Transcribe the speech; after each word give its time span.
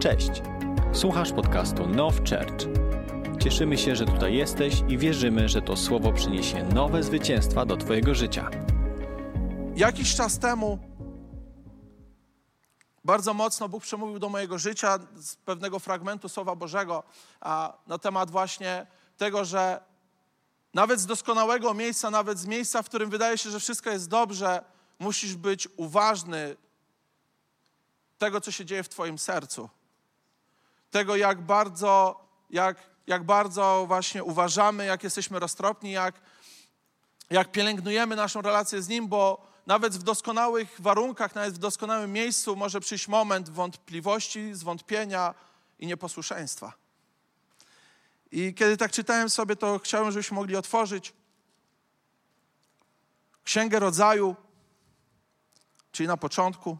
Cześć. 0.00 0.30
Słuchasz 0.92 1.32
podcastu 1.32 1.86
Now 1.86 2.14
Church. 2.16 2.68
Cieszymy 3.42 3.78
się, 3.78 3.96
że 3.96 4.06
tutaj 4.06 4.34
jesteś 4.34 4.74
i 4.88 4.98
wierzymy, 4.98 5.48
że 5.48 5.62
to 5.62 5.76
słowo 5.76 6.12
przyniesie 6.12 6.64
nowe 6.64 7.02
zwycięstwa 7.02 7.66
do 7.66 7.76
Twojego 7.76 8.14
życia. 8.14 8.50
Jakiś 9.76 10.14
czas 10.14 10.38
temu 10.38 10.78
bardzo 13.04 13.34
mocno 13.34 13.68
Bóg 13.68 13.82
przemówił 13.82 14.18
do 14.18 14.28
mojego 14.28 14.58
życia 14.58 14.98
z 15.16 15.36
pewnego 15.36 15.78
fragmentu 15.78 16.28
Słowa 16.28 16.56
Bożego 16.56 17.02
a, 17.40 17.72
na 17.86 17.98
temat 17.98 18.30
właśnie 18.30 18.86
tego, 19.16 19.44
że 19.44 19.80
nawet 20.74 21.00
z 21.00 21.06
doskonałego 21.06 21.74
miejsca, 21.74 22.10
nawet 22.10 22.38
z 22.38 22.46
miejsca, 22.46 22.82
w 22.82 22.86
którym 22.86 23.10
wydaje 23.10 23.38
się, 23.38 23.50
że 23.50 23.60
wszystko 23.60 23.90
jest 23.90 24.08
dobrze, 24.08 24.64
musisz 24.98 25.34
być 25.34 25.68
uważny 25.76 26.56
tego, 28.18 28.40
co 28.40 28.50
się 28.50 28.64
dzieje 28.64 28.82
w 28.82 28.88
Twoim 28.88 29.18
sercu. 29.18 29.68
Tego, 30.90 31.16
jak 31.16 31.40
bardzo, 31.40 32.20
jak, 32.50 32.76
jak 33.06 33.24
bardzo 33.24 33.84
właśnie 33.86 34.24
uważamy, 34.24 34.84
jak 34.84 35.04
jesteśmy 35.04 35.38
roztropni, 35.38 35.92
jak, 35.92 36.20
jak 37.30 37.52
pielęgnujemy 37.52 38.16
naszą 38.16 38.42
relację 38.42 38.82
z 38.82 38.88
Nim, 38.88 39.08
bo 39.08 39.46
nawet 39.66 39.96
w 39.96 40.02
doskonałych 40.02 40.80
warunkach, 40.80 41.34
nawet 41.34 41.54
w 41.54 41.58
doskonałym 41.58 42.12
miejscu 42.12 42.56
może 42.56 42.80
przyjść 42.80 43.08
moment 43.08 43.50
wątpliwości, 43.50 44.54
zwątpienia 44.54 45.34
i 45.78 45.86
nieposłuszeństwa. 45.86 46.72
I 48.32 48.54
kiedy 48.54 48.76
tak 48.76 48.92
czytałem 48.92 49.30
sobie, 49.30 49.56
to 49.56 49.78
chciałem, 49.78 50.10
żebyśmy 50.10 50.34
mogli 50.34 50.56
otworzyć 50.56 51.12
Księgę 53.44 53.78
Rodzaju, 53.78 54.36
czyli 55.92 56.06
na 56.06 56.16
początku, 56.16 56.78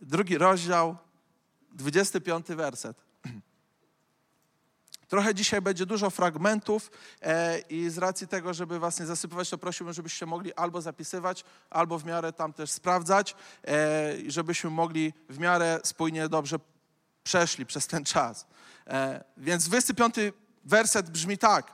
drugi 0.00 0.38
rozdział, 0.38 0.96
25 1.72 2.46
werset. 2.46 2.96
Trochę 5.08 5.34
dzisiaj 5.34 5.62
będzie 5.62 5.86
dużo 5.86 6.10
fragmentów 6.10 6.90
e, 7.22 7.58
i 7.58 7.90
z 7.90 7.98
racji 7.98 8.28
tego, 8.28 8.54
żeby 8.54 8.78
was 8.78 9.00
nie 9.00 9.06
zasypywać, 9.06 9.50
to 9.50 9.58
prosiłbym, 9.58 9.94
żebyście 9.94 10.26
mogli 10.26 10.54
albo 10.54 10.80
zapisywać, 10.80 11.44
albo 11.70 11.98
w 11.98 12.04
miarę 12.04 12.32
tam 12.32 12.52
też 12.52 12.70
sprawdzać, 12.70 13.34
e, 13.68 14.12
żebyśmy 14.26 14.70
mogli 14.70 15.12
w 15.28 15.38
miarę 15.38 15.80
spójnie 15.84 16.28
dobrze 16.28 16.58
przeszli 17.24 17.66
przez 17.66 17.86
ten 17.86 18.04
czas. 18.04 18.46
E, 18.86 19.24
więc 19.36 19.64
25 19.64 20.14
werset 20.64 21.10
brzmi 21.10 21.38
tak. 21.38 21.72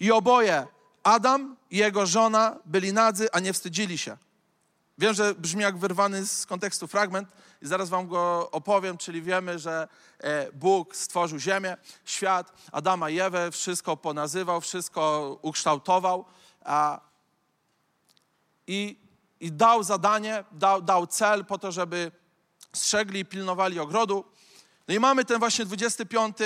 I 0.00 0.12
oboje, 0.12 0.66
Adam 1.02 1.56
i 1.70 1.76
jego 1.76 2.06
żona, 2.06 2.56
byli 2.66 2.92
nadzy, 2.92 3.32
a 3.32 3.40
nie 3.40 3.52
wstydzili 3.52 3.98
się. 3.98 4.16
Wiem, 5.00 5.14
że 5.14 5.34
brzmi 5.34 5.62
jak 5.62 5.78
wyrwany 5.78 6.26
z 6.26 6.46
kontekstu 6.46 6.86
fragment 6.86 7.28
i 7.62 7.66
zaraz 7.66 7.88
wam 7.88 8.08
go 8.08 8.50
opowiem, 8.50 8.98
czyli 8.98 9.22
wiemy, 9.22 9.58
że 9.58 9.88
e, 10.18 10.52
Bóg 10.52 10.96
stworzył 10.96 11.38
ziemię, 11.38 11.76
świat, 12.04 12.52
Adama 12.72 13.10
i 13.10 13.20
Ewę, 13.20 13.50
wszystko 13.50 13.96
ponazywał, 13.96 14.60
wszystko 14.60 15.38
ukształtował 15.42 16.24
a, 16.64 17.00
i, 18.66 18.96
i 19.40 19.52
dał 19.52 19.82
zadanie, 19.82 20.44
dał, 20.52 20.82
dał 20.82 21.06
cel 21.06 21.44
po 21.44 21.58
to, 21.58 21.72
żeby 21.72 22.12
strzegli 22.72 23.20
i 23.20 23.24
pilnowali 23.24 23.80
ogrodu. 23.80 24.24
No 24.88 24.94
i 24.94 25.00
mamy 25.00 25.24
ten 25.24 25.38
właśnie 25.38 25.64
25 25.64 26.36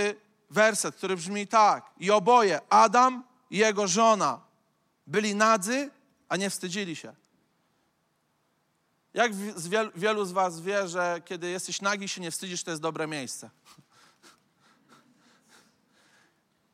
werset, 0.51 0.97
który 0.97 1.17
brzmi 1.17 1.47
tak. 1.47 1.91
I 1.99 2.11
oboje, 2.11 2.61
Adam 2.69 3.25
i 3.51 3.59
jego 3.59 3.89
żona, 3.89 4.41
byli 5.07 5.35
nadzy, 5.35 5.91
a 6.29 6.37
nie 6.37 6.51
wstydzili 6.51 6.97
się. 6.97 7.24
Jak 9.15 9.35
wielu, 9.35 9.91
wielu 9.95 10.25
z 10.25 10.33
was 10.33 10.61
wie, 10.61 10.89
że 10.89 11.23
kiedy 11.25 11.51
jesteś 11.51 11.81
nagi 11.81 12.09
się 12.09 12.21
nie 12.21 12.31
wstydzisz, 12.31 12.65
to 12.65 12.71
jest 12.71 12.83
dobre 12.83 13.07
miejsce? 13.07 13.51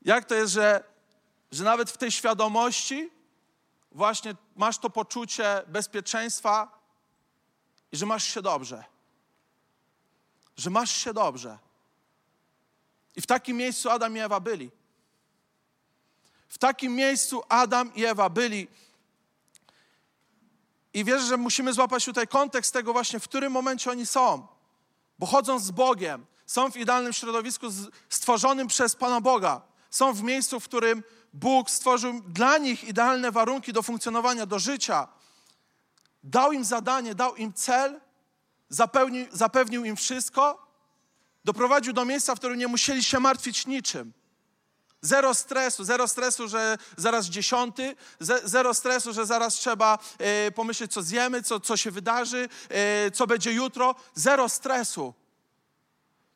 Jak 0.02 0.24
to 0.24 0.34
jest, 0.34 0.52
że, 0.52 0.84
że 1.52 1.64
nawet 1.64 1.91
w 1.91 1.97
tej 1.97 2.10
świadomości 2.12 3.10
właśnie 3.92 4.34
masz 4.56 4.78
to 4.78 4.91
poczucie 4.91 5.62
bezpieczeństwa 5.66 6.81
i 7.92 7.97
że 7.97 8.06
masz 8.06 8.25
się 8.25 8.43
dobrze. 8.43 8.84
Że 10.56 10.70
masz 10.70 10.91
się 10.91 11.14
dobrze. 11.14 11.59
I 13.16 13.20
w 13.20 13.26
takim 13.26 13.56
miejscu 13.56 13.91
Adam 13.91 14.16
i 14.16 14.20
Ewa 14.20 14.41
byli. 14.41 14.70
W 16.48 16.59
takim 16.59 16.94
miejscu 16.94 17.43
Adam 17.48 17.94
i 17.94 18.04
Ewa 18.04 18.28
byli. 18.28 18.69
I 20.94 21.04
wierzę, 21.04 21.26
że 21.26 21.36
musimy 21.36 21.72
złapać 21.72 22.04
tutaj 22.04 22.28
kontekst 22.28 22.72
tego 22.72 22.92
właśnie, 22.92 23.20
w 23.20 23.24
którym 23.24 23.52
momencie 23.52 23.90
oni 23.90 24.06
są. 24.06 24.46
Bo 25.18 25.26
chodząc 25.26 25.62
z 25.62 25.70
Bogiem, 25.70 26.26
są 26.46 26.70
w 26.70 26.76
idealnym 26.76 27.12
środowisku 27.12 27.66
stworzonym 28.08 28.68
przez 28.68 28.96
Pana 28.96 29.20
Boga. 29.20 29.62
Są 29.90 30.12
w 30.12 30.22
miejscu, 30.22 30.60
w 30.60 30.64
którym 30.64 31.02
Bóg 31.32 31.70
stworzył 31.70 32.20
dla 32.28 32.58
nich 32.58 32.84
idealne 32.84 33.32
warunki 33.32 33.72
do 33.72 33.82
funkcjonowania, 33.82 34.46
do 34.46 34.58
życia. 34.58 35.08
Dał 36.24 36.52
im 36.52 36.64
zadanie, 36.64 37.14
dał 37.14 37.36
im 37.36 37.52
cel, 37.52 38.00
zapewnił, 38.68 39.26
zapewnił 39.32 39.84
im 39.84 39.96
wszystko, 39.96 40.66
doprowadził 41.44 41.92
do 41.92 42.04
miejsca, 42.04 42.34
w 42.34 42.38
którym 42.38 42.58
nie 42.58 42.68
musieli 42.68 43.04
się 43.04 43.20
martwić 43.20 43.66
niczym. 43.66 44.12
Zero 45.03 45.34
stresu, 45.34 45.84
zero 45.84 46.09
stresu, 46.09 46.49
że 46.49 46.78
zaraz 46.97 47.27
dziesiąty, 47.27 47.97
zero 48.44 48.75
stresu, 48.75 49.12
że 49.12 49.27
zaraz 49.27 49.55
trzeba 49.55 49.99
e, 50.19 50.50
pomyśleć, 50.50 50.93
co 50.93 51.03
zjemy, 51.03 51.43
co, 51.43 51.61
co 51.61 51.77
się 51.77 51.91
wydarzy, 51.91 52.49
e, 52.69 53.11
co 53.11 53.27
będzie 53.27 53.53
jutro. 53.53 53.94
Zero 54.15 54.49
stresu. 54.49 55.15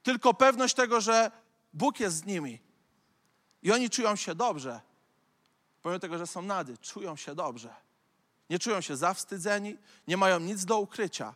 Tylko 0.02 0.34
pewność 0.34 0.74
tego, 0.74 1.00
że 1.00 1.30
Bóg 1.72 2.00
jest 2.00 2.16
z 2.16 2.24
nimi. 2.24 2.60
I 3.62 3.72
oni 3.72 3.90
czują 3.90 4.16
się 4.16 4.34
dobrze. 4.34 4.80
Pomimo 5.82 5.98
tego, 5.98 6.18
że 6.18 6.26
są 6.26 6.42
nady, 6.42 6.78
czują 6.78 7.16
się 7.16 7.34
dobrze. 7.34 7.74
Nie 8.50 8.58
czują 8.58 8.80
się 8.80 8.96
zawstydzeni, 8.96 9.76
nie 10.08 10.16
mają 10.16 10.40
nic 10.40 10.64
do 10.64 10.78
ukrycia. 10.78 11.34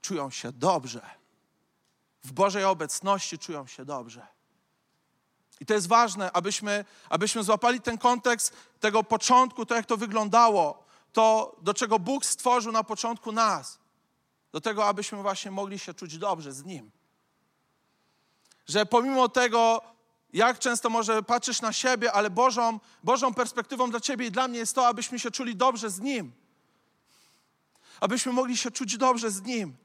Czują 0.00 0.30
się 0.30 0.52
dobrze. 0.52 1.10
W 2.24 2.32
Bożej 2.32 2.64
obecności 2.64 3.38
czują 3.38 3.66
się 3.66 3.84
dobrze. 3.84 4.26
I 5.60 5.66
to 5.66 5.74
jest 5.74 5.88
ważne, 5.88 6.32
abyśmy, 6.32 6.84
abyśmy 7.08 7.42
złapali 7.42 7.80
ten 7.80 7.98
kontekst 7.98 8.56
tego 8.80 9.04
początku, 9.04 9.66
to 9.66 9.74
jak 9.74 9.86
to 9.86 9.96
wyglądało, 9.96 10.84
to 11.12 11.56
do 11.62 11.74
czego 11.74 11.98
Bóg 11.98 12.26
stworzył 12.26 12.72
na 12.72 12.84
początku 12.84 13.32
nas, 13.32 13.78
do 14.52 14.60
tego, 14.60 14.86
abyśmy 14.86 15.22
właśnie 15.22 15.50
mogli 15.50 15.78
się 15.78 15.94
czuć 15.94 16.18
dobrze 16.18 16.52
z 16.52 16.64
Nim. 16.64 16.90
Że 18.68 18.86
pomimo 18.86 19.28
tego, 19.28 19.82
jak 20.32 20.58
często 20.58 20.90
może 20.90 21.22
patrzysz 21.22 21.60
na 21.60 21.72
siebie, 21.72 22.12
ale 22.12 22.30
Bożą, 22.30 22.80
Bożą 23.02 23.34
perspektywą 23.34 23.90
dla 23.90 24.00
Ciebie 24.00 24.26
i 24.26 24.30
dla 24.30 24.48
mnie 24.48 24.58
jest 24.58 24.74
to, 24.74 24.86
abyśmy 24.86 25.18
się 25.18 25.30
czuli 25.30 25.56
dobrze 25.56 25.90
z 25.90 26.00
Nim. 26.00 26.32
Abyśmy 28.00 28.32
mogli 28.32 28.56
się 28.56 28.70
czuć 28.70 28.96
dobrze 28.96 29.30
z 29.30 29.42
Nim. 29.42 29.76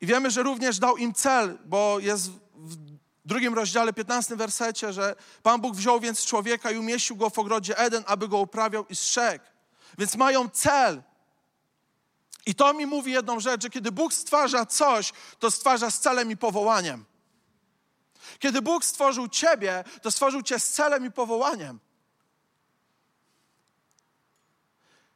I 0.00 0.06
wiemy, 0.06 0.30
że 0.30 0.42
również 0.42 0.78
dał 0.78 0.96
im 0.96 1.14
cel, 1.14 1.58
bo 1.64 1.98
jest 2.00 2.30
w 3.26 3.28
drugim 3.28 3.54
rozdziale, 3.54 3.92
15 3.92 4.36
wersecie, 4.36 4.92
że 4.92 5.16
Pan 5.42 5.60
Bóg 5.60 5.76
wziął 5.76 6.00
więc 6.00 6.26
człowieka 6.26 6.70
i 6.70 6.78
umieścił 6.78 7.16
go 7.16 7.30
w 7.30 7.38
ogrodzie 7.38 7.78
Eden, 7.78 8.04
aby 8.06 8.28
go 8.28 8.38
uprawiał 8.38 8.86
i 8.86 8.96
strzegł. 8.96 9.44
Więc 9.98 10.16
mają 10.16 10.48
cel. 10.48 11.02
I 12.46 12.54
to 12.54 12.74
mi 12.74 12.86
mówi 12.86 13.12
jedną 13.12 13.40
rzecz, 13.40 13.62
że 13.62 13.70
kiedy 13.70 13.92
Bóg 13.92 14.14
stwarza 14.14 14.66
coś, 14.66 15.12
to 15.38 15.50
stwarza 15.50 15.90
z 15.90 16.00
celem 16.00 16.30
i 16.30 16.36
powołaniem. 16.36 17.04
Kiedy 18.38 18.62
Bóg 18.62 18.84
stworzył 18.84 19.28
ciebie, 19.28 19.84
to 20.02 20.10
stworzył 20.10 20.42
cię 20.42 20.58
z 20.58 20.68
celem 20.68 21.06
i 21.06 21.10
powołaniem. 21.10 21.80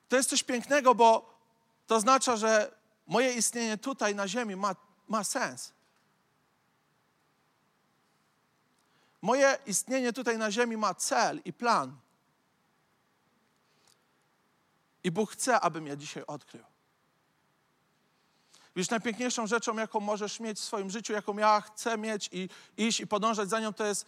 To 0.08 0.16
jest 0.16 0.30
coś 0.30 0.42
pięknego, 0.42 0.94
bo 0.94 1.38
to 1.86 1.94
oznacza, 1.94 2.36
że 2.36 2.74
moje 3.06 3.32
istnienie 3.32 3.78
tutaj 3.78 4.14
na 4.14 4.28
ziemi 4.28 4.56
ma, 4.56 4.76
ma 5.08 5.24
sens. 5.24 5.72
Moje 9.22 9.58
istnienie 9.66 10.12
tutaj 10.12 10.38
na 10.38 10.50
ziemi 10.50 10.76
ma 10.76 10.94
cel 10.94 11.40
i 11.44 11.52
plan. 11.52 11.96
I 15.04 15.10
Bóg 15.10 15.30
chce, 15.30 15.60
abym 15.60 15.86
ja 15.86 15.96
dzisiaj 15.96 16.24
odkrył. 16.26 16.64
Wiesz, 18.76 18.90
najpiękniejszą 18.90 19.46
rzeczą, 19.46 19.76
jaką 19.76 20.00
możesz 20.00 20.40
mieć 20.40 20.58
w 20.58 20.64
swoim 20.64 20.90
życiu, 20.90 21.12
jaką 21.12 21.36
ja 21.36 21.60
chcę 21.60 21.98
mieć 21.98 22.28
i 22.32 22.48
iść 22.76 23.00
i 23.00 23.06
podążać 23.06 23.48
za 23.48 23.60
nią, 23.60 23.72
to 23.72 23.84
jest 23.84 24.06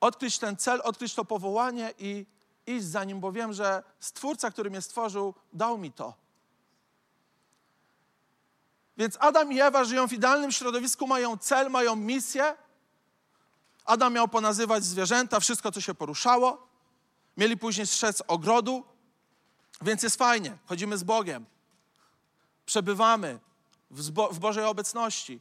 odkryć 0.00 0.38
ten 0.38 0.56
cel, 0.56 0.80
odkryć 0.84 1.14
to 1.14 1.24
powołanie 1.24 1.94
i 1.98 2.26
iść 2.66 2.84
za 2.84 3.04
nim, 3.04 3.20
bo 3.20 3.32
wiem, 3.32 3.52
że 3.52 3.82
Stwórca, 4.00 4.50
który 4.50 4.70
mnie 4.70 4.82
stworzył, 4.82 5.34
dał 5.52 5.78
mi 5.78 5.92
to. 5.92 6.14
Więc 8.96 9.16
Adam 9.20 9.52
i 9.52 9.60
Ewa 9.60 9.84
żyją 9.84 10.08
w 10.08 10.12
idealnym 10.12 10.52
środowisku, 10.52 11.06
mają 11.06 11.38
cel, 11.38 11.70
mają 11.70 11.96
misję, 11.96 12.54
Adam 13.84 14.14
miał 14.14 14.28
ponazywać 14.28 14.84
zwierzęta, 14.84 15.40
wszystko, 15.40 15.72
co 15.72 15.80
się 15.80 15.94
poruszało. 15.94 16.66
Mieli 17.36 17.56
później 17.56 17.86
strzec 17.86 18.22
ogrodu, 18.26 18.84
więc 19.82 20.02
jest 20.02 20.16
fajnie. 20.16 20.58
Chodzimy 20.66 20.98
z 20.98 21.04
Bogiem. 21.04 21.46
Przebywamy 22.66 23.38
w, 23.90 24.02
w 24.10 24.38
Bożej 24.38 24.64
obecności. 24.64 25.40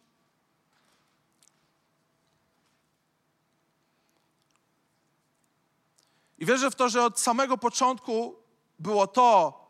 I 6.40 6.46
wierzę 6.46 6.72
w 6.72 6.76
to, 6.76 6.90
że 6.90 7.06
od 7.06 7.20
samego 7.20 7.58
początku 7.58 8.36
było 8.80 9.08
to, 9.08 9.62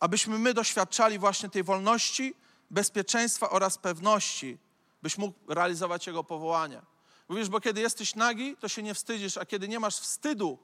abyśmy 0.00 0.38
my 0.38 0.54
doświadczali 0.54 1.18
właśnie 1.18 1.48
tej 1.48 1.64
wolności, 1.64 2.34
bezpieczeństwa 2.70 3.50
oraz 3.50 3.78
pewności, 3.78 4.58
byś 5.02 5.18
mógł 5.18 5.38
realizować 5.48 6.06
Jego 6.06 6.24
powołanie. 6.24 6.82
Mówisz, 7.28 7.48
bo 7.48 7.60
kiedy 7.60 7.80
jesteś 7.80 8.14
nagi, 8.14 8.56
to 8.56 8.68
się 8.68 8.82
nie 8.82 8.94
wstydzisz, 8.94 9.36
a 9.36 9.46
kiedy 9.46 9.68
nie 9.68 9.80
masz 9.80 9.98
wstydu, 9.98 10.58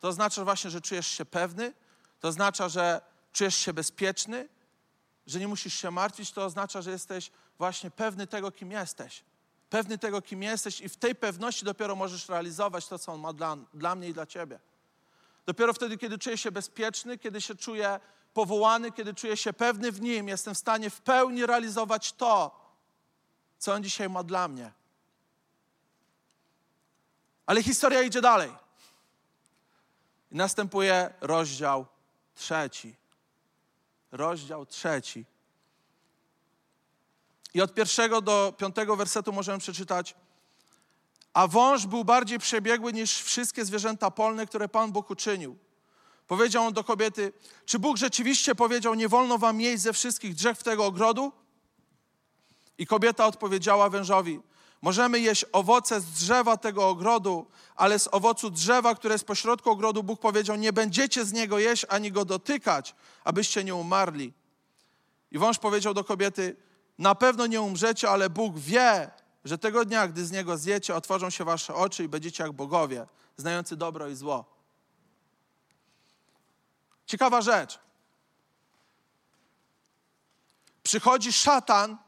to 0.00 0.08
oznacza 0.08 0.44
właśnie, 0.44 0.70
że 0.70 0.80
czujesz 0.80 1.06
się 1.06 1.24
pewny, 1.24 1.72
to 2.20 2.28
oznacza, 2.28 2.68
że 2.68 3.00
czujesz 3.32 3.54
się 3.54 3.72
bezpieczny, 3.72 4.48
że 5.26 5.38
nie 5.38 5.48
musisz 5.48 5.74
się 5.74 5.90
martwić, 5.90 6.32
to 6.32 6.44
oznacza, 6.44 6.82
że 6.82 6.90
jesteś 6.90 7.30
właśnie 7.58 7.90
pewny 7.90 8.26
tego, 8.26 8.52
kim 8.52 8.70
jesteś. 8.70 9.24
Pewny 9.70 9.98
tego, 9.98 10.22
kim 10.22 10.42
jesteś, 10.42 10.80
i 10.80 10.88
w 10.88 10.96
tej 10.96 11.14
pewności 11.14 11.64
dopiero 11.64 11.96
możesz 11.96 12.28
realizować 12.28 12.86
to, 12.86 12.98
co 12.98 13.12
On 13.12 13.20
ma 13.20 13.32
dla, 13.32 13.56
dla 13.74 13.94
mnie 13.94 14.08
i 14.08 14.14
dla 14.14 14.26
Ciebie. 14.26 14.60
Dopiero 15.46 15.72
wtedy, 15.72 15.98
kiedy 15.98 16.18
czuję 16.18 16.38
się 16.38 16.52
bezpieczny, 16.52 17.18
kiedy 17.18 17.40
się 17.40 17.54
czuję 17.54 18.00
powołany, 18.34 18.92
kiedy 18.92 19.14
czuję 19.14 19.36
się 19.36 19.52
pewny 19.52 19.92
w 19.92 20.00
Nim, 20.00 20.28
jestem 20.28 20.54
w 20.54 20.58
stanie 20.58 20.90
w 20.90 21.00
pełni 21.00 21.46
realizować 21.46 22.12
to, 22.12 22.60
co 23.58 23.72
On 23.72 23.82
dzisiaj 23.82 24.08
ma 24.08 24.22
dla 24.22 24.48
mnie. 24.48 24.72
Ale 27.46 27.62
historia 27.62 28.02
idzie 28.02 28.20
dalej. 28.20 28.52
I 30.32 30.36
następuje 30.36 31.14
rozdział 31.20 31.86
trzeci. 32.34 32.96
Rozdział 34.12 34.66
trzeci. 34.66 35.24
I 37.54 37.60
od 37.60 37.74
pierwszego 37.74 38.20
do 38.20 38.54
piątego 38.58 38.96
wersetu 38.96 39.32
możemy 39.32 39.58
przeczytać. 39.58 40.14
A 41.32 41.48
wąż 41.48 41.86
był 41.86 42.04
bardziej 42.04 42.38
przebiegły 42.38 42.92
niż 42.92 43.22
wszystkie 43.22 43.64
zwierzęta 43.64 44.10
polne, 44.10 44.46
które 44.46 44.68
Pan 44.68 44.92
Bóg 44.92 45.10
uczynił. 45.10 45.58
Powiedział 46.26 46.64
on 46.64 46.72
do 46.72 46.84
kobiety: 46.84 47.32
Czy 47.64 47.78
Bóg 47.78 47.96
rzeczywiście 47.96 48.54
powiedział, 48.54 48.94
nie 48.94 49.08
wolno 49.08 49.38
wam 49.38 49.60
jeść 49.60 49.82
ze 49.82 49.92
wszystkich 49.92 50.34
drzew 50.34 50.62
tego 50.62 50.86
ogrodu? 50.86 51.32
I 52.78 52.86
kobieta 52.86 53.26
odpowiedziała 53.26 53.90
wężowi: 53.90 54.40
Możemy 54.84 55.20
jeść 55.20 55.44
owoce 55.52 56.00
z 56.00 56.04
drzewa 56.04 56.56
tego 56.56 56.88
ogrodu, 56.88 57.46
ale 57.76 57.98
z 57.98 58.08
owocu 58.12 58.50
drzewa, 58.50 58.94
które 58.94 59.14
jest 59.14 59.24
pośrodku 59.24 59.70
ogrodu, 59.70 60.02
Bóg 60.02 60.20
powiedział: 60.20 60.56
Nie 60.56 60.72
będziecie 60.72 61.24
z 61.24 61.32
niego 61.32 61.58
jeść 61.58 61.86
ani 61.88 62.12
go 62.12 62.24
dotykać, 62.24 62.94
abyście 63.24 63.64
nie 63.64 63.74
umarli. 63.74 64.32
I 65.30 65.38
wąż 65.38 65.58
powiedział 65.58 65.94
do 65.94 66.04
kobiety: 66.04 66.56
Na 66.98 67.14
pewno 67.14 67.46
nie 67.46 67.60
umrzecie, 67.60 68.10
ale 68.10 68.30
Bóg 68.30 68.58
wie, 68.58 69.10
że 69.44 69.58
tego 69.58 69.84
dnia, 69.84 70.08
gdy 70.08 70.26
z 70.26 70.32
niego 70.32 70.58
zjecie, 70.58 70.94
otworzą 70.94 71.30
się 71.30 71.44
wasze 71.44 71.74
oczy 71.74 72.04
i 72.04 72.08
będziecie 72.08 72.42
jak 72.42 72.52
bogowie, 72.52 73.06
znający 73.36 73.76
dobro 73.76 74.08
i 74.08 74.14
zło. 74.14 74.44
Ciekawa 77.06 77.42
rzecz. 77.42 77.78
Przychodzi 80.82 81.32
szatan, 81.32 82.03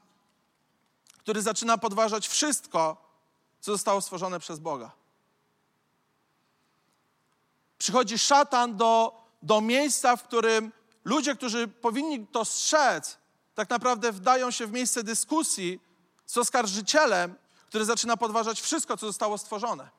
który 1.27 1.43
zaczyna 1.43 1.79
podważać 1.79 2.29
wszystko, 2.29 2.97
co 3.61 3.73
zostało 3.73 4.01
stworzone 4.01 4.41
przez 4.41 4.59
Boga. 4.59 4.91
Przychodzi 7.79 8.19
szatan 8.19 8.77
do, 8.77 9.23
do 9.43 9.61
miejsca, 9.61 10.17
w 10.17 10.23
którym 10.23 10.73
ludzie, 11.05 11.37
którzy 11.37 11.69
powinni 11.69 12.27
to 12.27 12.45
strzec, 12.45 13.19
tak 13.55 13.71
naprawdę 13.71 14.13
wdają 14.13 14.51
się 14.51 14.67
w 14.67 14.73
miejsce 14.73 15.03
dyskusji 15.03 15.81
z 16.27 16.39
oskarżycielem, 16.39 17.35
który 17.67 17.85
zaczyna 17.85 18.17
podważać 18.17 18.61
wszystko, 18.61 18.97
co 18.97 19.07
zostało 19.07 19.39
stworzone. 19.39 19.91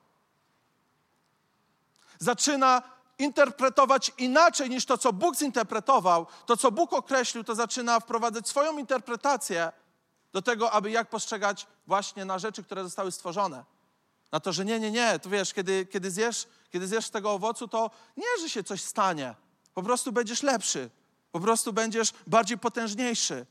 Zaczyna 2.19 2.81
interpretować 3.19 4.11
inaczej 4.17 4.69
niż 4.69 4.85
to, 4.85 4.97
co 4.97 5.13
Bóg 5.13 5.35
zinterpretował, 5.35 6.27
to, 6.45 6.57
co 6.57 6.71
Bóg 6.71 6.93
określił, 6.93 7.43
to 7.43 7.55
zaczyna 7.55 7.99
wprowadzać 7.99 8.47
swoją 8.47 8.77
interpretację 8.77 9.71
do 10.33 10.41
tego, 10.41 10.71
aby 10.71 10.91
jak 10.91 11.09
postrzegać 11.09 11.67
właśnie 11.87 12.25
na 12.25 12.39
rzeczy, 12.39 12.63
które 12.63 12.83
zostały 12.83 13.11
stworzone. 13.11 13.65
Na 14.31 14.39
to, 14.39 14.53
że 14.53 14.65
nie, 14.65 14.79
nie, 14.79 14.91
nie, 14.91 15.19
to 15.19 15.29
wiesz, 15.29 15.53
kiedy, 15.53 15.85
kiedy, 15.85 16.11
zjesz, 16.11 16.47
kiedy 16.69 16.87
zjesz 16.87 17.09
tego 17.09 17.31
owocu, 17.31 17.67
to 17.67 17.91
nie, 18.17 18.41
że 18.41 18.49
się 18.49 18.63
coś 18.63 18.81
stanie. 18.81 19.35
Po 19.73 19.83
prostu 19.83 20.11
będziesz 20.11 20.43
lepszy. 20.43 20.89
Po 21.31 21.39
prostu 21.39 21.73
będziesz 21.73 22.13
bardziej 22.27 22.57
potężniejszy. 22.57 23.45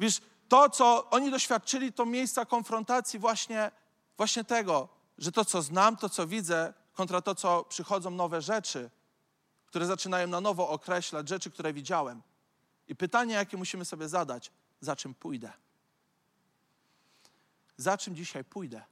Wiesz, 0.00 0.20
to, 0.48 0.70
co 0.70 1.10
oni 1.10 1.30
doświadczyli, 1.30 1.92
to 1.92 2.06
miejsca 2.06 2.44
konfrontacji 2.44 3.18
właśnie, 3.18 3.70
właśnie 4.16 4.44
tego, 4.44 4.88
że 5.18 5.32
to, 5.32 5.44
co 5.44 5.62
znam, 5.62 5.96
to, 5.96 6.08
co 6.08 6.26
widzę, 6.26 6.74
kontra 6.94 7.22
to, 7.22 7.34
co 7.34 7.64
przychodzą 7.64 8.10
nowe 8.10 8.42
rzeczy, 8.42 8.90
które 9.66 9.86
zaczynają 9.86 10.26
na 10.26 10.40
nowo 10.40 10.68
określać 10.68 11.28
rzeczy, 11.28 11.50
które 11.50 11.72
widziałem. 11.72 12.22
I 12.88 12.96
pytanie, 12.96 13.34
jakie 13.34 13.56
musimy 13.56 13.84
sobie 13.84 14.08
zadać, 14.08 14.50
za 14.80 14.96
czym 14.96 15.14
pójdę? 15.14 15.52
Za 17.76 17.98
czym 17.98 18.16
dzisiaj 18.16 18.44
pójdę? 18.44 18.82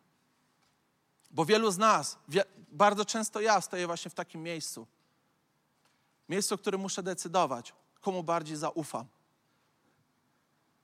Bo 1.31 1.45
wielu 1.45 1.71
z 1.71 1.79
nas, 1.79 2.19
bardzo 2.73 3.05
często 3.05 3.41
ja 3.41 3.61
stoję 3.61 3.87
właśnie 3.87 4.11
w 4.11 4.15
takim 4.15 4.43
miejscu. 4.43 4.87
Miejscu, 6.29 6.57
w 6.57 6.61
którym 6.61 6.81
muszę 6.81 7.03
decydować, 7.03 7.75
komu 8.01 8.23
bardziej 8.23 8.57
zaufam. 8.57 9.07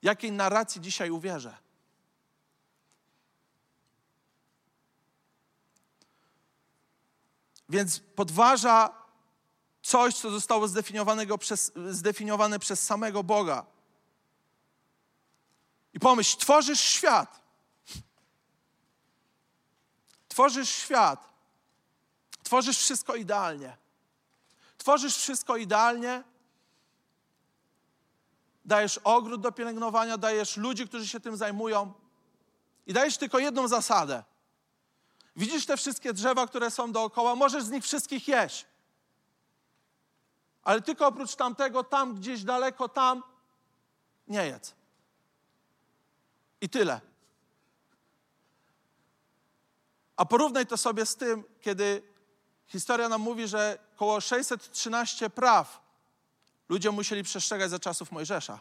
Jakiej 0.02 0.32
narracji 0.32 0.80
dzisiaj 0.80 1.10
uwierzę? 1.10 1.56
Więc 7.68 8.00
podważa 8.00 8.94
coś, 9.82 10.14
co 10.14 10.30
zostało 10.30 10.68
zdefiniowanego 10.68 11.38
przez, 11.38 11.72
zdefiniowane 11.90 12.58
przez 12.58 12.82
samego 12.82 13.22
Boga. 13.22 13.66
I 15.94 16.00
pomyśl, 16.00 16.36
tworzysz 16.36 16.80
świat. 16.80 17.42
Tworzysz 20.28 20.70
świat. 20.70 21.28
Tworzysz 22.42 22.78
wszystko 22.78 23.14
idealnie. 23.14 23.76
Tworzysz 24.78 25.16
wszystko 25.16 25.56
idealnie. 25.56 26.22
Dajesz 28.64 28.98
ogród 29.04 29.40
do 29.40 29.52
pielęgnowania, 29.52 30.18
dajesz 30.18 30.56
ludzi, 30.56 30.88
którzy 30.88 31.08
się 31.08 31.20
tym 31.20 31.36
zajmują. 31.36 31.92
I 32.86 32.92
dajesz 32.92 33.16
tylko 33.16 33.38
jedną 33.38 33.68
zasadę. 33.68 34.24
Widzisz 35.36 35.66
te 35.66 35.76
wszystkie 35.76 36.12
drzewa, 36.12 36.46
które 36.46 36.70
są 36.70 36.92
dookoła, 36.92 37.34
możesz 37.34 37.64
z 37.64 37.70
nich 37.70 37.84
wszystkich 37.84 38.28
jeść. 38.28 38.66
Ale 40.62 40.82
tylko 40.82 41.06
oprócz 41.06 41.36
tamtego, 41.36 41.84
tam 41.84 42.14
gdzieś 42.14 42.44
daleko, 42.44 42.88
tam, 42.88 43.22
nie 44.28 44.46
jedz. 44.46 44.74
I 46.62 46.68
tyle. 46.68 47.00
A 50.16 50.24
porównaj 50.24 50.66
to 50.66 50.76
sobie 50.76 51.06
z 51.06 51.16
tym, 51.16 51.44
kiedy 51.60 52.02
historia 52.66 53.08
nam 53.08 53.20
mówi, 53.20 53.48
że 53.48 53.78
około 53.94 54.20
613 54.20 55.30
praw 55.30 55.82
ludzie 56.68 56.90
musieli 56.90 57.22
przestrzegać 57.22 57.70
za 57.70 57.78
czasów 57.78 58.12
Mojżesza. 58.12 58.60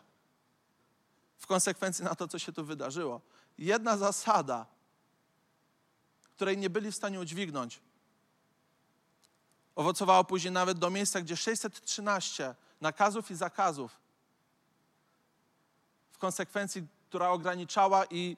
W 1.37 1.47
konsekwencji 1.47 2.03
na 2.03 2.15
to, 2.15 2.27
co 2.27 2.39
się 2.39 2.53
tu 2.53 2.65
wydarzyło. 2.65 3.21
Jedna 3.57 3.97
zasada, 3.97 4.65
której 6.35 6.57
nie 6.57 6.69
byli 6.69 6.91
w 6.91 6.95
stanie 6.95 7.19
udźwignąć, 7.19 7.79
owocowała 9.75 10.23
później 10.23 10.51
nawet 10.51 10.79
do 10.79 10.89
miejsca, 10.89 11.21
gdzie 11.21 11.37
613 11.37 12.55
nakazów 12.81 13.31
i 13.31 13.35
zakazów 13.35 13.99
w 16.11 16.17
konsekwencji, 16.17 16.87
która 17.11 17.29
ograniczała 17.29 18.05
i 18.05 18.37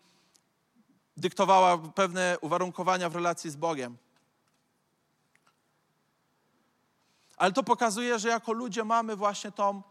dyktowała 1.18 1.78
pewne 1.78 2.38
uwarunkowania 2.42 3.10
w 3.10 3.16
relacji 3.16 3.50
z 3.50 3.56
Bogiem. 3.56 3.98
Ale 7.38 7.52
to 7.52 7.64
pokazuje, 7.64 8.20
że 8.20 8.30
jako 8.30 8.52
ludzie 8.52 8.84
mamy 8.84 9.16
właśnie 9.16 9.52
tą, 9.52 9.82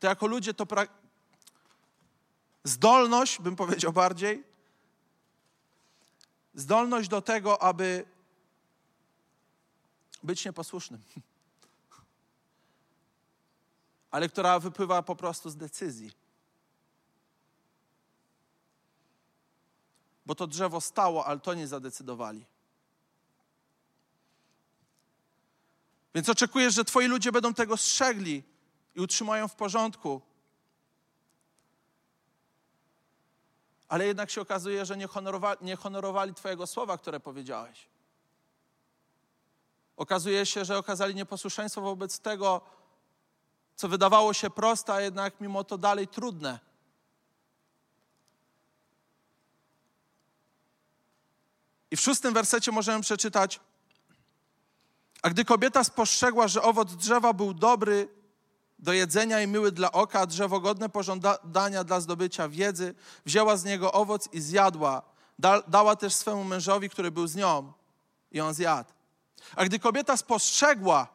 to 0.00 0.06
jako 0.06 0.26
ludzie 0.26 0.54
to 0.54 0.66
pra... 0.66 0.86
zdolność, 2.64 3.40
bym 3.40 3.56
powiedział 3.56 3.92
bardziej, 3.92 4.44
zdolność 6.54 7.08
do 7.08 7.22
tego, 7.22 7.62
aby 7.62 8.06
być 10.22 10.44
nieposłusznym. 10.44 11.02
Ale 14.10 14.28
która 14.28 14.60
wypływa 14.60 15.02
po 15.02 15.16
prostu 15.16 15.50
z 15.50 15.56
decyzji. 15.56 16.23
Bo 20.26 20.34
to 20.34 20.46
drzewo 20.46 20.80
stało, 20.80 21.26
ale 21.26 21.40
to 21.40 21.54
nie 21.54 21.68
zadecydowali. 21.68 22.46
Więc 26.14 26.28
oczekujesz, 26.28 26.74
że 26.74 26.84
Twoi 26.84 27.06
ludzie 27.06 27.32
będą 27.32 27.54
tego 27.54 27.76
strzegli 27.76 28.42
i 28.94 29.00
utrzymają 29.00 29.48
w 29.48 29.54
porządku. 29.54 30.20
ale 33.94 34.06
jednak 34.06 34.30
się 34.30 34.40
okazuje, 34.40 34.86
że 34.86 34.96
nie 34.96 35.06
honorowali, 35.06 35.58
nie 35.62 35.76
honorowali 35.76 36.34
Twojego 36.34 36.66
słowa, 36.66 36.98
które 36.98 37.20
powiedziałeś. 37.20 37.88
Okazuje 39.96 40.46
się, 40.46 40.64
że 40.64 40.78
okazali 40.78 41.14
nieposłuszeństwo 41.14 41.80
wobec 41.80 42.20
tego, 42.20 42.60
co 43.76 43.88
wydawało 43.88 44.32
się 44.32 44.50
proste, 44.50 44.92
a 44.92 45.00
jednak 45.00 45.40
mimo 45.40 45.64
to 45.64 45.78
dalej 45.78 46.08
trudne. 46.08 46.58
I 51.94 51.96
w 51.96 52.00
szóstym 52.00 52.34
wersecie 52.34 52.72
możemy 52.72 53.00
przeczytać: 53.00 53.60
A 55.22 55.30
gdy 55.30 55.44
kobieta 55.44 55.84
spostrzegła, 55.84 56.48
że 56.48 56.62
owoc 56.62 56.94
drzewa 56.94 57.32
był 57.32 57.54
dobry 57.54 58.08
do 58.78 58.92
jedzenia 58.92 59.42
i 59.42 59.46
miły 59.46 59.72
dla 59.72 59.92
oka, 59.92 60.26
drzewo 60.26 60.60
godne 60.60 60.88
pożądania 60.88 61.84
dla 61.84 62.00
zdobycia 62.00 62.48
wiedzy, 62.48 62.94
wzięła 63.26 63.56
z 63.56 63.64
niego 63.64 63.92
owoc 63.92 64.28
i 64.32 64.40
zjadła. 64.40 65.02
Da, 65.38 65.62
dała 65.68 65.96
też 65.96 66.14
swemu 66.14 66.44
mężowi, 66.44 66.90
który 66.90 67.10
był 67.10 67.26
z 67.26 67.36
nią, 67.36 67.72
i 68.32 68.40
on 68.40 68.54
zjadł. 68.54 68.90
A 69.56 69.64
gdy 69.64 69.78
kobieta 69.78 70.16
spostrzegła, 70.16 71.13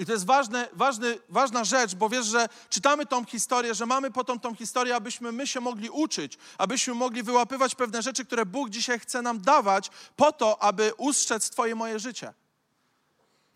i 0.00 0.06
to 0.06 0.12
jest 0.12 0.26
ważne, 0.26 0.68
ważny, 0.72 1.18
ważna 1.28 1.64
rzecz, 1.64 1.94
bo 1.94 2.08
wiesz, 2.08 2.26
że 2.26 2.48
czytamy 2.70 3.06
tą 3.06 3.24
historię, 3.24 3.74
że 3.74 3.86
mamy 3.86 4.10
potem 4.10 4.40
tą 4.40 4.54
historię, 4.54 4.96
abyśmy 4.96 5.32
my 5.32 5.46
się 5.46 5.60
mogli 5.60 5.90
uczyć, 5.90 6.38
abyśmy 6.58 6.94
mogli 6.94 7.22
wyłapywać 7.22 7.74
pewne 7.74 8.02
rzeczy, 8.02 8.24
które 8.24 8.46
Bóg 8.46 8.70
dzisiaj 8.70 8.98
chce 8.98 9.22
nam 9.22 9.40
dawać, 9.40 9.90
po 10.16 10.32
to, 10.32 10.62
aby 10.62 10.92
ustrzec 10.96 11.50
Twoje 11.50 11.74
moje 11.74 11.98
życie. 11.98 12.34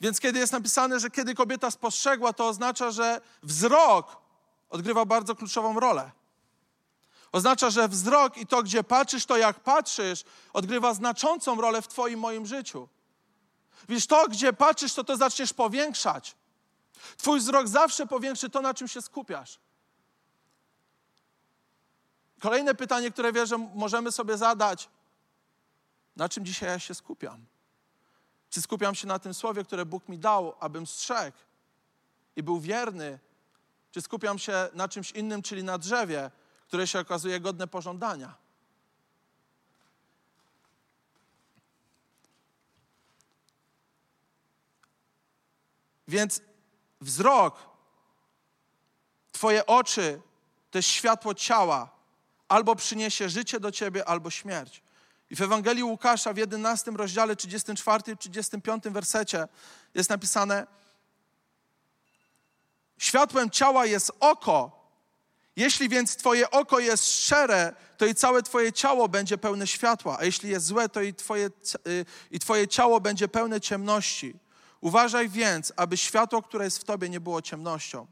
Więc 0.00 0.20
kiedy 0.20 0.38
jest 0.38 0.52
napisane, 0.52 1.00
że 1.00 1.10
kiedy 1.10 1.34
kobieta 1.34 1.70
spostrzegła, 1.70 2.32
to 2.32 2.48
oznacza, 2.48 2.90
że 2.90 3.20
wzrok 3.42 4.16
odgrywa 4.70 5.04
bardzo 5.04 5.34
kluczową 5.34 5.80
rolę. 5.80 6.10
Oznacza, 7.32 7.70
że 7.70 7.88
wzrok 7.88 8.36
i 8.36 8.46
to, 8.46 8.62
gdzie 8.62 8.84
patrzysz, 8.84 9.26
to 9.26 9.36
jak 9.36 9.60
patrzysz, 9.60 10.24
odgrywa 10.52 10.94
znaczącą 10.94 11.60
rolę 11.60 11.82
w 11.82 11.88
Twoim 11.88 12.20
moim 12.20 12.46
życiu. 12.46 12.88
Wiesz, 13.88 14.06
to, 14.06 14.28
gdzie 14.28 14.52
patrzysz, 14.52 14.94
to 14.94 15.04
to 15.04 15.16
zaczniesz 15.16 15.52
powiększać. 15.52 16.36
Twój 17.16 17.40
wzrok 17.40 17.68
zawsze 17.68 18.06
powiększy 18.06 18.50
to, 18.50 18.60
na 18.60 18.74
czym 18.74 18.88
się 18.88 19.02
skupiasz. 19.02 19.58
Kolejne 22.40 22.74
pytanie, 22.74 23.10
które 23.10 23.32
wierzę, 23.32 23.58
możemy 23.74 24.12
sobie 24.12 24.36
zadać. 24.36 24.88
Na 26.16 26.28
czym 26.28 26.44
dzisiaj 26.44 26.68
ja 26.68 26.78
się 26.78 26.94
skupiam? 26.94 27.46
Czy 28.50 28.62
skupiam 28.62 28.94
się 28.94 29.06
na 29.06 29.18
tym 29.18 29.34
słowie, 29.34 29.64
które 29.64 29.86
Bóg 29.86 30.08
mi 30.08 30.18
dał, 30.18 30.54
abym 30.60 30.86
strzegł 30.86 31.38
i 32.36 32.42
był 32.42 32.60
wierny? 32.60 33.18
Czy 33.90 34.02
skupiam 34.02 34.38
się 34.38 34.68
na 34.72 34.88
czymś 34.88 35.10
innym, 35.10 35.42
czyli 35.42 35.64
na 35.64 35.78
drzewie, 35.78 36.30
które 36.66 36.86
się 36.86 37.00
okazuje 37.00 37.40
godne 37.40 37.66
pożądania? 37.66 38.43
Więc 46.08 46.40
wzrok, 47.00 47.74
Twoje 49.32 49.66
oczy 49.66 50.20
to 50.70 50.78
jest 50.78 50.88
światło 50.88 51.34
ciała. 51.34 51.90
Albo 52.48 52.76
przyniesie 52.76 53.28
życie 53.28 53.60
do 53.60 53.72
Ciebie, 53.72 54.08
albo 54.08 54.30
śmierć. 54.30 54.82
I 55.30 55.36
w 55.36 55.42
Ewangelii 55.42 55.82
Łukasza 55.84 56.32
w 56.32 56.36
11 56.36 56.90
rozdziale 56.90 57.36
34 57.36 58.12
i 58.12 58.16
35 58.16 58.84
wersecie 58.84 59.48
jest 59.94 60.10
napisane 60.10 60.66
Światłem 62.98 63.50
ciała 63.50 63.86
jest 63.86 64.12
oko. 64.20 64.84
Jeśli 65.56 65.88
więc 65.88 66.16
Twoje 66.16 66.50
oko 66.50 66.78
jest 66.78 67.12
szczere, 67.12 67.74
to 67.96 68.06
i 68.06 68.14
całe 68.14 68.42
Twoje 68.42 68.72
ciało 68.72 69.08
będzie 69.08 69.38
pełne 69.38 69.66
światła, 69.66 70.16
a 70.20 70.24
jeśli 70.24 70.50
jest 70.50 70.66
złe, 70.66 70.88
to 70.88 71.00
i 71.00 71.14
Twoje, 71.14 71.50
y, 71.86 72.04
i 72.30 72.38
twoje 72.38 72.68
ciało 72.68 73.00
będzie 73.00 73.28
pełne 73.28 73.60
ciemności. 73.60 74.34
Uważaj 74.84 75.28
więc, 75.28 75.72
aby 75.76 75.96
światło, 75.96 76.42
które 76.42 76.64
jest 76.64 76.78
w 76.78 76.84
tobie, 76.84 77.08
nie 77.08 77.20
było 77.20 77.42
ciemnością. 77.42 78.06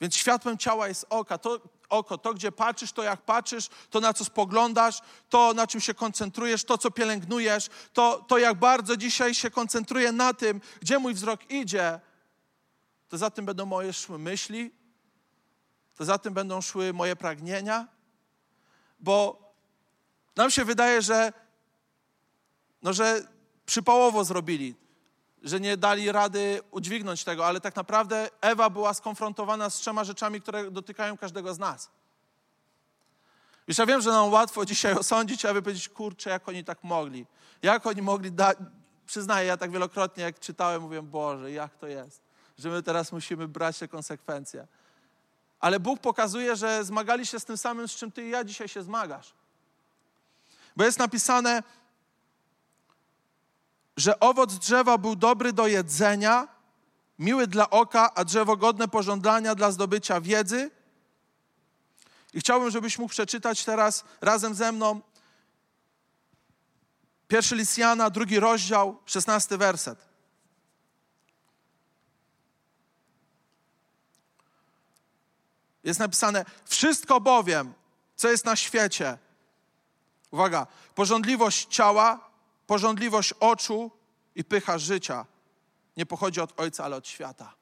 Więc 0.00 0.16
światłem 0.16 0.58
ciała 0.58 0.88
jest 0.88 1.06
oka. 1.10 1.38
To, 1.38 1.60
oko, 1.88 2.18
to 2.18 2.34
gdzie 2.34 2.52
patrzysz, 2.52 2.92
to 2.92 3.02
jak 3.02 3.22
patrzysz, 3.22 3.68
to 3.90 4.00
na 4.00 4.12
co 4.12 4.24
spoglądasz, 4.24 5.00
to 5.28 5.54
na 5.54 5.66
czym 5.66 5.80
się 5.80 5.94
koncentrujesz, 5.94 6.64
to 6.64 6.78
co 6.78 6.90
pielęgnujesz, 6.90 7.68
to, 7.92 8.24
to 8.28 8.38
jak 8.38 8.58
bardzo 8.58 8.96
dzisiaj 8.96 9.34
się 9.34 9.50
koncentruję 9.50 10.12
na 10.12 10.34
tym, 10.34 10.60
gdzie 10.80 10.98
mój 10.98 11.14
wzrok 11.14 11.50
idzie, 11.50 12.00
to 13.08 13.18
za 13.18 13.30
tym 13.30 13.46
będą 13.46 13.66
moje 13.66 13.92
szły 13.92 14.18
myśli, 14.18 14.70
to 15.94 16.04
za 16.04 16.18
tym 16.18 16.34
będą 16.34 16.60
szły 16.60 16.92
moje 16.92 17.16
pragnienia, 17.16 17.88
bo 19.00 19.42
nam 20.36 20.50
się 20.50 20.64
wydaje, 20.64 21.02
że, 21.02 21.32
no, 22.82 22.92
że 22.92 23.28
przypałowo 23.66 24.24
zrobili 24.24 24.83
że 25.44 25.60
nie 25.60 25.76
dali 25.76 26.12
rady 26.12 26.60
udźwignąć 26.70 27.24
tego, 27.24 27.46
ale 27.46 27.60
tak 27.60 27.76
naprawdę 27.76 28.30
Ewa 28.40 28.70
była 28.70 28.94
skonfrontowana 28.94 29.70
z 29.70 29.74
trzema 29.74 30.04
rzeczami, 30.04 30.40
które 30.40 30.70
dotykają 30.70 31.18
każdego 31.18 31.54
z 31.54 31.58
nas. 31.58 31.90
Już 33.68 33.78
ja 33.78 33.86
wiem, 33.86 34.00
że 34.00 34.10
nam 34.10 34.32
łatwo 34.32 34.64
dzisiaj 34.64 34.94
osądzić, 35.04 35.44
aby 35.44 35.62
powiedzieć, 35.62 35.88
kurczę, 35.88 36.30
jak 36.30 36.48
oni 36.48 36.64
tak 36.64 36.84
mogli. 36.84 37.26
Jak 37.62 37.86
oni 37.86 38.02
mogli 38.02 38.32
dać, 38.32 38.58
przyznaję, 39.06 39.46
ja 39.46 39.56
tak 39.56 39.70
wielokrotnie 39.70 40.24
jak 40.24 40.38
czytałem, 40.38 40.82
mówię, 40.82 41.02
Boże, 41.02 41.52
jak 41.52 41.74
to 41.74 41.86
jest, 41.86 42.20
że 42.58 42.70
my 42.70 42.82
teraz 42.82 43.12
musimy 43.12 43.48
brać 43.48 43.78
te 43.78 43.88
konsekwencje. 43.88 44.66
Ale 45.60 45.80
Bóg 45.80 46.00
pokazuje, 46.00 46.56
że 46.56 46.84
zmagali 46.84 47.26
się 47.26 47.40
z 47.40 47.44
tym 47.44 47.56
samym, 47.56 47.88
z 47.88 47.92
czym 47.92 48.12
ty 48.12 48.26
i 48.26 48.30
ja 48.30 48.44
dzisiaj 48.44 48.68
się 48.68 48.82
zmagasz. 48.82 49.34
Bo 50.76 50.84
jest 50.84 50.98
napisane, 50.98 51.62
że 53.96 54.20
owoc 54.20 54.54
drzewa 54.54 54.98
był 54.98 55.16
dobry 55.16 55.52
do 55.52 55.66
jedzenia, 55.66 56.48
miły 57.18 57.46
dla 57.46 57.70
oka, 57.70 58.14
a 58.14 58.24
drzewo 58.24 58.56
godne 58.56 58.88
pożądania 58.88 59.54
dla 59.54 59.70
zdobycia 59.70 60.20
wiedzy. 60.20 60.70
I 62.34 62.40
chciałbym, 62.40 62.70
żebyś 62.70 62.98
mógł 62.98 63.10
przeczytać 63.10 63.64
teraz 63.64 64.04
razem 64.20 64.54
ze 64.54 64.72
mną 64.72 65.00
pierwszy 67.28 67.56
list 67.56 67.78
Jana, 67.78 68.10
drugi 68.10 68.40
rozdział, 68.40 68.98
szesnasty 69.06 69.58
werset. 69.58 69.98
Jest 75.84 76.00
napisane, 76.00 76.44
wszystko 76.64 77.20
bowiem, 77.20 77.74
co 78.16 78.28
jest 78.28 78.44
na 78.44 78.56
świecie, 78.56 79.18
uwaga, 80.30 80.66
porządliwość 80.94 81.66
ciała, 81.68 82.30
Pożądliwość 82.66 83.32
oczu 83.40 83.90
i 84.34 84.44
pycha 84.44 84.78
życia 84.78 85.26
nie 85.96 86.06
pochodzi 86.06 86.40
od 86.40 86.60
Ojca, 86.60 86.84
ale 86.84 86.96
od 86.96 87.08
świata. 87.08 87.54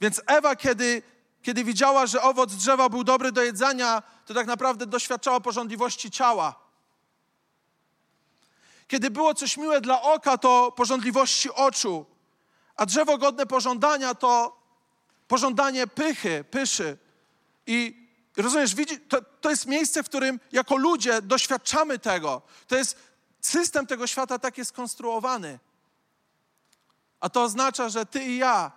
Więc 0.00 0.22
Ewa, 0.26 0.56
kiedy, 0.56 1.02
kiedy 1.42 1.64
widziała, 1.64 2.06
że 2.06 2.22
owoc 2.22 2.54
drzewa 2.54 2.88
był 2.88 3.04
dobry 3.04 3.32
do 3.32 3.42
jedzenia, 3.42 4.02
to 4.26 4.34
tak 4.34 4.46
naprawdę 4.46 4.86
doświadczała 4.86 5.40
porządliwości 5.40 6.10
ciała. 6.10 6.54
Kiedy 8.88 9.10
było 9.10 9.34
coś 9.34 9.56
miłe 9.56 9.80
dla 9.80 10.02
oka, 10.02 10.38
to 10.38 10.72
porządliwości 10.72 11.50
oczu, 11.50 12.06
a 12.76 12.86
drzewo 12.86 13.18
godne 13.18 13.46
pożądania 13.46 14.14
to 14.14 14.58
pożądanie 15.28 15.86
pychy, 15.86 16.44
pyszy. 16.50 16.98
I 17.66 18.07
Rozumiesz, 18.38 18.74
to, 19.08 19.22
to 19.22 19.50
jest 19.50 19.66
miejsce, 19.66 20.02
w 20.02 20.06
którym 20.06 20.40
jako 20.52 20.76
ludzie 20.76 21.22
doświadczamy 21.22 21.98
tego. 21.98 22.42
To 22.66 22.76
jest 22.76 22.96
system 23.40 23.86
tego 23.86 24.06
świata 24.06 24.38
tak 24.38 24.58
jest 24.58 24.70
skonstruowany. 24.70 25.58
A 27.20 27.28
to 27.28 27.42
oznacza, 27.42 27.88
że 27.88 28.06
ty 28.06 28.24
i 28.24 28.36
ja 28.36 28.72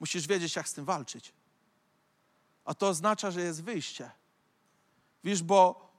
musisz 0.00 0.26
wiedzieć, 0.26 0.56
jak 0.56 0.68
z 0.68 0.72
tym 0.72 0.84
walczyć. 0.84 1.32
A 2.64 2.74
to 2.74 2.88
oznacza, 2.88 3.30
że 3.30 3.40
jest 3.40 3.62
wyjście. 3.62 4.10
Wiesz, 5.24 5.42
bo 5.42 5.90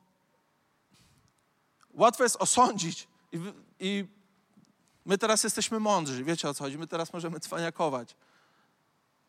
łatwo 1.94 2.24
jest 2.24 2.36
osądzić 2.36 3.08
i, 3.32 3.40
i 3.80 4.06
my 5.06 5.18
teraz 5.18 5.44
jesteśmy 5.44 5.80
mądrzy, 5.80 6.24
wiecie 6.24 6.50
o 6.50 6.54
co 6.54 6.64
chodzi, 6.64 6.78
my 6.78 6.88
teraz 6.88 7.14
możemy 7.14 7.40
cwaniakować. 7.40 8.16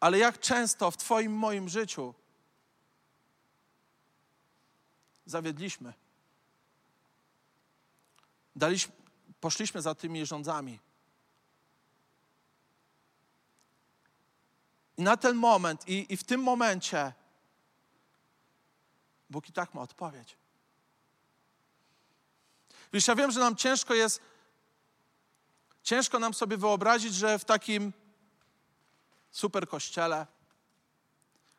Ale 0.00 0.18
jak 0.18 0.40
często 0.40 0.90
w 0.90 0.96
Twoim, 0.96 1.32
moim 1.32 1.68
życiu 1.68 2.14
zawiedliśmy. 5.32 5.94
Daliśmy, 8.56 8.92
poszliśmy 9.40 9.82
za 9.82 9.94
tymi 9.94 10.26
rządzami. 10.26 10.78
I 14.96 15.02
na 15.02 15.16
ten 15.16 15.36
moment, 15.36 15.88
i, 15.88 16.12
i 16.12 16.16
w 16.16 16.24
tym 16.24 16.42
momencie, 16.42 17.12
Bóg 19.30 19.48
i 19.48 19.52
tak 19.52 19.74
ma 19.74 19.80
odpowiedź. 19.80 20.36
Wiesz, 22.92 23.08
ja 23.08 23.14
wiem, 23.14 23.30
że 23.30 23.40
nam 23.40 23.56
ciężko 23.56 23.94
jest, 23.94 24.20
ciężko 25.82 26.18
nam 26.18 26.34
sobie 26.34 26.56
wyobrazić, 26.56 27.14
że 27.14 27.38
w 27.38 27.44
takim 27.44 27.92
super 29.30 29.68
kościele, 29.68 30.26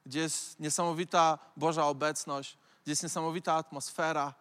gdzie 0.06 0.20
jest 0.20 0.60
niesamowita 0.60 1.40
Boża 1.58 1.86
obecność, 1.86 2.58
gdzie 2.84 2.92
jest 2.92 3.04
niesamowita 3.04 3.54
atmosfera, 3.54 4.34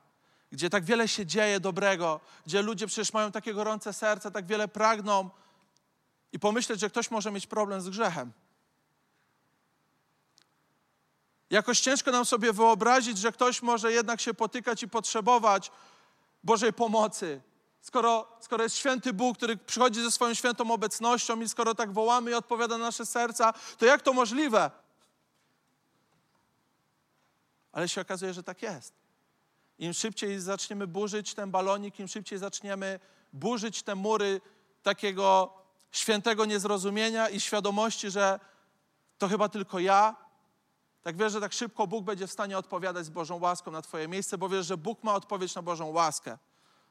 gdzie 0.53 0.71
tak 0.71 0.85
wiele 0.85 1.09
się 1.09 1.27
dzieje 1.27 1.61
dobrego, 1.61 2.21
gdzie 2.47 2.63
ludzie 2.63 2.87
przecież 2.87 3.13
mają 3.13 3.33
takie 3.33 3.55
gorące 3.55 3.93
serce, 3.93 4.31
tak 4.31 4.47
wiele 4.47 4.69
pragną 4.69 5.31
i 6.33 6.39
pomyśleć, 6.39 6.81
że 6.81 6.91
ktoś 6.91 7.11
może 7.11 7.33
mieć 7.33 7.47
problem 7.47 7.81
z 7.81 7.89
grzechem. 7.89 8.33
Jakoś 11.51 11.81
ciężko 11.81 12.11
nam 12.11 12.25
sobie 12.25 12.53
wyobrazić, 12.53 13.19
że 13.19 13.33
ktoś 13.33 13.63
może 13.63 13.93
jednak 13.93 14.21
się 14.21 14.35
potykać 14.35 14.83
i 14.83 14.89
potrzebować 14.89 15.71
Bożej 16.45 16.73
pomocy. 16.73 17.41
Skoro, 17.83 18.27
skoro 18.41 18.63
jest 18.63 18.77
święty 18.77 19.13
Bóg, 19.13 19.37
który 19.37 19.57
przychodzi 19.57 20.03
ze 20.03 20.11
swoją 20.11 20.35
świętą 20.35 20.71
obecnością 20.71 21.41
i 21.41 21.49
skoro 21.49 21.75
tak 21.75 21.93
wołamy 21.93 22.31
i 22.31 22.35
odpowiada 22.35 22.79
na 22.79 22.85
nasze 22.85 23.07
serca, 23.07 23.53
to 23.79 23.87
jak 23.87 24.03
to 24.03 24.13
możliwe? 24.13 24.71
Ale 27.73 27.89
się 27.89 28.01
okazuje, 28.01 28.35
że 28.35 28.43
tak 28.43 28.63
jest. 28.63 28.95
Im 29.79 29.93
szybciej 29.93 30.41
zaczniemy 30.41 30.87
burzyć 30.87 31.35
ten 31.35 31.51
balonik, 31.51 32.01
im 32.01 32.09
szybciej 32.09 32.39
zaczniemy 32.39 33.01
burzyć 33.33 33.83
te 33.83 33.95
mury 33.95 34.41
takiego 34.83 35.55
świętego 35.91 36.45
niezrozumienia 36.45 37.29
i 37.29 37.41
świadomości, 37.41 38.11
że 38.11 38.41
to 39.19 39.29
chyba 39.29 39.49
tylko 39.49 39.79
ja, 39.79 40.17
tak 41.03 41.17
wiesz, 41.17 41.33
że 41.33 41.41
tak 41.41 41.53
szybko 41.53 41.87
Bóg 41.87 42.05
będzie 42.05 42.27
w 42.27 42.33
stanie 42.33 42.59
odpowiadać 42.59 43.07
z 43.07 43.11
Bożą 43.11 43.41
łaską 43.41 43.71
na 43.71 43.83
Twoje 43.83 44.09
miejsce, 44.09 44.39
bo 44.39 44.49
wiesz, 44.49 44.67
że 44.67 44.77
Bóg 44.77 45.05
ma 45.05 45.15
odpowiedź 45.15 45.55
na 45.55 45.63
Bożą 45.63 45.87
łaskę. 45.87 46.39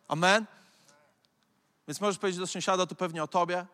Amen? 0.08 0.46
Więc 1.88 2.02
możesz 2.02 2.20
powiedzieć 2.20 2.40
do 2.40 2.48
sąsiada, 2.48 2.86
to 2.86 2.96
pewnie 2.96 3.24
o 3.24 3.28
Tobie. 3.28 3.66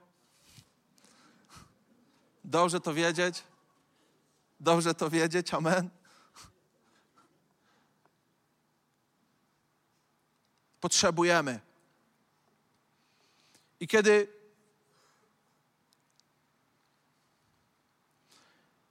Dobrze 2.43 2.79
to 2.79 2.93
wiedzieć. 2.93 3.43
Dobrze 4.59 4.93
to 4.93 5.09
wiedzieć. 5.09 5.53
Amen. 5.53 5.96
Potrzebujemy. 10.81 11.59
I 13.79 13.87
kiedy 13.87 14.37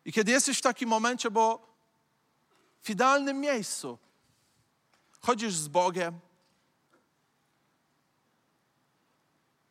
I 0.07 0.13
kiedy 0.13 0.33
jesteś 0.33 0.59
w 0.59 0.63
takim 0.63 0.89
momencie, 0.89 1.31
bo 1.31 1.75
w 2.83 2.91
idealnym 2.91 3.41
miejscu 3.41 3.99
chodzisz 5.21 5.55
z 5.55 5.69
Bogiem, 5.69 6.21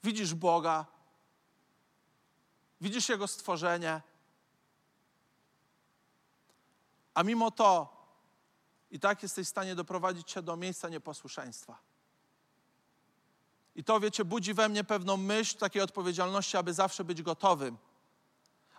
widzisz 0.04 0.34
Boga, 0.34 0.86
widzisz 2.82 3.10
Jego 3.10 3.28
stworzenie, 3.28 4.02
a 7.14 7.24
mimo 7.24 7.52
to 7.52 7.96
i 8.92 9.00
tak 9.00 9.24
jesteś 9.24 9.48
w 9.48 9.50
stanie 9.50 9.76
doprowadzić 9.76 10.32
się 10.32 10.42
do 10.42 10.58
miejsca 10.58 10.90
nieposłuszeństwa. 10.90 11.78
I 13.76 13.84
to, 13.84 14.00
wiecie, 14.00 14.26
budzi 14.26 14.54
we 14.54 14.70
mnie 14.70 14.84
pewną 14.84 15.18
myśl 15.18 15.58
takiej 15.58 15.82
odpowiedzialności, 15.82 16.58
aby 16.58 16.74
zawsze 16.74 17.04
być 17.04 17.22
gotowym 17.22 17.78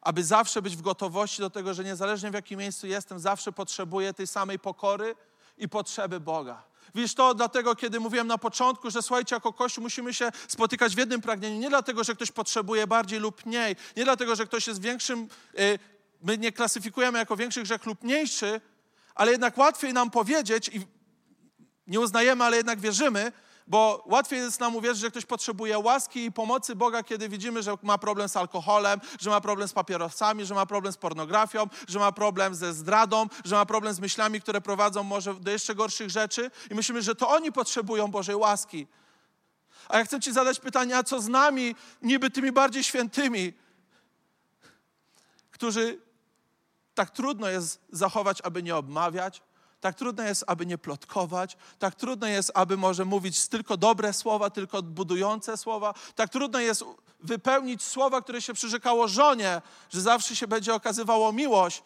aby 0.06 0.24
zawsze 0.24 0.62
być 0.62 0.76
w 0.76 0.82
gotowości 0.82 1.40
do 1.40 1.50
tego, 1.50 1.74
że 1.74 1.84
niezależnie 1.84 2.30
w 2.30 2.34
jakim 2.34 2.58
miejscu 2.58 2.86
jestem, 2.86 3.20
zawsze 3.20 3.52
potrzebuję 3.52 4.14
tej 4.14 4.26
samej 4.26 4.58
pokory 4.58 5.14
i 5.58 5.68
potrzeby 5.68 6.20
Boga. 6.20 6.62
Wiesz, 6.94 7.14
to 7.14 7.34
dlatego, 7.34 7.76
kiedy 7.76 8.00
mówiłem 8.00 8.26
na 8.26 8.38
początku, 8.38 8.90
że 8.90 9.02
słuchajcie, 9.02 9.36
jako 9.36 9.52
Kościół 9.52 9.82
musimy 9.82 10.14
się 10.14 10.30
spotykać 10.48 10.94
w 10.94 10.98
jednym 10.98 11.20
pragnieniu. 11.20 11.60
Nie 11.60 11.68
dlatego, 11.68 12.04
że 12.04 12.14
ktoś 12.14 12.30
potrzebuje 12.30 12.86
bardziej 12.86 13.18
lub 13.20 13.46
mniej. 13.46 13.76
Nie 13.96 14.04
dlatego, 14.04 14.36
że 14.36 14.46
ktoś 14.46 14.66
jest 14.66 14.80
większym, 14.80 15.28
y, 15.58 15.78
my 16.22 16.38
nie 16.38 16.52
klasyfikujemy 16.52 17.18
jako 17.18 17.36
większy 17.36 17.62
grzech 17.62 17.86
lub 17.86 18.02
mniejszy, 18.02 18.60
ale 19.14 19.32
jednak 19.32 19.58
łatwiej 19.58 19.92
nam 19.92 20.10
powiedzieć 20.10 20.68
i 20.68 20.80
nie 21.86 22.00
uznajemy, 22.00 22.44
ale 22.44 22.56
jednak 22.56 22.80
wierzymy, 22.80 23.32
bo 23.66 24.02
łatwiej 24.06 24.38
jest 24.38 24.60
nam 24.60 24.76
uwierzyć, 24.76 25.00
że 25.00 25.10
ktoś 25.10 25.24
potrzebuje 25.24 25.78
łaski 25.78 26.24
i 26.24 26.32
pomocy 26.32 26.76
Boga, 26.76 27.02
kiedy 27.02 27.28
widzimy, 27.28 27.62
że 27.62 27.76
ma 27.82 27.98
problem 27.98 28.28
z 28.28 28.36
alkoholem, 28.36 29.00
że 29.20 29.30
ma 29.30 29.40
problem 29.40 29.68
z 29.68 29.72
papierosami, 29.72 30.44
że 30.44 30.54
ma 30.54 30.66
problem 30.66 30.92
z 30.92 30.96
pornografią, 30.96 31.66
że 31.88 31.98
ma 31.98 32.12
problem 32.12 32.54
ze 32.54 32.74
zdradą, 32.74 33.26
że 33.44 33.54
ma 33.54 33.66
problem 33.66 33.94
z 33.94 34.00
myślami, 34.00 34.40
które 34.40 34.60
prowadzą 34.60 35.02
może 35.02 35.34
do 35.34 35.50
jeszcze 35.50 35.74
gorszych 35.74 36.10
rzeczy 36.10 36.50
i 36.70 36.74
myślimy, 36.74 37.02
że 37.02 37.14
to 37.14 37.28
oni 37.28 37.52
potrzebują 37.52 38.08
Bożej 38.08 38.36
łaski. 38.36 38.86
A 39.88 39.98
ja 39.98 40.04
chcę 40.04 40.20
Ci 40.20 40.32
zadać 40.32 40.60
pytanie, 40.60 40.96
a 40.96 41.02
co 41.02 41.20
z 41.20 41.28
nami, 41.28 41.74
niby 42.02 42.30
tymi 42.30 42.52
bardziej 42.52 42.84
świętymi, 42.84 43.52
którzy 45.50 46.00
tak 46.94 47.10
trudno 47.10 47.48
jest 47.48 47.80
zachować, 47.92 48.40
aby 48.42 48.62
nie 48.62 48.76
obmawiać, 48.76 49.42
tak 49.80 49.96
trudno 49.96 50.24
jest, 50.24 50.44
aby 50.46 50.66
nie 50.66 50.78
plotkować, 50.78 51.56
tak 51.78 51.94
trudno 51.94 52.26
jest, 52.26 52.50
aby 52.54 52.76
może 52.76 53.04
mówić 53.04 53.48
tylko 53.48 53.76
dobre 53.76 54.12
słowa, 54.12 54.50
tylko 54.50 54.82
budujące 54.82 55.56
słowa, 55.56 55.94
tak 56.14 56.30
trudno 56.30 56.60
jest 56.60 56.84
wypełnić 57.20 57.82
słowa, 57.82 58.22
które 58.22 58.42
się 58.42 58.54
przyrzekało 58.54 59.08
żonie, 59.08 59.62
że 59.90 60.00
zawsze 60.00 60.36
się 60.36 60.48
będzie 60.48 60.74
okazywało 60.74 61.32
miłość. 61.32 61.82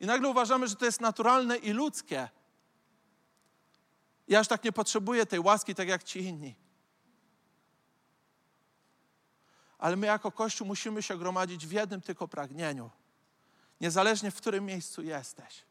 I 0.00 0.06
nagle 0.06 0.28
uważamy, 0.28 0.68
że 0.68 0.76
to 0.76 0.84
jest 0.84 1.00
naturalne 1.00 1.56
i 1.56 1.70
ludzkie. 1.70 2.28
Ja 4.28 4.40
aż 4.40 4.48
tak 4.48 4.64
nie 4.64 4.72
potrzebuję 4.72 5.26
tej 5.26 5.40
łaski, 5.40 5.74
tak 5.74 5.88
jak 5.88 6.04
ci 6.04 6.20
inni. 6.20 6.54
Ale 9.78 9.96
my 9.96 10.06
jako 10.06 10.32
Kościół 10.32 10.66
musimy 10.66 11.02
się 11.02 11.18
gromadzić 11.18 11.66
w 11.66 11.72
jednym 11.72 12.00
tylko 12.00 12.28
pragnieniu– 12.28 12.90
Niezależnie 13.80 14.30
w 14.30 14.36
którym 14.36 14.64
miejscu 14.64 15.02
jesteś, 15.02 15.64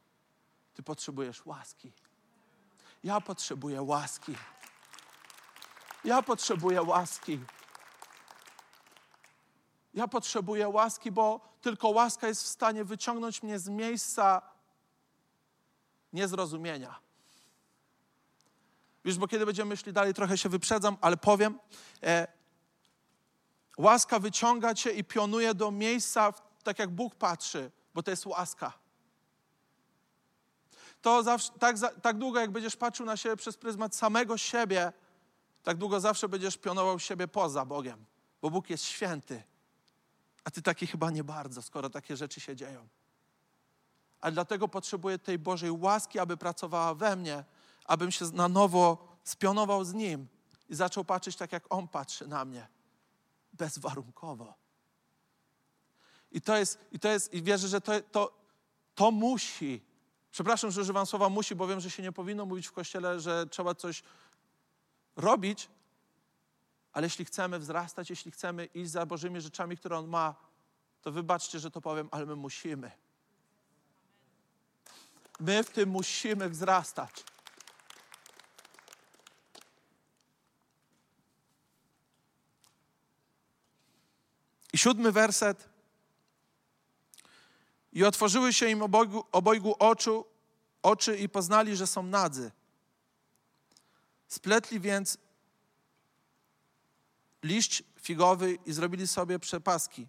ty 0.74 0.84
potrzebujesz 0.84 1.46
łaski. 1.46 1.92
Ja 3.04 3.22
potrzebuję 3.22 3.82
łaski. 3.82 4.36
Ja 6.04 6.22
potrzebuję 6.22 6.82
łaski. 6.82 7.40
Ja 9.94 10.08
potrzebuję 10.08 10.68
łaski, 10.68 11.12
bo 11.12 11.40
tylko 11.62 11.90
łaska 11.90 12.28
jest 12.28 12.44
w 12.44 12.48
stanie 12.48 12.84
wyciągnąć 12.84 13.44
mnie 13.44 13.60
z 13.60 13.70
miejsca 13.70 14.42
niezrozumienia. 16.14 17.00
Wiesz, 19.06 19.18
bo 19.18 19.28
kiedy 19.28 19.46
będziemy 19.46 19.70
myśli 19.70 19.94
dalej, 19.94 20.14
trochę 20.14 20.38
się 20.38 20.50
wyprzedzam, 20.50 20.98
ale 21.02 21.18
powiem. 21.18 21.60
E, 22.04 22.28
łaska 23.78 24.20
wyciąga 24.20 24.74
cię 24.74 24.92
i 24.92 25.04
pionuje 25.04 25.54
do 25.54 25.72
miejsca, 25.72 26.34
tak 26.64 26.80
jak 26.80 26.90
Bóg 26.90 27.16
patrzy 27.16 27.72
bo 27.94 28.04
to 28.04 28.12
jest 28.12 28.26
łaska. 28.26 28.74
To 31.02 31.24
zawsze, 31.24 31.52
tak, 31.60 31.76
tak 32.02 32.18
długo, 32.18 32.40
jak 32.40 32.52
będziesz 32.52 32.76
patrzył 32.76 33.06
na 33.06 33.18
siebie 33.18 33.36
przez 33.36 33.58
pryzmat 33.58 33.96
samego 33.96 34.38
siebie, 34.38 34.94
tak 35.64 35.78
długo 35.78 36.00
zawsze 36.00 36.30
będziesz 36.30 36.58
pionował 36.58 37.00
siebie 37.00 37.28
poza 37.28 37.66
Bogiem, 37.66 38.06
bo 38.42 38.50
Bóg 38.50 38.70
jest 38.70 38.84
święty. 38.84 39.44
A 40.44 40.52
ty 40.52 40.62
taki 40.62 40.88
chyba 40.88 41.12
nie 41.12 41.24
bardzo, 41.24 41.62
skoro 41.62 41.90
takie 41.90 42.18
rzeczy 42.18 42.40
się 42.40 42.56
dzieją. 42.56 42.88
Ale 44.22 44.32
dlatego 44.32 44.68
potrzebuję 44.68 45.20
tej 45.20 45.40
Bożej 45.40 45.72
łaski, 45.72 46.20
aby 46.20 46.38
pracowała 46.38 46.94
we 46.94 47.16
mnie, 47.16 47.44
abym 47.86 48.12
się 48.12 48.26
na 48.26 48.48
nowo 48.48 49.08
spionował 49.24 49.84
z 49.84 49.94
Nim 49.94 50.28
i 50.70 50.76
zaczął 50.76 51.06
patrzeć 51.06 51.36
tak, 51.36 51.52
jak 51.52 51.64
On 51.70 51.88
patrzy 51.88 52.28
na 52.28 52.46
mnie. 52.46 52.68
Bezwarunkowo. 53.54 54.63
I 56.34 56.42
to 56.42 56.58
jest, 56.58 56.80
i 56.92 57.00
to 57.00 57.10
jest, 57.10 57.34
i 57.34 57.44
wierzę, 57.44 57.68
że 57.68 57.82
to, 57.82 58.02
to, 58.02 58.34
to 58.96 59.12
musi. 59.12 59.82
Przepraszam, 60.32 60.72
że 60.72 60.82
używam 60.82 61.06
słowa 61.06 61.30
musi, 61.30 61.56
bo 61.56 61.68
wiem, 61.68 61.80
że 61.80 61.92
się 61.92 62.04
nie 62.04 62.12
powinno 62.12 62.46
mówić 62.46 62.68
w 62.68 62.72
kościele, 62.72 63.20
że 63.20 63.48
trzeba 63.48 63.76
coś 63.76 64.04
robić, 65.16 65.70
ale 66.94 67.06
jeśli 67.06 67.26
chcemy 67.26 67.60
wzrastać, 67.60 68.10
jeśli 68.10 68.32
chcemy 68.32 68.66
iść 68.66 68.92
za 68.92 69.06
Bożymi 69.06 69.42
rzeczami, 69.42 69.78
które 69.78 69.98
On 69.98 70.08
ma, 70.08 70.36
to 71.02 71.12
wybaczcie, 71.12 71.60
że 71.60 71.72
to 71.72 71.82
powiem, 71.82 72.10
ale 72.12 72.26
my 72.26 72.36
musimy. 72.36 72.92
My 75.40 75.64
w 75.64 75.70
tym 75.70 75.90
musimy 75.90 76.50
wzrastać. 76.50 77.24
I 84.74 84.78
siódmy 84.78 85.12
werset. 85.12 85.73
I 87.94 88.04
otworzyły 88.04 88.54
się 88.54 88.70
im 88.70 88.82
obojgu, 88.82 89.24
obojgu 89.32 89.76
oczu, 89.80 90.26
oczy 90.84 91.18
i 91.18 91.30
poznali, 91.30 91.76
że 91.76 91.88
są 91.88 92.04
nadzy. 92.04 92.52
Spletli 94.28 94.80
więc 94.80 95.18
liść 97.44 97.84
figowy 98.02 98.58
i 98.66 98.74
zrobili 98.74 99.08
sobie 99.08 99.40
przepaski. 99.40 100.08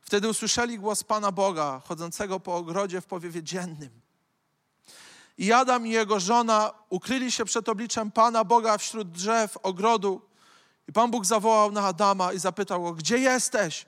Wtedy 0.00 0.28
usłyszeli 0.28 0.78
głos 0.78 1.04
Pana 1.04 1.32
Boga, 1.32 1.82
chodzącego 1.84 2.40
po 2.40 2.56
ogrodzie 2.56 3.00
w 3.00 3.06
powiewie 3.06 3.42
dziennym. 3.42 4.00
I 5.38 5.52
Adam 5.52 5.86
i 5.86 5.90
jego 5.90 6.20
żona 6.20 6.72
ukryli 6.88 7.32
się 7.32 7.44
przed 7.44 7.68
obliczem 7.68 8.10
Pana 8.10 8.44
Boga 8.44 8.78
wśród 8.78 9.10
drzew 9.10 9.56
ogrodu. 9.62 10.22
I 10.88 10.92
Pan 10.92 11.10
Bóg 11.10 11.26
zawołał 11.26 11.72
na 11.72 11.86
Adama 11.86 12.32
i 12.32 12.38
zapytał 12.38 12.82
go, 12.82 12.92
gdzie 12.92 13.18
jesteś? 13.18 13.86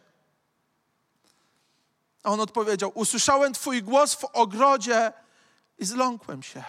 A 2.29 2.31
on 2.31 2.41
odpowiedział: 2.41 2.93
Usłyszałem 2.95 3.53
Twój 3.53 3.83
głos 3.83 4.15
w 4.15 4.25
ogrodzie 4.25 5.13
i 5.79 5.85
zląkłem 5.85 6.43
się, 6.43 6.65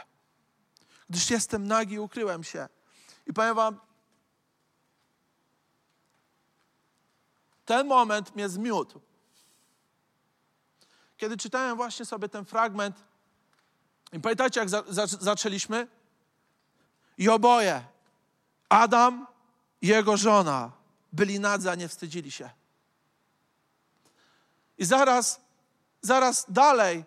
gdyż 1.09 1.29
jestem 1.29 1.67
nagi 1.67 1.99
ukryłem 1.99 2.43
się. 2.43 2.67
I 3.27 3.33
powiem 3.33 3.55
Wam, 3.55 3.79
ten 7.65 7.87
moment 7.87 8.35
mnie 8.35 8.49
zmiótł. 8.49 9.01
Kiedy 11.17 11.37
czytałem 11.37 11.77
właśnie 11.77 12.05
sobie 12.05 12.29
ten 12.29 12.45
fragment, 12.45 13.03
i 14.13 14.19
pamiętacie, 14.19 14.59
jak 14.59 14.69
za, 14.69 14.83
za, 14.87 15.07
zaczęliśmy? 15.07 15.87
I 17.17 17.29
oboje, 17.29 17.83
Adam 18.69 19.27
i 19.81 19.87
jego 19.87 20.17
żona, 20.17 20.71
byli 21.13 21.39
nadzy, 21.39 21.71
a 21.71 21.75
nie 21.75 21.87
wstydzili 21.87 22.31
się. 22.31 22.49
I 24.77 24.85
zaraz, 24.85 25.48
zaraz 26.01 26.45
dalej 26.49 27.05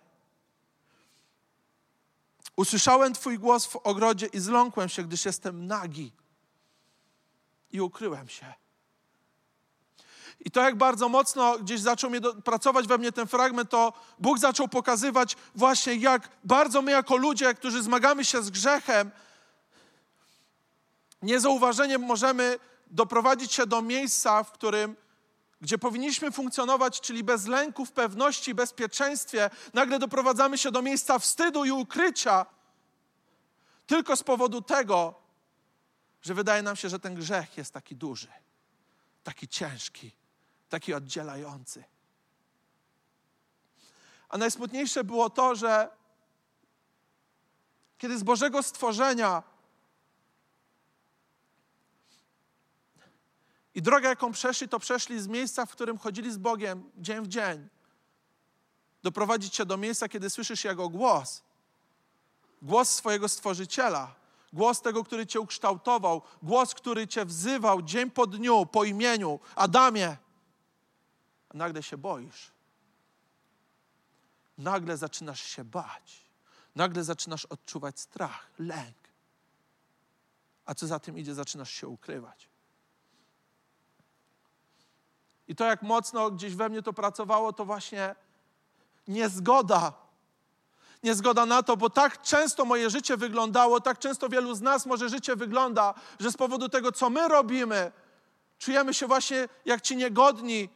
usłyszałem 2.57 3.15
Twój 3.15 3.39
głos 3.39 3.67
w 3.67 3.77
ogrodzie 3.77 4.27
i 4.27 4.41
zląkłem 4.41 4.89
się, 4.89 5.03
gdyż 5.03 5.25
jestem 5.25 5.67
nagi. 5.67 6.13
I 7.71 7.81
ukryłem 7.81 8.29
się. 8.29 8.55
I 10.45 10.51
to, 10.51 10.61
jak 10.61 10.77
bardzo 10.77 11.09
mocno 11.09 11.59
gdzieś 11.59 11.81
zaczął 11.81 12.11
mnie 12.11 12.21
do, 12.21 12.35
pracować 12.35 12.87
we 12.87 12.99
mnie 12.99 13.13
ten 13.13 13.27
fragment, 13.27 13.71
to 13.71 13.93
Bóg 14.19 14.39
zaczął 14.39 14.69
pokazywać 14.69 15.37
właśnie, 15.55 15.95
jak 15.95 16.29
bardzo 16.45 16.83
my, 16.83 16.93
jako 16.93 17.17
ludzie, 17.17 17.55
którzy 17.55 17.83
zmagamy 17.83 18.25
się 18.25 18.43
z 18.43 18.51
grzechem, 18.51 19.11
niezauważeniem 21.23 22.03
możemy 22.03 22.59
doprowadzić 22.87 23.53
się 23.53 23.67
do 23.67 23.83
miejsca, 23.83 24.45
w 24.45 24.53
którym, 24.53 24.97
gdzie 25.63 25.79
powinniśmy 25.79 26.31
funkcjonować, 26.31 27.01
czyli 27.01 27.25
bez 27.25 27.47
lęków, 27.47 27.93
pewności, 27.93 28.55
bezpieczeństwie, 28.55 29.51
nagle 29.75 29.99
doprowadzamy 29.99 30.59
się 30.59 30.71
do 30.71 30.83
miejsca 30.83 31.19
wstydu 31.19 31.65
i 31.65 31.71
ukrycia, 31.71 32.47
tylko 33.87 34.17
z 34.17 34.23
powodu 34.23 34.63
tego, 34.63 35.15
że 36.23 36.35
wydaje 36.35 36.63
nam 36.63 36.77
się, 36.77 36.89
że 36.89 36.99
ten 36.99 37.15
grzech 37.15 37.57
jest 37.57 37.75
taki 37.75 37.97
duży, 37.97 38.29
taki 39.25 39.49
ciężki 39.49 40.13
taki 40.73 40.95
oddzielający. 40.95 41.85
A 44.29 44.39
najsmutniejsze 44.39 45.05
było 45.05 45.31
to, 45.31 45.55
że 45.55 45.91
kiedy 47.99 48.19
z 48.19 48.23
Bożego 48.23 48.63
stworzenia 48.63 49.43
i 53.75 53.83
drogę, 53.83 54.09
jaką 54.09 54.33
przeszli, 54.33 54.69
to 54.69 54.79
przeszli 54.79 55.21
z 55.21 55.29
miejsca, 55.29 55.67
w 55.67 55.73
którym 55.73 55.99
chodzili 55.99 56.33
z 56.33 56.39
Bogiem 56.39 56.91
dzień 56.97 57.23
w 57.23 57.29
dzień. 57.29 57.69
Doprowadzić 59.03 59.55
cię 59.55 59.67
do 59.67 59.77
miejsca, 59.77 60.09
kiedy 60.09 60.31
słyszysz 60.31 60.65
Jego 60.65 60.89
głos. 60.89 61.43
Głos 62.63 62.89
swojego 62.89 63.29
Stworzyciela. 63.29 64.15
Głos 64.53 64.81
tego, 64.81 65.05
który 65.05 65.27
cię 65.27 65.41
ukształtował. 65.41 66.23
Głos, 66.43 66.75
który 66.75 67.09
cię 67.09 67.25
wzywał 67.25 67.83
dzień 67.83 68.11
po 68.11 68.27
dniu, 68.27 68.67
po 68.67 68.85
imieniu. 68.85 69.41
Adamie, 69.57 70.17
a 71.49 71.57
nagle 71.57 71.83
się 71.83 71.97
boisz. 71.97 72.51
Nagle 74.59 74.97
zaczynasz 74.97 75.43
się 75.43 75.65
bać. 75.65 76.25
Nagle 76.75 77.05
zaczynasz 77.05 77.45
odczuwać 77.45 78.01
strach, 78.01 78.51
lęk. 78.59 78.97
A 80.65 80.75
co 80.75 80.87
za 80.87 80.99
tym 80.99 81.19
idzie, 81.19 81.35
zaczynasz 81.35 81.71
się 81.71 81.89
ukrywać. 81.89 82.52
I 85.49 85.55
to, 85.57 85.65
jak 85.65 85.83
mocno 85.83 86.31
gdzieś 86.31 86.55
we 86.55 86.69
mnie 86.69 86.83
to 86.83 86.93
pracowało, 86.93 87.53
to 87.53 87.65
właśnie 87.65 88.15
niezgoda. 89.09 89.93
Niezgoda 91.03 91.47
na 91.47 91.63
to, 91.63 91.77
bo 91.77 91.91
tak 91.91 92.23
często 92.23 92.65
moje 92.65 92.91
życie 92.91 93.17
wyglądało, 93.17 93.81
tak 93.81 93.99
często 93.99 94.29
wielu 94.29 94.55
z 94.55 94.61
nas 94.61 94.87
może 94.87 95.09
życie 95.09 95.37
wygląda, 95.37 95.95
że 96.21 96.33
z 96.33 96.37
powodu 96.37 96.69
tego, 96.69 96.93
co 96.93 97.11
my 97.11 97.29
robimy, 97.29 97.93
czujemy 98.59 98.95
się 98.95 99.07
właśnie 99.07 99.49
jak 99.65 99.81
ci 99.81 99.97
niegodni, 99.97 100.69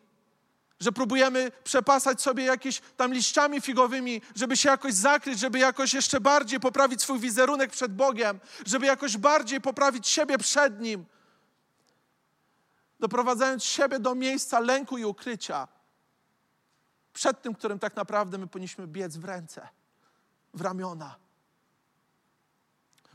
że 0.81 0.93
próbujemy 0.93 1.53
przepasać 1.65 2.23
sobie 2.23 2.45
jakieś 2.45 2.81
tam 2.97 3.15
liściami 3.15 3.61
figowymi, 3.61 4.23
żeby 4.35 4.57
się 4.57 4.69
jakoś 4.69 4.95
zakryć, 4.95 5.39
żeby 5.39 5.59
jakoś 5.59 5.95
jeszcze 5.95 6.21
bardziej 6.21 6.61
poprawić 6.61 7.03
swój 7.03 7.19
wizerunek 7.19 7.71
przed 7.71 7.95
Bogiem, 7.95 8.41
żeby 8.67 8.87
jakoś 8.87 9.17
bardziej 9.17 9.61
poprawić 9.61 10.09
siebie 10.09 10.39
przed 10.39 10.81
Nim, 10.81 11.05
doprowadzając 13.01 13.65
siebie 13.65 13.99
do 13.99 14.15
miejsca 14.15 14.61
lęku 14.61 14.99
i 14.99 15.05
ukrycia 15.05 15.69
przed 17.13 17.43
tym, 17.43 17.55
którym 17.55 17.79
tak 17.79 17.97
naprawdę 17.97 18.39
my 18.39 18.47
powinniśmy 18.47 18.87
biec 18.87 19.17
w 19.17 19.25
ręce, 19.25 19.69
w 20.55 20.61
ramiona. 20.61 21.17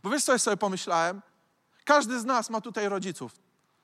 Bo 0.03 0.09
wiesz, 0.09 0.23
co 0.23 0.31
ja 0.31 0.37
sobie 0.37 0.57
pomyślałem? 0.57 1.21
Każdy 1.83 2.19
z 2.19 2.25
nas 2.25 2.49
ma 2.49 2.61
tutaj 2.61 2.89
rodziców. 2.89 3.31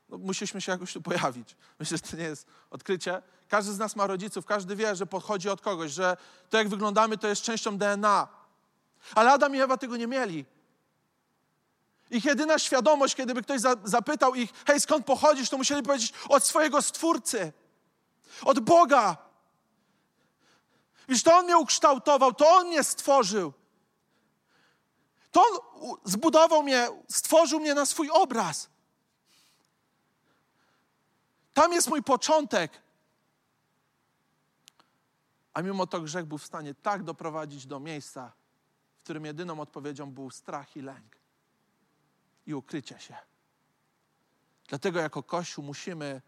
No, 0.10 0.18
musieliśmy 0.18 0.62
się 0.62 0.72
jakoś 0.72 0.94
tu 0.94 1.02
pojawić. 1.02 1.56
Myślę, 1.80 1.98
że 1.98 2.12
to 2.12 2.18
nie 2.18 2.24
jest 2.24 2.48
odkrycie. 2.70 3.22
Każdy 3.48 3.74
z 3.74 3.78
nas 3.78 3.96
ma 3.96 4.08
rodziców, 4.08 4.46
każdy 4.46 4.76
wie, 4.76 4.96
że 4.96 5.06
pochodzi 5.06 5.50
od 5.50 5.62
kogoś, 5.62 5.92
że 5.92 6.18
to, 6.50 6.58
jak 6.58 6.70
wyglądamy, 6.70 7.18
to 7.18 7.28
jest 7.28 7.42
częścią 7.42 7.78
DNA. 7.78 8.28
Ale 9.16 9.32
Adam 9.32 9.56
i 9.56 9.60
Ewa 9.60 9.78
tego 9.78 9.98
nie 9.98 10.08
mieli. 10.08 10.46
Ich 12.10 12.26
jedyna 12.26 12.60
świadomość, 12.60 13.16
kiedyby 13.16 13.44
ktoś 13.44 13.62
zapytał 13.84 14.36
ich, 14.36 14.54
hej, 14.68 14.82
skąd 14.82 15.06
pochodzisz, 15.06 15.50
to 15.50 15.58
musieli 15.58 15.84
powiedzieć 15.84 16.14
od 16.30 16.44
swojego 16.44 16.82
Stwórcy, 16.82 17.54
od 18.42 18.60
Boga. 18.60 19.18
Wiesz, 21.10 21.24
to 21.24 21.36
On 21.36 21.46
mnie 21.46 21.58
ukształtował, 21.58 22.34
to 22.34 22.50
On 22.50 22.68
mnie 22.68 22.84
stworzył. 22.84 23.54
To 25.32 25.42
On 25.42 25.60
zbudował 26.04 26.64
mnie, 26.64 26.88
stworzył 27.10 27.60
mnie 27.60 27.74
na 27.74 27.86
swój 27.86 28.10
obraz. 28.10 28.70
Tam 31.54 31.74
jest 31.74 31.90
mój 31.90 32.04
początek. 32.04 32.82
A 35.54 35.62
mimo 35.62 35.88
to 35.88 36.02
grzech 36.02 36.26
był 36.26 36.38
w 36.38 36.46
stanie 36.46 36.74
tak 36.76 37.04
doprowadzić 37.04 37.66
do 37.66 37.80
miejsca, 37.80 38.32
w 39.00 39.04
którym 39.04 39.26
jedyną 39.26 39.60
odpowiedzią 39.60 40.12
był 40.12 40.32
strach 40.32 40.78
i 40.78 40.82
lęk 40.82 41.17
i 42.48 42.54
ukrycie 42.54 43.00
się. 43.00 43.16
Dlatego 44.68 45.00
jako 45.00 45.24
Kościół 45.24 45.64
musimy, 45.64 46.22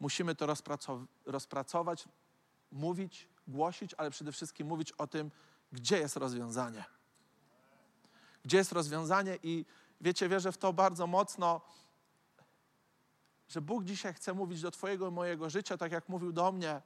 musimy 0.00 0.34
to 0.34 0.46
rozpracow 0.46 1.00
rozpracować, 1.26 2.08
mówić, 2.72 3.28
głosić, 3.46 3.94
ale 3.94 4.10
przede 4.10 4.32
wszystkim 4.32 4.66
mówić 4.66 4.92
o 4.92 5.06
tym, 5.06 5.30
gdzie 5.72 5.98
jest 5.98 6.16
rozwiązanie. 6.16 6.84
Gdzie 8.44 8.56
jest 8.56 8.72
rozwiązanie 8.72 9.38
i 9.42 9.64
wiecie, 10.00 10.28
wierzę 10.28 10.52
w 10.52 10.58
to 10.58 10.72
bardzo 10.72 11.06
mocno, 11.06 11.60
że 13.48 13.60
Bóg 13.60 13.84
dzisiaj 13.84 14.14
chce 14.14 14.34
mówić 14.34 14.60
do 14.60 14.70
Twojego 14.70 15.08
i 15.08 15.10
mojego 15.10 15.50
życia, 15.50 15.76
tak 15.76 15.92
jak 15.92 16.08
mówił 16.08 16.32
do 16.32 16.52
mnie, 16.52 16.82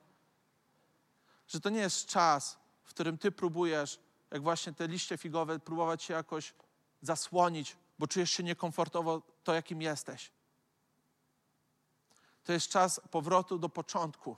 że 1.48 1.60
to 1.60 1.70
nie 1.70 1.80
jest 1.80 2.06
czas, 2.06 2.58
w 2.82 2.88
którym 2.90 3.18
Ty 3.18 3.32
próbujesz, 3.32 4.00
jak 4.30 4.42
właśnie 4.42 4.72
te 4.72 4.88
liście 4.88 5.16
figowe, 5.16 5.58
próbować 5.58 6.02
się 6.02 6.14
jakoś 6.14 6.54
zasłonić, 7.02 7.76
bo 7.98 8.06
czujesz 8.06 8.30
się 8.30 8.42
niekomfortowo 8.42 9.22
to, 9.44 9.54
jakim 9.54 9.82
jesteś. 9.82 10.30
To 12.44 12.52
jest 12.52 12.68
czas 12.68 13.00
powrotu 13.10 13.58
do 13.58 13.68
początku. 13.68 14.36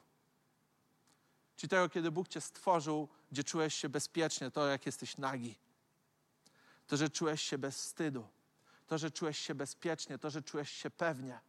Czyli 1.57 1.71
tego, 1.71 1.89
kiedy 1.89 2.11
Bóg 2.11 2.29
Cię 2.29 2.41
stworzył, 2.41 3.09
gdzie 3.33 3.45
czułeś 3.45 3.75
się 3.75 3.89
bezpiecznie, 3.89 4.51
to 4.51 4.67
jak 4.67 4.87
jesteś 4.87 5.19
nagi. 5.19 5.59
To, 6.87 6.97
że 6.97 7.11
czułeś 7.11 7.43
się 7.43 7.59
bez 7.59 7.77
wstydu. 7.77 8.29
To, 8.87 8.99
że 8.99 9.11
czułeś 9.11 9.39
się 9.39 9.55
bezpiecznie, 9.55 10.19
to, 10.19 10.31
że 10.31 10.43
czułeś 10.43 10.71
się 10.71 10.91
pewnie 10.91 11.41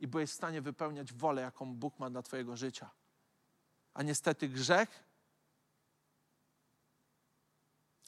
i 0.00 0.06
byłeś 0.06 0.30
w 0.30 0.34
stanie 0.34 0.62
wypełniać 0.62 1.12
wolę, 1.12 1.42
jaką 1.42 1.74
Bóg 1.74 1.98
ma 1.98 2.10
dla 2.10 2.22
Twojego 2.22 2.56
życia. 2.56 2.90
A 3.94 4.02
niestety 4.02 4.48
grzech 4.48 5.04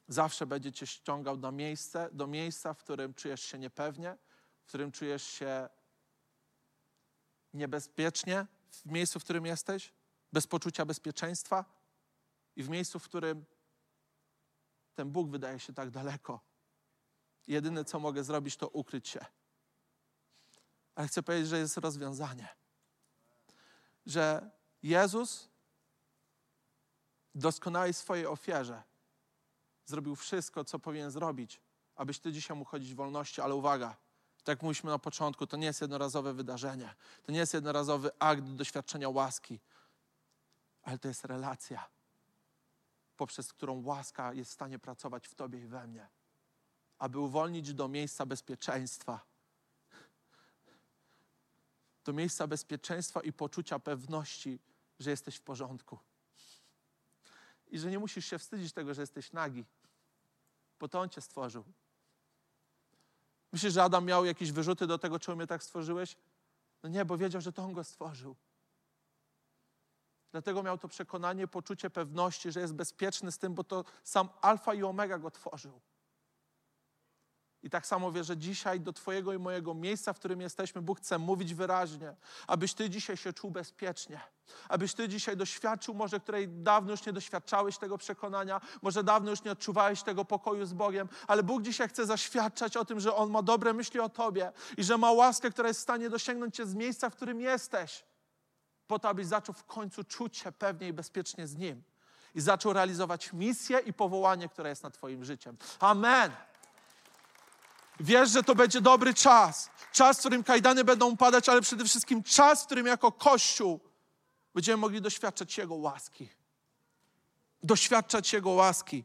zawsze 0.08 0.46
będzie 0.46 0.72
Cię 0.72 0.86
ściągał 0.86 1.36
do, 1.36 1.52
miejsce, 1.52 2.08
do 2.12 2.26
miejsca, 2.26 2.74
w 2.74 2.78
którym 2.78 3.14
czujesz 3.14 3.42
się 3.42 3.58
niepewnie, 3.58 4.16
w 4.62 4.68
którym 4.68 4.92
czujesz 4.92 5.22
się 5.22 5.68
niebezpiecznie, 7.54 8.46
w 8.70 8.86
miejscu, 8.86 9.20
w 9.20 9.24
którym 9.24 9.46
jesteś, 9.46 9.92
bez 10.32 10.46
poczucia 10.46 10.86
bezpieczeństwa 10.86 11.64
i 12.56 12.62
w 12.62 12.68
miejscu, 12.68 12.98
w 12.98 13.04
którym 13.04 13.44
ten 14.94 15.10
Bóg 15.10 15.30
wydaje 15.30 15.60
się 15.60 15.72
tak 15.72 15.90
daleko. 15.90 16.40
Jedyne, 17.46 17.84
co 17.84 18.00
mogę 18.00 18.24
zrobić, 18.24 18.56
to 18.56 18.68
ukryć 18.68 19.08
się 19.08 19.26
ale 20.94 21.08
chcę 21.08 21.22
powiedzieć, 21.22 21.48
że 21.48 21.58
jest 21.58 21.76
rozwiązanie. 21.76 22.48
Że 24.06 24.50
Jezus 24.82 25.48
w 27.34 27.38
doskonałej 27.38 27.94
swojej 27.94 28.26
ofierze 28.26 28.82
zrobił 29.86 30.16
wszystko, 30.16 30.64
co 30.64 30.78
powinien 30.78 31.10
zrobić, 31.10 31.60
abyś 31.96 32.18
ty 32.18 32.32
dzisiaj 32.32 32.56
mógł 32.56 32.70
chodzić 32.70 32.92
w 32.92 32.96
wolności, 32.96 33.40
ale 33.40 33.54
uwaga, 33.54 33.96
tak 34.38 34.48
jak 34.48 34.62
mówiliśmy 34.62 34.90
na 34.90 34.98
początku, 34.98 35.46
to 35.46 35.56
nie 35.56 35.66
jest 35.66 35.80
jednorazowe 35.80 36.34
wydarzenie, 36.34 36.94
to 37.22 37.32
nie 37.32 37.38
jest 37.38 37.54
jednorazowy 37.54 38.10
akt 38.18 38.42
doświadczenia 38.42 39.08
łaski, 39.08 39.60
ale 40.82 40.98
to 40.98 41.08
jest 41.08 41.24
relacja. 41.24 41.88
poprzez 43.16 43.52
którą 43.52 43.82
łaska 43.82 44.32
jest 44.32 44.50
w 44.50 44.54
stanie 44.54 44.78
pracować 44.78 45.28
w 45.28 45.34
Tobie 45.34 45.60
i 45.60 45.66
we 45.66 45.86
mnie, 45.86 46.08
aby 46.98 47.18
uwolnić 47.18 47.74
do 47.74 47.88
miejsca 47.88 48.26
bezpieczeństwa. 48.26 49.20
Do 52.04 52.12
miejsca 52.12 52.46
bezpieczeństwa 52.46 53.20
i 53.20 53.32
poczucia 53.32 53.78
pewności, 53.78 54.60
że 54.98 55.10
jesteś 55.10 55.36
w 55.36 55.40
porządku. 55.40 55.98
I 57.74 57.78
że 57.78 57.90
nie 57.90 57.98
musisz 57.98 58.26
się 58.26 58.38
wstydzić 58.38 58.72
tego, 58.72 58.94
że 58.94 59.00
jesteś 59.02 59.32
nagi, 59.32 59.64
bo 60.80 60.88
to 60.88 61.00
On 61.00 61.08
Cię 61.08 61.20
stworzył. 61.20 61.64
Myślisz, 63.52 63.72
że 63.72 63.82
Adam 63.82 64.04
miał 64.04 64.24
jakieś 64.24 64.52
wyrzuty 64.52 64.86
do 64.86 64.98
tego, 64.98 65.18
czemu 65.18 65.36
mnie 65.36 65.46
tak 65.46 65.62
stworzyłeś? 65.62 66.16
No 66.82 66.88
nie, 66.88 67.04
bo 67.04 67.16
wiedział, 67.16 67.40
że 67.40 67.52
to 67.52 67.62
On 67.62 67.72
go 67.72 67.84
stworzył. 67.84 68.36
Dlatego 70.32 70.62
miał 70.62 70.78
to 70.78 70.88
przekonanie, 70.88 71.48
poczucie 71.48 71.90
pewności, 71.90 72.52
że 72.52 72.60
jest 72.60 72.74
bezpieczny 72.74 73.32
z 73.32 73.38
tym, 73.38 73.54
bo 73.54 73.64
to 73.64 73.84
sam 74.04 74.28
Alfa 74.40 74.74
i 74.74 74.82
Omega 74.82 75.18
go 75.18 75.30
tworzył. 75.30 75.80
I 77.64 77.70
tak 77.70 77.86
samo 77.86 78.12
wierzę 78.12 78.36
dzisiaj 78.36 78.80
do 78.80 78.92
Twojego 78.92 79.32
i 79.32 79.38
mojego 79.38 79.74
miejsca, 79.74 80.12
w 80.12 80.18
którym 80.18 80.40
jesteśmy, 80.40 80.82
Bóg 80.82 80.98
chce 80.98 81.18
mówić 81.18 81.54
wyraźnie, 81.54 82.14
abyś 82.46 82.74
Ty 82.74 82.90
dzisiaj 82.90 83.16
się 83.16 83.32
czuł 83.32 83.50
bezpiecznie, 83.50 84.20
abyś 84.68 84.94
Ty 84.94 85.08
dzisiaj 85.08 85.36
doświadczył, 85.36 85.94
może 85.94 86.20
której 86.20 86.48
dawno 86.48 86.90
już 86.90 87.06
nie 87.06 87.12
doświadczałeś 87.12 87.78
tego 87.78 87.98
przekonania, 87.98 88.60
może 88.82 89.04
dawno 89.04 89.30
już 89.30 89.42
nie 89.42 89.52
odczuwałeś 89.52 90.02
tego 90.02 90.24
pokoju 90.24 90.66
z 90.66 90.72
Bogiem, 90.72 91.08
ale 91.26 91.42
Bóg 91.42 91.62
dzisiaj 91.62 91.88
chce 91.88 92.06
zaświadczać 92.06 92.76
o 92.76 92.84
tym, 92.84 93.00
że 93.00 93.14
On 93.14 93.30
ma 93.30 93.42
dobre 93.42 93.72
myśli 93.72 94.00
o 94.00 94.08
Tobie 94.08 94.52
i 94.76 94.84
że 94.84 94.98
ma 94.98 95.12
łaskę, 95.12 95.50
która 95.50 95.68
jest 95.68 95.80
w 95.80 95.82
stanie 95.82 96.10
dosięgnąć 96.10 96.56
Cię 96.56 96.66
z 96.66 96.74
miejsca, 96.74 97.10
w 97.10 97.16
którym 97.16 97.40
jesteś 97.40 98.04
po 98.86 98.98
to, 98.98 99.08
abyś 99.08 99.26
zaczął 99.26 99.54
w 99.54 99.64
końcu 99.64 100.04
czuć 100.04 100.36
się 100.36 100.52
pewnie 100.52 100.88
i 100.88 100.92
bezpiecznie 100.92 101.46
z 101.46 101.56
Nim. 101.56 101.82
I 102.34 102.40
zaczął 102.40 102.72
realizować 102.72 103.32
misję 103.32 103.78
i 103.78 103.92
powołanie, 103.92 104.48
które 104.48 104.68
jest 104.70 104.82
nad 104.82 104.94
Twoim 104.94 105.24
życiem. 105.24 105.56
Amen. 105.80 106.32
Wiesz, 108.00 108.30
że 108.30 108.42
to 108.42 108.54
będzie 108.54 108.80
dobry 108.80 109.14
czas. 109.14 109.70
Czas, 109.92 110.16
w 110.16 110.20
którym 110.20 110.44
kajdany 110.44 110.84
będą 110.84 111.10
upadać, 111.10 111.48
ale 111.48 111.60
przede 111.60 111.84
wszystkim 111.84 112.22
czas, 112.22 112.62
w 112.62 112.66
którym 112.66 112.86
jako 112.86 113.12
Kościół 113.12 113.80
będziemy 114.54 114.76
mogli 114.76 115.00
doświadczać 115.00 115.58
Jego 115.58 115.74
łaski. 115.74 116.28
Doświadczać 117.62 118.32
Jego 118.32 118.50
łaski. 118.50 119.04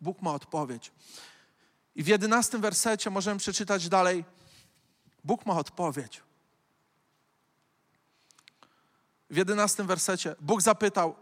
Bóg 0.00 0.22
ma 0.22 0.34
odpowiedź. 0.34 0.92
I 1.96 2.02
w 2.02 2.06
jedenastym 2.06 2.60
wersecie 2.60 3.10
możemy 3.10 3.38
przeczytać 3.40 3.88
dalej. 3.88 4.24
Bóg 5.24 5.46
ma 5.46 5.54
odpowiedź. 5.54 6.22
W 9.30 9.36
jedenastym 9.36 9.86
wersecie 9.86 10.34
Bóg 10.40 10.62
zapytał, 10.62 11.16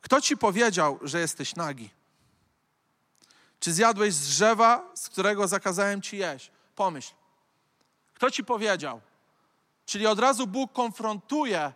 kto 0.00 0.20
ci 0.20 0.36
powiedział, 0.36 0.98
że 1.02 1.20
jesteś 1.20 1.56
nagi? 1.56 1.90
Czy 3.60 3.72
zjadłeś 3.72 4.14
z 4.14 4.28
drzewa, 4.28 4.90
z 4.94 5.08
którego 5.08 5.48
zakazałem 5.48 6.02
ci 6.02 6.16
jeść? 6.16 6.50
Pomyśl. 6.76 7.14
Kto 8.14 8.30
ci 8.30 8.44
powiedział? 8.44 9.00
Czyli 9.86 10.06
od 10.06 10.18
razu 10.18 10.46
Bóg 10.46 10.72
konfrontuje 10.72 11.72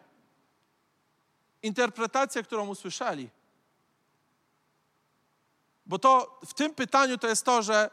interpretację, 1.63 2.43
którą 2.43 2.69
usłyszeli. 2.69 3.31
Bo 5.87 5.99
to 5.99 6.41
w 6.47 6.55
tym 6.55 6.75
pytaniu 6.75 7.19
to 7.19 7.29
jest 7.29 7.45
to, 7.45 7.63
że 7.63 7.91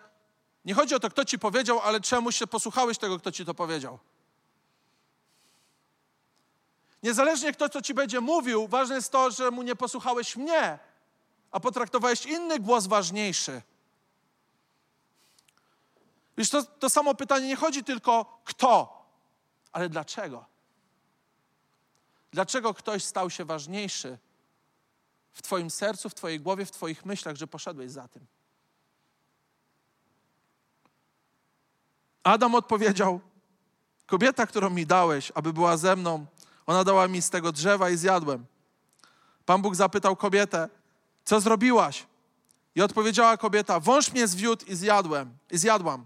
nie 0.68 0.74
chodzi 0.74 0.96
o 0.96 1.00
to, 1.00 1.10
kto 1.10 1.26
ci 1.26 1.40
powiedział, 1.40 1.80
ale 1.80 2.02
czemu 2.02 2.32
się 2.32 2.48
posłuchałeś 2.48 2.98
tego, 2.98 3.20
kto 3.20 3.32
ci 3.32 3.46
to 3.46 3.54
powiedział. 3.54 4.00
Niezależnie 7.04 7.54
kto, 7.54 7.70
co 7.70 7.82
ci 7.82 7.94
będzie 7.94 8.22
mówił, 8.22 8.68
ważne 8.68 8.96
jest 8.96 9.12
to, 9.12 9.32
że 9.32 9.52
mu 9.52 9.62
nie 9.62 9.76
posłuchałeś 9.76 10.36
mnie, 10.36 10.80
a 11.52 11.60
potraktowałeś 11.60 12.26
inny 12.26 12.60
głos 12.60 12.88
ważniejszy. 12.88 13.62
Wiesz, 16.38 16.50
to, 16.50 16.64
to 16.64 16.90
samo 16.90 17.16
pytanie 17.16 17.48
nie 17.48 17.56
chodzi 17.56 17.84
tylko 17.84 18.42
kto, 18.44 19.06
ale 19.72 19.90
dlaczego. 19.90 20.46
Dlaczego 22.32 22.74
ktoś 22.74 23.04
stał 23.04 23.30
się 23.30 23.46
ważniejszy 23.46 24.18
w 25.32 25.42
Twoim 25.42 25.70
sercu, 25.70 26.10
w 26.10 26.14
Twojej 26.14 26.40
głowie, 26.40 26.66
w 26.66 26.72
Twoich 26.72 27.06
myślach, 27.06 27.36
że 27.36 27.48
poszedłeś 27.48 27.92
za 27.92 28.08
tym. 28.08 28.28
Adam 32.28 32.56
odpowiedział: 32.56 33.20
Kobieta, 34.06 34.48
którą 34.48 34.70
mi 34.70 34.86
dałeś, 34.86 35.32
aby 35.36 35.54
była 35.54 35.78
ze 35.78 35.96
mną, 35.96 36.26
ona 36.66 36.84
dała 36.84 37.08
mi 37.08 37.22
z 37.22 37.30
tego 37.30 37.52
drzewa 37.52 37.90
i 37.90 37.98
zjadłem. 37.98 38.46
Pan 39.46 39.62
Bóg 39.62 39.76
zapytał 39.76 40.16
kobietę: 40.16 40.70
Co 41.26 41.40
zrobiłaś? 41.40 42.06
I 42.76 42.82
odpowiedziała 42.82 43.38
kobieta: 43.38 43.80
Wąż 43.80 44.12
mnie 44.12 44.28
zwiódł 44.28 44.66
i 44.66 44.76
zjadłem, 44.76 45.38
i 45.52 45.58
zjadłam. 45.58 46.06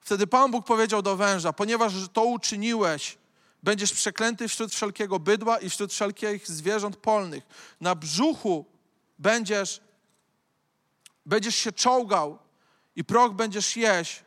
Wtedy 0.00 0.26
Pan 0.26 0.50
Bóg 0.50 0.66
powiedział 0.66 1.02
do 1.02 1.16
węża: 1.16 1.52
Ponieważ 1.52 1.92
to 2.12 2.24
uczyniłeś, 2.24 3.18
Będziesz 3.62 3.92
przeklęty 3.92 4.48
wśród 4.48 4.72
wszelkiego 4.72 5.18
bydła 5.18 5.58
i 5.58 5.70
wśród 5.70 5.92
wszelkich 5.92 6.46
zwierząt 6.48 6.96
polnych. 6.96 7.44
Na 7.80 7.94
brzuchu 7.94 8.64
będziesz, 9.18 9.80
będziesz 11.26 11.54
się 11.54 11.72
czołgał 11.72 12.38
i 12.96 13.04
proch 13.04 13.32
będziesz 13.32 13.76
jeść 13.76 14.24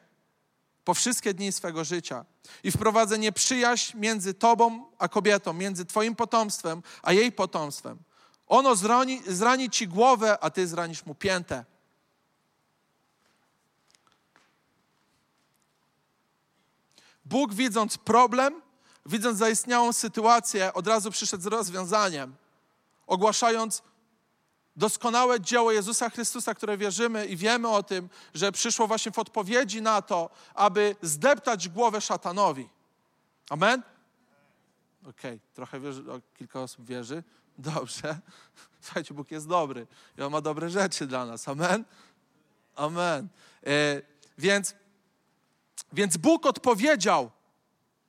po 0.86 0.94
wszystkie 0.94 1.34
dni 1.34 1.52
swego 1.52 1.84
życia. 1.84 2.26
I 2.64 2.72
wprowadzę 2.72 3.20
nieprzyjaźń 3.20 3.98
między 3.98 4.34
tobą 4.34 4.86
a 4.98 5.08
kobietą, 5.08 5.54
między 5.54 5.86
twoim 5.86 6.16
potomstwem 6.16 6.84
a 7.02 7.14
jej 7.14 7.32
potomstwem. 7.32 7.98
Ono 8.48 8.76
zrani, 8.76 9.22
zrani 9.28 9.70
ci 9.70 9.88
głowę, 9.88 10.38
a 10.42 10.50
ty 10.50 10.68
zranisz 10.68 11.06
mu 11.06 11.16
piętę. 11.16 11.66
Bóg 17.26 17.54
widząc 17.54 17.98
problem, 17.98 18.62
widząc 19.06 19.38
zaistniałą 19.38 19.94
sytuację, 19.94 20.74
od 20.74 20.88
razu 20.88 21.12
przyszedł 21.12 21.44
z 21.44 21.46
rozwiązaniem, 21.46 22.36
ogłaszając 23.08 23.82
doskonałe 24.80 25.42
dzieło 25.42 25.72
Jezusa 25.72 26.10
Chrystusa, 26.10 26.54
które 26.54 26.78
wierzymy 26.78 27.26
i 27.26 27.38
wiemy 27.38 27.68
o 27.70 27.84
tym, 27.84 28.10
że 28.34 28.52
przyszło 28.52 28.88
właśnie 28.88 29.12
w 29.12 29.20
odpowiedzi 29.20 29.82
na 29.82 30.02
to, 30.02 30.30
aby 30.54 30.96
zdeptać 31.02 31.70
głowę 31.70 32.02
szatanowi. 32.02 32.70
Amen? 33.50 33.82
Okej, 35.02 35.12
okay. 35.12 35.40
trochę 35.54 35.80
wierzy, 35.80 36.04
kilka 36.38 36.62
osób 36.62 36.86
wierzy. 36.86 37.24
Dobrze. 37.58 38.20
Słuchajcie, 38.82 39.14
Bóg 39.14 39.32
jest 39.32 39.48
dobry 39.48 39.88
i 40.18 40.22
On 40.22 40.32
ma 40.32 40.42
dobre 40.42 40.70
rzeczy 40.70 41.08
dla 41.08 41.26
nas. 41.26 41.48
Amen? 41.48 41.86
Amen. 42.76 43.28
E, 43.66 44.02
więc, 44.38 44.76
więc 45.94 46.18
Bóg 46.18 46.46
odpowiedział 46.46 47.32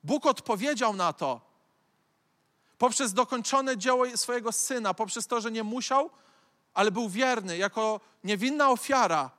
Bóg 0.05 0.27
odpowiedział 0.27 0.97
na 0.97 1.13
to 1.13 1.41
poprzez 2.79 3.13
dokończone 3.13 3.77
dzieło 3.77 4.17
swojego 4.17 4.53
syna, 4.53 4.95
poprzez 4.95 5.27
to, 5.27 5.41
że 5.41 5.51
nie 5.51 5.65
musiał, 5.65 6.11
ale 6.75 6.91
był 6.91 7.09
wierny 7.09 7.57
jako 7.57 8.01
niewinna 8.25 8.71
ofiara. 8.71 9.31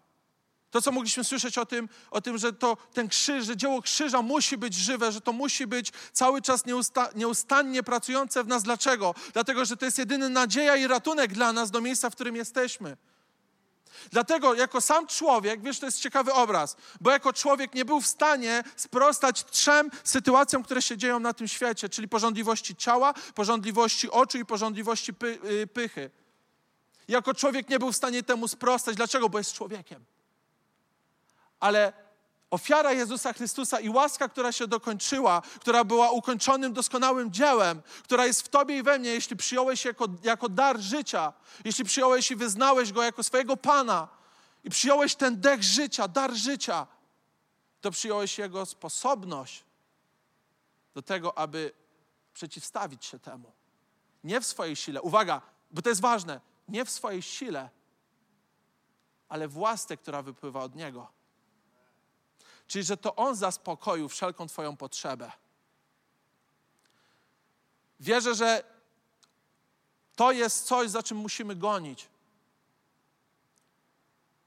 To, 0.72 0.82
co 0.82 0.92
mogliśmy 0.92 1.24
słyszeć 1.24 1.58
o 1.58 1.66
tym, 1.66 1.90
o 2.12 2.22
tym 2.22 2.38
że 2.38 2.54
to, 2.54 2.78
ten 2.94 3.08
krzyż, 3.08 3.46
że 3.46 3.58
dzieło 3.58 3.82
krzyża 3.82 4.22
musi 4.22 4.58
być 4.58 4.74
żywe, 4.74 5.12
że 5.12 5.22
to 5.22 5.34
musi 5.34 5.68
być 5.68 5.92
cały 6.14 6.42
czas 6.42 6.66
nieusta, 6.66 7.10
nieustannie 7.16 7.84
pracujące 7.84 8.44
w 8.44 8.48
nas. 8.48 8.64
Dlaczego? 8.64 9.16
Dlatego, 9.34 9.66
że 9.66 9.78
to 9.78 9.86
jest 9.86 9.98
jedyny 9.98 10.30
nadzieja 10.30 10.76
i 10.76 10.88
ratunek 10.88 11.34
dla 11.34 11.54
nas 11.54 11.72
do 11.72 11.82
miejsca, 11.82 12.10
w 12.10 12.16
którym 12.16 12.36
jesteśmy. 12.36 12.98
Dlatego 14.12 14.54
jako 14.54 14.82
sam 14.82 15.08
człowiek, 15.08 15.62
wiesz, 15.62 15.80
to 15.80 15.86
jest 15.86 16.00
ciekawy 16.00 16.34
obraz, 16.34 16.76
bo 17.02 17.12
jako 17.12 17.34
człowiek 17.34 17.74
nie 17.74 17.86
był 17.86 18.02
w 18.02 18.08
stanie 18.08 18.64
sprostać 18.76 19.46
trzem 19.46 19.90
sytuacjom, 20.04 20.64
które 20.64 20.82
się 20.82 20.98
dzieją 20.98 21.20
na 21.20 21.34
tym 21.34 21.48
świecie, 21.48 21.90
czyli 21.90 22.08
porządliwości 22.08 22.76
ciała, 22.76 23.14
porządliwości 23.36 24.12
oczu 24.12 24.38
i 24.38 24.46
porządliwości 24.46 25.14
py, 25.14 25.40
y, 25.46 25.68
pychy. 25.68 26.10
Jako 27.12 27.34
człowiek 27.34 27.70
nie 27.70 27.80
był 27.80 27.92
w 27.92 27.96
stanie 27.96 28.24
temu 28.24 28.48
sprostać. 28.48 28.96
Dlaczego? 28.96 29.30
Bo 29.30 29.38
jest 29.38 29.54
człowiekiem. 29.54 30.06
Ale 31.60 31.94
ofiara 32.50 32.94
Jezusa 32.94 33.34
Chrystusa 33.34 33.80
i 33.80 33.90
łaska, 33.90 34.30
która 34.30 34.52
się 34.52 34.68
dokończyła, 34.68 35.42
która 35.60 35.84
była 35.84 36.12
ukończonym, 36.12 36.74
doskonałym 36.74 37.32
dziełem, 37.32 37.82
która 38.04 38.26
jest 38.26 38.42
w 38.42 38.50
Tobie 38.50 38.78
i 38.78 38.84
we 38.84 39.00
mnie, 39.00 39.10
jeśli 39.10 39.36
przyjąłeś 39.36 39.86
jako, 39.86 40.08
jako 40.24 40.50
dar 40.50 40.80
życia, 40.80 41.34
jeśli 41.66 41.86
przyjąłeś 41.86 42.32
i 42.32 42.36
wyznałeś 42.36 42.92
Go 42.92 43.04
jako 43.04 43.24
swojego 43.24 43.58
Pana 43.58 44.08
i 44.64 44.70
przyjąłeś 44.70 45.16
ten 45.16 45.42
dech 45.42 45.64
życia, 45.64 46.08
dar 46.08 46.34
życia, 46.34 46.88
to 47.82 47.92
przyjąłeś 47.92 48.38
Jego 48.38 48.66
sposobność 48.66 49.64
do 50.94 51.02
tego, 51.02 51.38
aby 51.38 51.72
przeciwstawić 52.34 53.06
się 53.06 53.20
temu. 53.20 53.52
Nie 54.24 54.42
w 54.42 54.46
swojej 54.46 54.76
sile. 54.76 55.02
Uwaga, 55.02 55.42
bo 55.72 55.82
to 55.82 55.90
jest 55.90 56.02
ważne. 56.02 56.51
Nie 56.72 56.86
w 56.86 56.90
swojej 56.90 57.22
sile, 57.22 57.70
ale 59.30 59.48
w 59.48 59.58
łasce, 59.58 59.98
która 59.98 60.22
wypływa 60.22 60.64
od 60.64 60.76
Niego. 60.76 61.08
Czyli, 62.68 62.84
że 62.84 62.98
to 62.98 63.16
On 63.16 63.36
zaspokoił 63.36 64.10
wszelką 64.10 64.48
Twoją 64.48 64.78
potrzebę. 64.78 65.32
Wierzę, 68.00 68.36
że 68.36 68.64
to 70.16 70.32
jest 70.32 70.66
coś, 70.66 70.90
za 70.90 71.04
czym 71.04 71.18
musimy 71.18 71.56
gonić. 71.56 72.08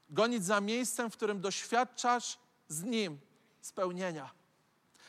Gonić 0.09 0.45
za 0.45 0.61
miejscem, 0.61 1.11
w 1.11 1.15
którym 1.15 1.41
doświadczasz 1.41 2.37
z 2.67 2.83
Nim 2.83 3.19
spełnienia. 3.61 4.31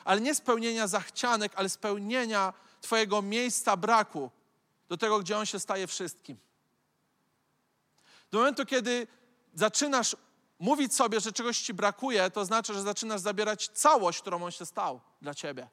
Ale 0.05 0.21
nie 0.21 0.35
spełnienia 0.35 0.87
zachcianek, 0.87 1.53
ale 1.55 1.69
spełnienia 1.69 2.53
Twojego 2.81 3.23
miejsca 3.23 3.77
braku, 3.77 4.31
do 4.89 4.97
tego, 4.97 5.19
gdzie 5.19 5.39
On 5.39 5.47
się 5.47 5.61
staje 5.61 5.87
wszystkim. 5.87 6.46
Do 8.31 8.39
momentu, 8.39 8.67
kiedy 8.67 9.07
zaczynasz 9.55 10.17
mówić 10.59 10.95
sobie, 10.95 11.21
że 11.21 11.33
czegoś 11.33 11.61
Ci 11.61 11.75
brakuje, 11.75 12.31
to 12.31 12.45
znaczy, 12.45 12.75
że 12.75 12.83
zaczynasz 12.83 13.21
zabierać 13.21 13.69
całość, 13.69 14.21
którą 14.21 14.45
On 14.45 14.51
się 14.51 14.67
stał 14.67 15.01
dla 15.23 15.35
Ciebie. 15.35 15.69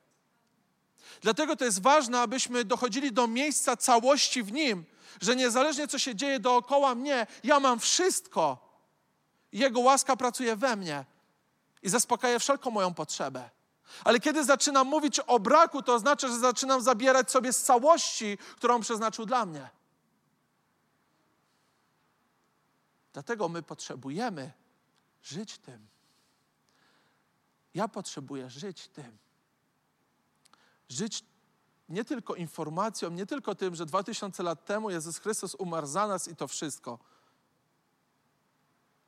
Dlatego 1.22 1.56
to 1.56 1.66
jest 1.66 1.82
ważne, 1.82 2.22
abyśmy 2.22 2.66
dochodzili 2.66 3.12
do 3.12 3.28
miejsca 3.28 3.78
całości 3.78 4.44
w 4.44 4.52
Nim, 4.52 4.86
że 5.22 5.36
niezależnie 5.36 5.88
co 5.88 6.00
się 6.00 6.16
dzieje 6.16 6.40
dookoła 6.40 6.96
mnie, 6.96 7.28
ja 7.44 7.60
mam 7.60 7.80
wszystko. 7.80 8.58
Jego 9.52 9.80
łaska 9.80 10.16
pracuje 10.16 10.56
we 10.56 10.76
mnie 10.76 11.06
i 11.82 11.90
zaspokaja 11.90 12.40
wszelką 12.40 12.72
moją 12.72 12.94
potrzebę. 12.94 13.50
Ale 14.04 14.20
kiedy 14.20 14.44
zaczynam 14.44 14.88
mówić 14.88 15.20
o 15.20 15.40
braku, 15.40 15.82
to 15.82 15.94
oznacza, 15.94 16.28
że 16.28 16.38
zaczynam 16.38 16.82
zabierać 16.82 17.32
sobie 17.32 17.54
z 17.54 17.64
całości, 17.64 18.38
którą 18.56 18.80
przeznaczył 18.80 19.26
dla 19.26 19.46
mnie. 19.46 19.70
Dlatego 23.14 23.50
my 23.50 23.64
potrzebujemy 23.64 24.52
żyć 25.22 25.58
tym. 25.58 25.88
Ja 27.74 27.88
potrzebuję 27.88 28.50
żyć 28.50 28.88
tym. 28.88 29.18
Żyć 30.90 31.24
nie 31.90 32.06
tylko 32.06 32.36
informacją, 32.36 33.10
nie 33.10 33.26
tylko 33.26 33.56
tym, 33.56 33.76
że 33.76 33.86
dwa 33.86 34.04
tysiące 34.04 34.44
lat 34.44 34.66
temu 34.66 34.90
Jezus 34.90 35.18
Chrystus 35.18 35.56
umarł 35.56 35.88
za 35.88 36.08
nas 36.08 36.28
i 36.28 36.36
to 36.36 36.48
wszystko, 36.48 37.00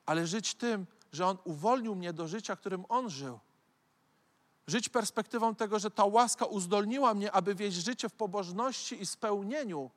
ale 0.05 0.27
żyć 0.27 0.55
tym, 0.55 0.87
że 1.11 1.27
On 1.27 1.37
uwolnił 1.43 1.95
mnie 1.95 2.13
do 2.13 2.27
życia, 2.27 2.55
którym 2.55 2.85
On 2.89 3.09
żył. 3.09 3.39
Żyć 4.67 4.89
perspektywą 4.89 5.55
tego, 5.55 5.79
że 5.79 5.91
ta 5.91 6.05
łaska 6.05 6.45
uzdolniła 6.45 7.13
mnie, 7.13 7.31
aby 7.31 7.55
wieść 7.55 7.77
życie 7.77 8.09
w 8.09 8.13
pobożności 8.13 9.01
i 9.01 9.05
spełnieniu, 9.05 9.91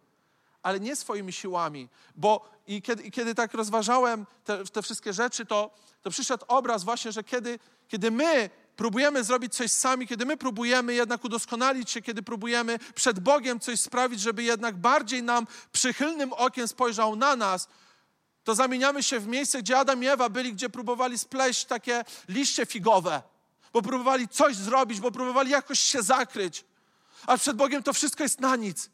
ale 0.69 0.81
nie 0.81 0.97
swoimi 0.97 1.33
siłami. 1.33 1.89
Bo 2.17 2.49
i 2.67 2.83
kiedy, 2.83 3.03
i 3.03 3.11
kiedy 3.11 3.35
tak 3.35 3.55
rozważałem 3.55 4.27
te, 4.45 4.65
te 4.65 4.83
wszystkie 4.83 5.13
rzeczy, 5.13 5.47
to, 5.47 5.71
to 6.03 6.11
przyszedł 6.11 6.45
obraz 6.49 6.85
właśnie, 6.85 7.13
że 7.13 7.25
kiedy, 7.25 7.59
kiedy 7.89 8.11
my 8.11 8.51
próbujemy 8.77 9.25
zrobić 9.25 9.55
coś 9.55 9.73
sami, 9.73 10.07
kiedy 10.07 10.27
my 10.27 10.37
próbujemy 10.37 10.95
jednak 10.95 11.25
udoskonalić 11.25 11.91
się, 11.91 12.03
kiedy 12.03 12.23
próbujemy 12.23 12.79
przed 12.95 13.21
Bogiem 13.21 13.61
coś 13.61 13.81
sprawić, 13.81 14.21
żeby 14.21 14.43
jednak 14.43 14.77
bardziej 14.77 15.23
nam 15.23 15.47
przychylnym 15.73 16.33
okiem 16.33 16.69
spojrzał 16.69 17.17
na 17.17 17.37
nas, 17.37 17.69
to 18.45 18.55
zamieniamy 18.55 19.03
się 19.03 19.21
w 19.21 19.27
miejsce, 19.27 19.59
gdzie 19.59 19.79
Adam 19.79 20.03
i 20.03 20.07
Ewa 20.07 20.29
byli, 20.29 20.53
gdzie 20.53 20.69
próbowali 20.69 21.19
spleść 21.19 21.65
takie 21.65 22.05
liście 22.29 22.67
figowe, 22.67 23.23
bo 23.73 23.83
próbowali 23.83 24.29
coś 24.29 24.57
zrobić, 24.57 25.01
bo 25.01 25.11
próbowali 25.11 25.51
jakoś 25.51 25.81
się 25.81 26.03
zakryć. 26.03 26.65
A 27.27 27.37
przed 27.39 27.57
Bogiem 27.57 27.83
to 27.83 27.93
wszystko 27.93 28.23
jest 28.23 28.41
na 28.41 28.57
nic. 28.57 28.91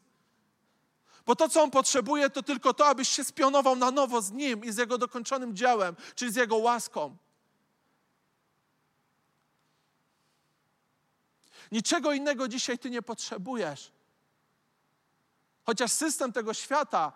Bo 1.26 1.36
to, 1.36 1.48
co 1.48 1.62
On 1.62 1.70
potrzebuje, 1.70 2.30
to 2.30 2.42
tylko 2.42 2.74
to, 2.74 2.86
abyś 2.86 3.08
się 3.08 3.24
spionował 3.24 3.76
na 3.76 3.90
nowo 3.90 4.22
z 4.22 4.32
Nim 4.32 4.64
i 4.64 4.72
z 4.72 4.76
Jego 4.76 4.98
dokończonym 4.98 5.56
dziełem, 5.56 5.96
czyli 6.14 6.32
z 6.32 6.36
Jego 6.36 6.56
łaską. 6.56 7.16
Niczego 11.72 12.12
innego 12.12 12.48
dzisiaj 12.48 12.78
Ty 12.78 12.90
nie 12.90 13.02
potrzebujesz. 13.02 13.92
Chociaż 15.64 15.92
system 15.92 16.32
tego 16.32 16.54
świata 16.54 17.12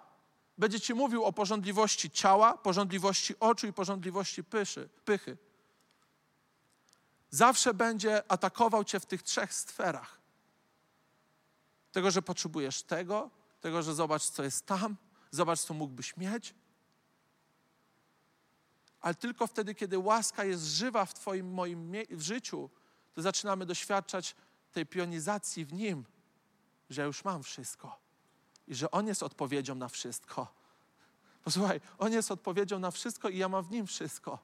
będzie 0.59 0.81
Ci 0.81 0.95
mówił 0.95 1.25
o 1.25 1.33
porządliwości 1.33 2.11
ciała, 2.11 2.59
porządliwości 2.59 3.35
oczu 3.41 3.67
i 3.67 3.73
porządliwości 3.73 4.45
pyszy, 4.45 4.89
pychy. 5.05 5.37
Zawsze 7.31 7.75
będzie 7.75 8.23
atakował 8.33 8.85
Cię 8.85 9.01
w 9.01 9.07
tych 9.07 9.23
trzech 9.23 9.55
sferach. 9.55 10.19
Tego, 11.93 12.11
że 12.11 12.23
potrzebujesz 12.23 12.83
tego, 12.83 13.31
tego, 13.61 13.83
że 13.83 13.95
zobacz, 13.95 14.23
co 14.23 14.43
jest 14.45 14.67
tam, 14.67 14.97
zobacz, 15.31 15.61
co 15.61 15.75
mógłbyś 15.75 16.17
mieć. 16.17 16.55
Ale 19.01 19.15
tylko 19.15 19.47
wtedy, 19.47 19.75
kiedy 19.75 19.99
łaska 19.99 20.45
jest 20.45 20.65
żywa 20.65 21.05
w 21.05 21.15
Twoim, 21.15 21.53
moim 21.53 21.93
w 22.11 22.21
życiu, 22.21 22.71
to 23.15 23.23
zaczynamy 23.23 23.67
doświadczać 23.67 24.37
tej 24.73 24.87
pionizacji 24.87 25.65
w 25.65 25.73
Nim, 25.73 26.05
że 26.91 27.01
ja 27.01 27.07
już 27.07 27.25
mam 27.25 27.43
wszystko 27.43 27.99
i 28.69 28.75
że 28.75 28.91
On 28.91 29.07
jest 29.07 29.23
odpowiedzią 29.23 29.75
na 29.75 29.89
wszystko. 29.89 30.47
Posłuchaj, 31.45 31.81
On 31.99 32.13
jest 32.13 32.31
odpowiedzią 32.31 32.79
na 32.79 32.91
wszystko 32.91 33.29
i 33.29 33.39
ja 33.39 33.49
mam 33.49 33.65
w 33.65 33.71
Nim 33.71 33.87
wszystko. 33.87 34.39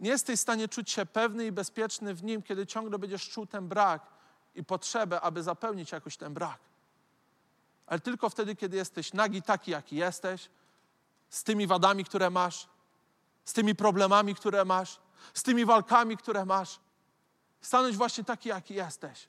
Nie 0.00 0.10
jesteś 0.10 0.38
w 0.38 0.42
stanie 0.42 0.68
czuć 0.68 0.90
się 0.90 1.06
pewny 1.06 1.46
i 1.46 1.52
bezpieczny 1.52 2.14
w 2.14 2.22
Nim, 2.22 2.42
kiedy 2.42 2.66
ciągle 2.66 2.98
będziesz 2.98 3.28
czuł 3.28 3.46
ten 3.46 3.68
brak 3.68 4.06
i 4.54 4.64
potrzebę, 4.64 5.20
aby 5.20 5.42
zapełnić 5.42 5.92
jakoś 5.92 6.16
ten 6.16 6.34
brak. 6.34 6.58
Ale 7.86 8.00
tylko 8.00 8.30
wtedy, 8.30 8.56
kiedy 8.56 8.76
jesteś 8.76 9.12
nagi 9.12 9.42
taki, 9.42 9.70
jaki 9.70 9.96
jesteś, 9.96 10.48
z 11.30 11.44
tymi 11.44 11.66
wadami, 11.66 12.04
które 12.04 12.30
masz, 12.30 12.68
z 13.44 13.52
tymi 13.52 13.74
problemami, 13.74 14.34
które 14.34 14.64
masz, 14.64 15.00
z 15.34 15.42
tymi 15.42 15.64
walkami, 15.64 16.16
które 16.16 16.44
masz. 16.44 16.80
Stanąć 17.60 17.96
właśnie 17.96 18.24
taki, 18.24 18.48
jaki 18.48 18.74
jesteś. 18.74 19.28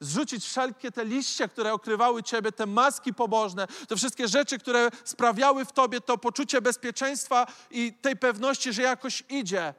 Zrzucić 0.00 0.44
wszelkie 0.44 0.92
te 0.92 1.04
liście, 1.04 1.48
które 1.48 1.72
okrywały 1.72 2.22
ciebie, 2.22 2.52
te 2.52 2.66
maski 2.66 3.14
pobożne, 3.14 3.66
te 3.88 3.96
wszystkie 3.96 4.28
rzeczy, 4.28 4.58
które 4.58 4.90
sprawiały 5.04 5.64
w 5.64 5.72
tobie 5.72 6.00
to 6.00 6.18
poczucie 6.18 6.60
bezpieczeństwa 6.60 7.46
i 7.70 7.92
tej 7.92 8.16
pewności, 8.16 8.72
że 8.72 8.82
jakoś 8.82 9.24
idzie. 9.28 9.74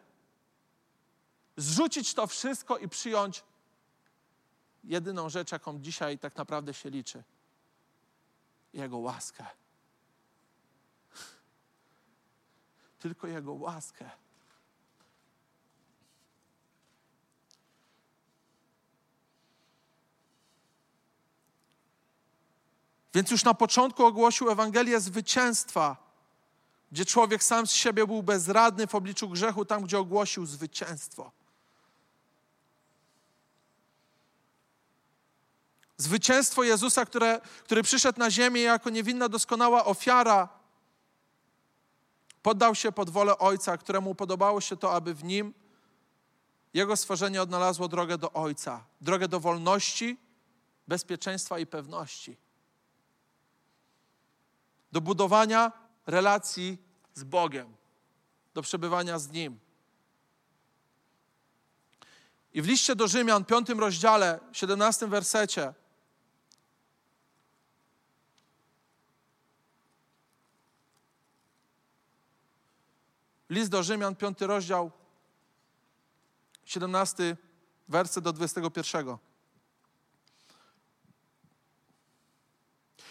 Zrzucić 1.58 2.14
to 2.14 2.28
wszystko 2.28 2.78
i 2.78 2.90
przyjąć 2.90 3.44
jedyną 4.84 5.30
rzecz, 5.30 5.52
jaką 5.52 5.80
dzisiaj 5.80 6.20
tak 6.20 6.36
naprawdę 6.36 6.74
się 6.74 6.90
liczy. 6.90 7.24
Jego 8.74 8.98
łaskę. 8.98 9.46
Tylko 13.00 13.28
Jego 13.28 13.54
łaskę. 13.54 14.10
Więc 23.14 23.32
już 23.32 23.44
na 23.44 23.54
początku 23.54 24.06
ogłosił 24.06 24.50
Ewangelię 24.50 25.00
zwycięstwa, 25.00 25.98
gdzie 26.92 27.06
człowiek 27.06 27.44
sam 27.44 27.68
z 27.68 27.72
siebie 27.72 28.08
był 28.08 28.24
bezradny 28.24 28.88
w 28.88 28.96
obliczu 28.96 29.30
grzechu, 29.30 29.66
tam 29.66 29.84
gdzie 29.84 30.00
ogłosił 30.00 30.46
zwycięstwo. 30.46 31.32
Zwycięstwo 36.00 36.64
Jezusa, 36.64 37.06
które, 37.06 37.42
który 37.64 37.84
przyszedł 37.84 38.20
na 38.20 38.32
ziemię 38.32 38.62
jako 38.62 38.90
niewinna, 38.90 39.30
doskonała 39.30 39.86
ofiara, 39.86 40.50
poddał 42.42 42.76
się 42.76 42.92
pod 42.92 43.10
wolę 43.10 43.38
Ojca, 43.38 43.78
któremu 43.78 44.16
podobało 44.16 44.62
się 44.62 44.78
to, 44.78 44.94
aby 44.94 45.14
w 45.14 45.24
nim 45.24 45.54
jego 46.74 46.98
stworzenie 46.98 47.42
odnalazło 47.42 47.88
drogę 47.88 48.18
do 48.18 48.34
Ojca, 48.34 48.84
drogę 49.02 49.28
do 49.28 49.40
wolności, 49.40 50.18
bezpieczeństwa 50.88 51.60
i 51.60 51.66
pewności 51.66 52.38
do 54.92 55.02
budowania 55.02 55.72
relacji 56.08 56.78
z 57.14 57.24
Bogiem, 57.24 57.76
do 58.54 58.62
przebywania 58.62 59.20
z 59.20 59.32
Nim. 59.32 59.60
I 62.54 62.62
w 62.62 62.68
liście 62.68 62.96
do 62.96 63.08
Rzymian, 63.08 63.46
piątym 63.46 63.80
rozdziale, 63.80 64.40
17 64.52 65.08
wersecie, 65.08 65.74
List 73.50 73.70
do 73.70 73.84
Rzymian, 73.84 74.16
piąty 74.16 74.48
rozdział, 74.48 74.92
17 76.66 77.38
werset 77.88 78.24
do 78.24 78.34
21. 78.34 79.18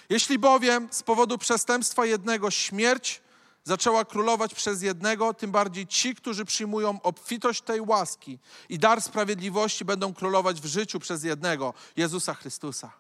Jeśli 0.09 0.39
bowiem 0.39 0.89
z 0.91 1.03
powodu 1.03 1.39
przestępstwa 1.39 2.07
jednego 2.07 2.51
śmierć 2.51 3.23
zaczęła 3.65 4.05
królować 4.05 4.55
przez 4.55 4.83
jednego, 4.83 5.35
tym 5.35 5.51
bardziej 5.51 5.87
ci, 5.87 6.15
którzy 6.15 6.45
przyjmują 6.45 7.03
obfitość 7.03 7.63
tej 7.63 7.81
łaski 7.81 8.39
i 8.69 8.79
dar 8.79 9.03
sprawiedliwości 9.03 9.85
będą 9.85 10.15
królować 10.15 10.61
w 10.61 10.67
życiu 10.67 11.01
przez 11.01 11.25
jednego, 11.25 11.75
Jezusa 11.97 12.35
Chrystusa. 12.35 12.93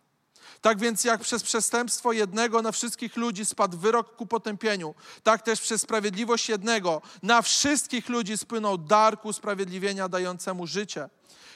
Tak 0.61 0.78
więc 0.78 1.05
jak 1.05 1.20
przez 1.20 1.42
przestępstwo 1.42 2.12
jednego 2.12 2.62
na 2.62 2.72
wszystkich 2.72 3.16
ludzi 3.16 3.44
spadł 3.44 3.78
wyrok 3.78 4.16
ku 4.16 4.26
potępieniu, 4.26 4.94
tak 5.22 5.42
też 5.42 5.61
przez 5.61 5.82
sprawiedliwość 5.82 6.49
jednego 6.49 7.03
na 7.22 7.42
wszystkich 7.42 8.09
ludzi 8.09 8.38
spłynął 8.38 8.78
dar 8.78 9.20
ku 9.20 9.28
usprawiedliwienia 9.28 10.09
dającemu 10.09 10.66
życie. 10.66 11.09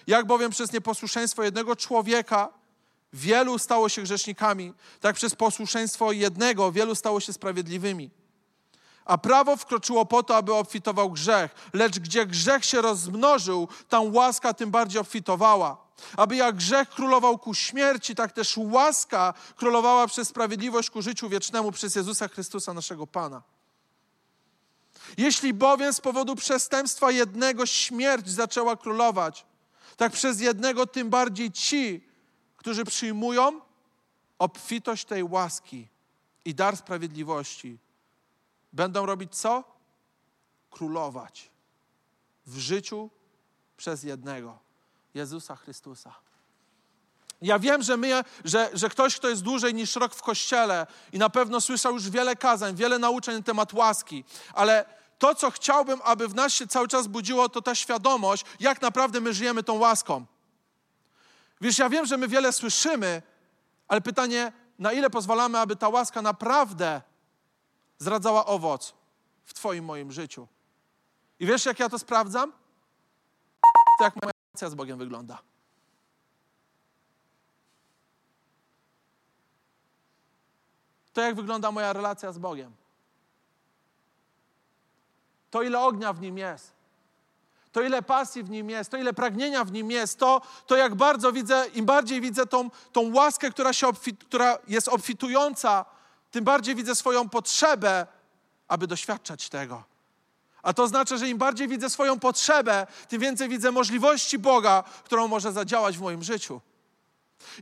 Jak 0.07 0.27
bowiem 0.27 0.51
przez 0.51 0.73
nieposłuszeństwo 0.73 1.43
jednego 1.43 1.77
człowieka 1.77 2.49
wielu 3.13 3.59
stało 3.59 3.89
się 3.89 4.03
grzesznikami, 4.03 4.73
tak 5.01 5.17
przez 5.17 5.35
posłuszeństwo 5.35 6.13
jednego 6.13 6.73
wielu 6.73 6.95
stało 6.95 7.21
się 7.21 7.33
sprawiedliwymi. 7.33 8.11
A 9.05 9.19
prawo 9.19 9.57
wkroczyło 9.57 10.07
po 10.07 10.23
to, 10.23 10.37
aby 10.37 10.55
obfitował 10.55 11.11
grzech, 11.11 11.55
lecz 11.73 11.99
gdzie 11.99 12.27
grzech 12.27 12.65
się 12.65 12.81
rozmnożył, 12.81 13.69
tam 13.89 14.15
łaska 14.15 14.55
tym 14.55 14.71
bardziej 14.71 15.01
obfitowała. 15.01 15.77
Aby 16.17 16.37
jak 16.37 16.57
grzech 16.57 16.89
królował 16.89 17.39
ku 17.39 17.55
śmierci, 17.55 18.15
tak 18.15 18.33
też 18.33 18.57
łaska 18.57 19.35
królowała 19.57 20.07
przez 20.07 20.29
sprawiedliwość 20.29 20.91
ku 20.91 21.03
życiu 21.03 21.29
wiecznemu 21.29 21.73
przez 21.73 21.95
Jezusa 21.95 22.29
Chrystusa, 22.29 22.75
naszego 22.75 23.07
Pana. 23.07 23.43
Jeśli 25.17 25.55
bowiem 25.55 25.93
z 25.93 26.01
powodu 26.01 26.37
przestępstwa 26.37 27.11
jednego 27.11 27.67
śmierć 27.67 28.31
zaczęła 28.31 28.77
królować, 28.77 29.47
tak 29.97 30.13
przez 30.13 30.41
jednego 30.41 30.87
tym 30.87 31.11
bardziej 31.11 31.53
ci, 31.53 32.09
którzy 32.57 32.85
przyjmują 32.85 33.61
obfitość 34.39 35.05
tej 35.05 35.23
łaski 35.23 35.89
i 36.45 36.55
dar 36.55 36.77
sprawiedliwości, 36.77 37.79
będą 38.73 39.07
robić 39.07 39.37
co? 39.37 39.65
Królować 40.71 41.51
w 42.47 42.59
życiu 42.59 43.11
przez 43.77 44.03
jednego 44.03 44.62
Jezusa 45.15 45.57
Chrystusa. 45.57 46.15
Ja 47.43 47.59
wiem, 47.59 47.83
że, 47.83 47.97
my, 47.97 48.25
że, 48.45 48.71
że 48.73 48.89
ktoś, 48.89 49.17
kto 49.17 49.29
jest 49.29 49.43
dłużej 49.43 49.75
niż 49.75 49.97
rok 49.97 50.15
w 50.15 50.23
kościele 50.23 50.87
i 51.13 51.19
na 51.19 51.31
pewno 51.31 51.61
słyszał 51.61 51.95
już 51.95 52.11
wiele 52.11 52.37
kazań, 52.37 52.75
wiele 52.75 52.99
nauczeń 52.99 53.37
na 53.37 53.43
temat 53.43 53.73
łaski, 53.73 54.25
ale 54.55 54.85
to, 55.19 55.35
co 55.35 55.51
chciałbym, 55.51 56.01
aby 56.05 56.29
w 56.29 56.35
nas 56.35 56.53
się 56.53 56.67
cały 56.67 56.89
czas 56.89 57.07
budziło, 57.07 57.49
to 57.49 57.63
ta 57.63 57.75
świadomość, 57.75 58.45
jak 58.61 58.83
naprawdę 58.83 59.21
my 59.21 59.35
żyjemy 59.35 59.63
tą 59.63 59.79
łaską. 59.79 60.27
Wiesz, 61.61 61.79
ja 61.79 61.89
wiem, 61.89 62.07
że 62.07 62.17
my 62.17 62.29
wiele 62.29 62.53
słyszymy, 62.53 63.23
ale 63.89 64.01
pytanie, 64.01 64.53
na 64.79 64.93
ile 64.93 65.11
pozwalamy, 65.11 65.59
aby 65.59 65.77
ta 65.77 65.89
łaska 65.89 66.23
naprawdę 66.23 67.03
zradzała 67.99 68.47
owoc 68.47 68.95
w 69.45 69.55
Twoim, 69.55 69.85
moim 69.85 70.13
życiu. 70.13 70.49
I 71.41 71.47
wiesz, 71.47 71.67
jak 71.67 71.79
ja 71.79 71.89
to 71.89 71.99
sprawdzam? 71.99 72.53
To 73.99 74.05
jak 74.05 74.23
moja 74.23 74.32
relacja 74.53 74.71
z 74.71 74.75
Bogiem 74.75 74.99
wygląda. 74.99 75.39
To 81.13 81.21
jak 81.21 81.35
wygląda 81.35 81.71
moja 81.71 81.93
relacja 81.93 82.33
z 82.33 82.39
Bogiem. 82.39 82.73
To 85.51 85.63
ile 85.63 85.81
ognia 85.81 86.13
w 86.13 86.21
nim 86.21 86.39
jest. 86.39 86.73
To 87.73 87.83
ile 87.83 88.03
pasji 88.03 88.43
w 88.43 88.51
nim 88.51 88.71
jest, 88.71 88.91
to 88.91 88.97
ile 88.97 89.13
pragnienia 89.13 89.65
w 89.65 89.73
nim 89.73 89.91
jest, 89.91 90.19
to, 90.19 90.43
to 90.67 90.77
jak 90.77 90.95
bardzo 90.95 91.33
widzę, 91.33 91.67
im 91.75 91.85
bardziej 91.85 92.21
widzę 92.21 92.47
tą, 92.47 92.71
tą 92.93 93.15
łaskę, 93.15 93.51
która, 93.51 93.73
się 93.73 93.89
obfit, 93.89 94.25
która 94.25 94.59
jest 94.69 94.89
obfitująca, 94.89 95.85
tym 96.31 96.45
bardziej 96.45 96.75
widzę 96.75 96.95
swoją 96.95 97.29
potrzebę, 97.29 98.07
aby 98.69 98.87
doświadczać 98.87 99.49
tego. 99.49 99.92
A 100.63 100.73
to 100.73 100.89
znaczy, 100.89 101.19
że 101.19 101.29
im 101.29 101.39
bardziej 101.39 101.69
widzę 101.69 101.91
swoją 101.91 102.19
potrzebę, 102.19 102.87
tym 103.09 103.21
więcej 103.21 103.49
widzę 103.49 103.73
możliwości 103.73 104.39
Boga, 104.39 104.85
którą 105.05 105.29
może 105.29 105.53
zadziałać 105.53 105.99
w 105.99 106.01
moim 106.01 106.23
życiu. 106.23 106.61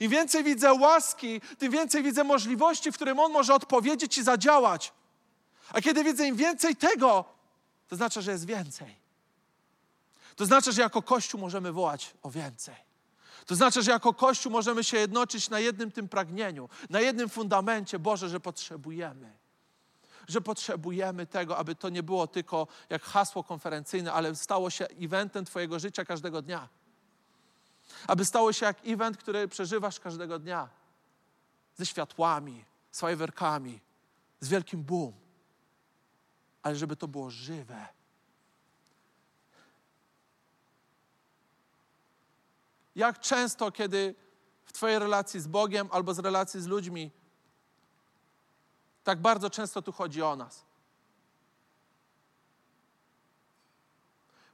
Im 0.01 0.11
więcej 0.11 0.45
widzę 0.45 0.75
łaski, 0.75 1.41
tym 1.59 1.73
więcej 1.73 2.03
widzę 2.03 2.25
możliwości, 2.25 2.93
w 2.93 2.95
którym 2.95 3.21
On 3.21 3.33
może 3.33 3.55
odpowiedzieć 3.55 4.19
i 4.19 4.23
zadziałać. 4.23 4.93
A 5.73 5.81
kiedy 5.81 6.05
widzę 6.05 6.27
im 6.27 6.37
więcej 6.37 6.77
tego, 6.77 7.25
to 7.89 7.97
znaczy, 7.97 8.23
że 8.23 8.33
jest 8.33 8.47
więcej. 8.47 9.01
To 10.37 10.47
znaczy, 10.47 10.73
że 10.73 10.83
jako 10.83 11.03
Kościół 11.03 11.41
możemy 11.41 11.73
wołać 11.73 12.15
o 12.23 12.31
więcej. 12.31 12.75
To 13.47 13.55
znaczy, 13.55 13.83
że 13.83 13.91
jako 13.91 14.15
Kościół 14.15 14.53
możemy 14.53 14.85
się 14.85 14.97
jednoczyć 14.97 15.51
na 15.51 15.61
jednym 15.61 15.91
tym 15.93 16.09
pragnieniu, 16.09 16.69
na 16.91 17.01
jednym 17.01 17.29
fundamencie, 17.29 17.99
Boże, 17.99 18.29
że 18.29 18.41
potrzebujemy. 18.41 19.40
Że 20.31 20.41
potrzebujemy 20.41 21.27
tego, 21.27 21.57
aby 21.57 21.75
to 21.75 21.89
nie 21.89 22.03
było 22.03 22.27
tylko 22.27 22.67
jak 22.91 23.03
hasło 23.03 23.45
konferencyjne, 23.45 24.13
ale 24.13 24.37
stało 24.37 24.71
się 24.71 24.87
eventem 24.87 25.45
Twojego 25.45 25.79
życia 25.79 26.05
każdego 26.05 26.43
dnia. 26.43 26.69
Aby 28.07 28.25
stało 28.25 28.53
się 28.53 28.67
jak 28.67 28.87
event, 28.87 29.17
który 29.17 29.49
przeżywasz 29.49 30.01
każdego 30.01 30.39
dnia. 30.39 30.69
Ze 31.77 31.87
światłami, 31.87 32.65
z 32.91 33.01
fajerwerkami, 33.01 33.81
z 34.41 34.49
wielkim 34.49 34.83
boom. 34.83 35.13
Ale 36.63 36.77
żeby 36.77 36.97
to 36.97 37.09
było 37.09 37.31
żywe 37.31 37.89
Jak 42.97 43.21
często, 43.21 43.73
kiedy 43.73 44.15
w 44.65 44.73
Twojej 44.73 44.99
relacji 44.99 45.41
z 45.41 45.47
Bogiem 45.47 45.89
albo 45.93 46.15
z 46.15 46.19
relacji 46.19 46.61
z 46.61 46.67
ludźmi, 46.67 47.11
tak 49.11 49.21
bardzo 49.21 49.51
często 49.51 49.83
tu 49.83 49.93
chodzi 49.93 50.23
o 50.23 50.37
nas. 50.37 50.65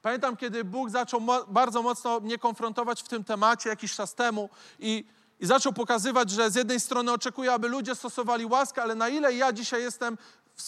Pamiętam, 0.03 0.37
kiedy 0.37 0.65
Bóg 0.65 0.91
zaczął 0.91 1.21
mo 1.21 1.45
bardzo 1.45 1.83
mocno 1.83 2.21
mnie 2.21 2.39
konfrontować 2.39 3.03
w 3.03 3.09
tym 3.09 3.25
temacie 3.25 3.69
jakiś 3.69 3.95
czas 3.95 4.15
temu 4.15 4.49
i, 4.79 5.05
i 5.41 5.47
zaczął 5.47 5.73
pokazywać, 5.73 6.31
że 6.31 6.51
z 6.51 6.55
jednej 6.55 6.81
strony 6.81 7.13
oczekuje, 7.13 7.53
aby 7.53 7.69
ludzie 7.69 7.95
stosowali 7.95 8.47
łaskę, 8.47 8.83
ale 8.83 8.95
na 8.95 9.09
ile 9.09 9.35
ja 9.35 9.53
dzisiaj 9.53 9.83
jestem 9.83 10.19
w, 10.55 10.63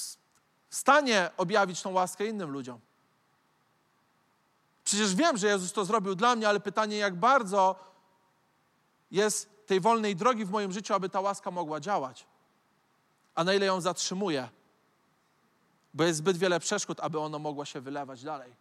stanie 0.70 1.30
objawić 1.36 1.82
tą 1.82 1.92
łaskę 1.92 2.26
innym 2.26 2.50
ludziom. 2.50 2.80
Przecież 4.84 5.14
wiem, 5.14 5.36
że 5.36 5.46
Jezus 5.46 5.72
to 5.72 5.84
zrobił 5.84 6.14
dla 6.14 6.36
mnie, 6.36 6.48
ale 6.48 6.60
pytanie, 6.60 6.96
jak 6.96 7.16
bardzo 7.16 7.76
jest 9.10 9.66
tej 9.66 9.80
wolnej 9.80 10.16
drogi 10.16 10.44
w 10.44 10.50
moim 10.50 10.72
życiu, 10.72 10.94
aby 10.94 11.08
ta 11.08 11.20
łaska 11.20 11.50
mogła 11.50 11.80
działać, 11.80 12.26
a 13.38 13.44
na 13.44 13.54
ile 13.54 13.66
ją 13.66 13.80
zatrzymuję, 13.80 14.48
bo 15.94 16.04
jest 16.04 16.18
zbyt 16.18 16.36
wiele 16.36 16.60
przeszkód, 16.60 17.00
aby 17.00 17.18
ona 17.18 17.38
mogła 17.38 17.64
się 17.64 17.80
wylewać 17.80 18.22
dalej. 18.24 18.54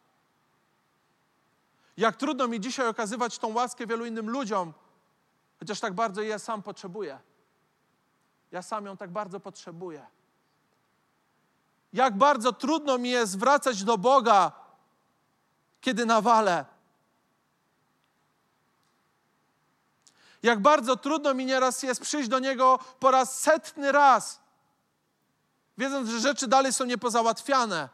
Jak 1.97 2.15
trudno 2.15 2.47
mi 2.47 2.59
dzisiaj 2.59 2.88
okazywać 2.88 3.38
tą 3.38 3.53
łaskę 3.53 3.88
wielu 3.88 4.05
innym 4.05 4.30
ludziom, 4.30 4.73
chociaż 5.59 5.80
tak 5.80 5.93
bardzo 5.93 6.21
ja 6.21 6.39
sam 6.39 6.61
potrzebuję. 6.61 7.19
Ja 8.51 8.61
sam 8.61 8.86
ją 8.86 8.97
tak 8.97 9.11
bardzo 9.11 9.39
potrzebuję. 9.39 10.05
Jak 11.93 12.17
bardzo 12.17 12.53
trudno 12.53 12.97
mi 12.97 13.09
jest 13.09 13.32
zwracać 13.32 13.84
do 13.84 13.97
Boga 13.97 14.51
kiedy 15.82 16.05
nawalę. 16.05 16.65
Jak 20.43 20.61
bardzo 20.61 20.97
trudno 20.97 21.34
mi 21.34 21.45
nieraz 21.45 21.84
jest 21.84 22.01
przyjść 22.01 22.30
do 22.30 22.39
Niego 22.39 22.80
po 22.99 23.11
raz 23.11 23.41
setny 23.41 23.91
raz, 23.91 24.46
wiedząc, 25.78 26.09
że 26.09 26.19
rzeczy 26.19 26.47
dalej 26.47 26.73
są 26.73 26.86
niepozałatwiane. 26.86 27.89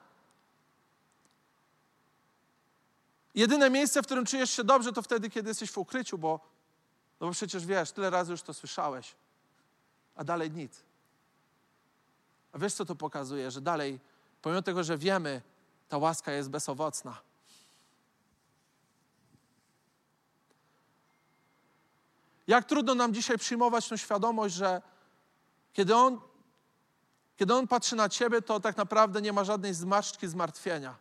Jedyne 3.36 3.70
miejsce, 3.70 4.02
w 4.02 4.06
którym 4.06 4.26
czujesz 4.26 4.52
się 4.52 4.64
dobrze, 4.64 4.94
to 4.94 5.02
wtedy, 5.02 5.30
kiedy 5.30 5.50
jesteś 5.50 5.72
w 5.72 5.78
ukryciu, 5.78 6.18
bo, 6.18 6.40
no 7.20 7.28
bo 7.28 7.34
przecież 7.34 7.66
wiesz, 7.66 7.92
tyle 7.92 8.10
razy 8.10 8.32
już 8.32 8.42
to 8.42 8.54
słyszałeś, 8.54 9.16
a 10.16 10.24
dalej 10.24 10.52
nic. 10.52 10.84
A 12.52 12.58
wiesz, 12.58 12.74
co 12.74 12.86
to 12.86 12.96
pokazuje? 12.96 13.52
Że 13.52 13.62
dalej, 13.62 14.00
pomimo 14.42 14.62
tego, 14.62 14.84
że 14.84 14.98
wiemy, 14.98 15.42
ta 15.90 15.98
łaska 15.98 16.32
jest 16.32 16.50
bezowocna. 16.50 17.18
Jak 22.48 22.66
trudno 22.66 22.96
nam 22.96 23.14
dzisiaj 23.14 23.38
przyjmować 23.38 23.88
tą 23.88 23.98
świadomość, 23.98 24.56
że 24.56 24.82
kiedy 25.74 25.96
On, 25.96 26.22
kiedy 27.38 27.54
on 27.54 27.68
patrzy 27.68 27.96
na 27.96 28.10
Ciebie, 28.10 28.42
to 28.42 28.60
tak 28.60 28.78
naprawdę 28.78 29.22
nie 29.22 29.34
ma 29.34 29.44
żadnej 29.44 29.74
zmarszczki 29.74 30.28
zmartwienia. 30.28 30.96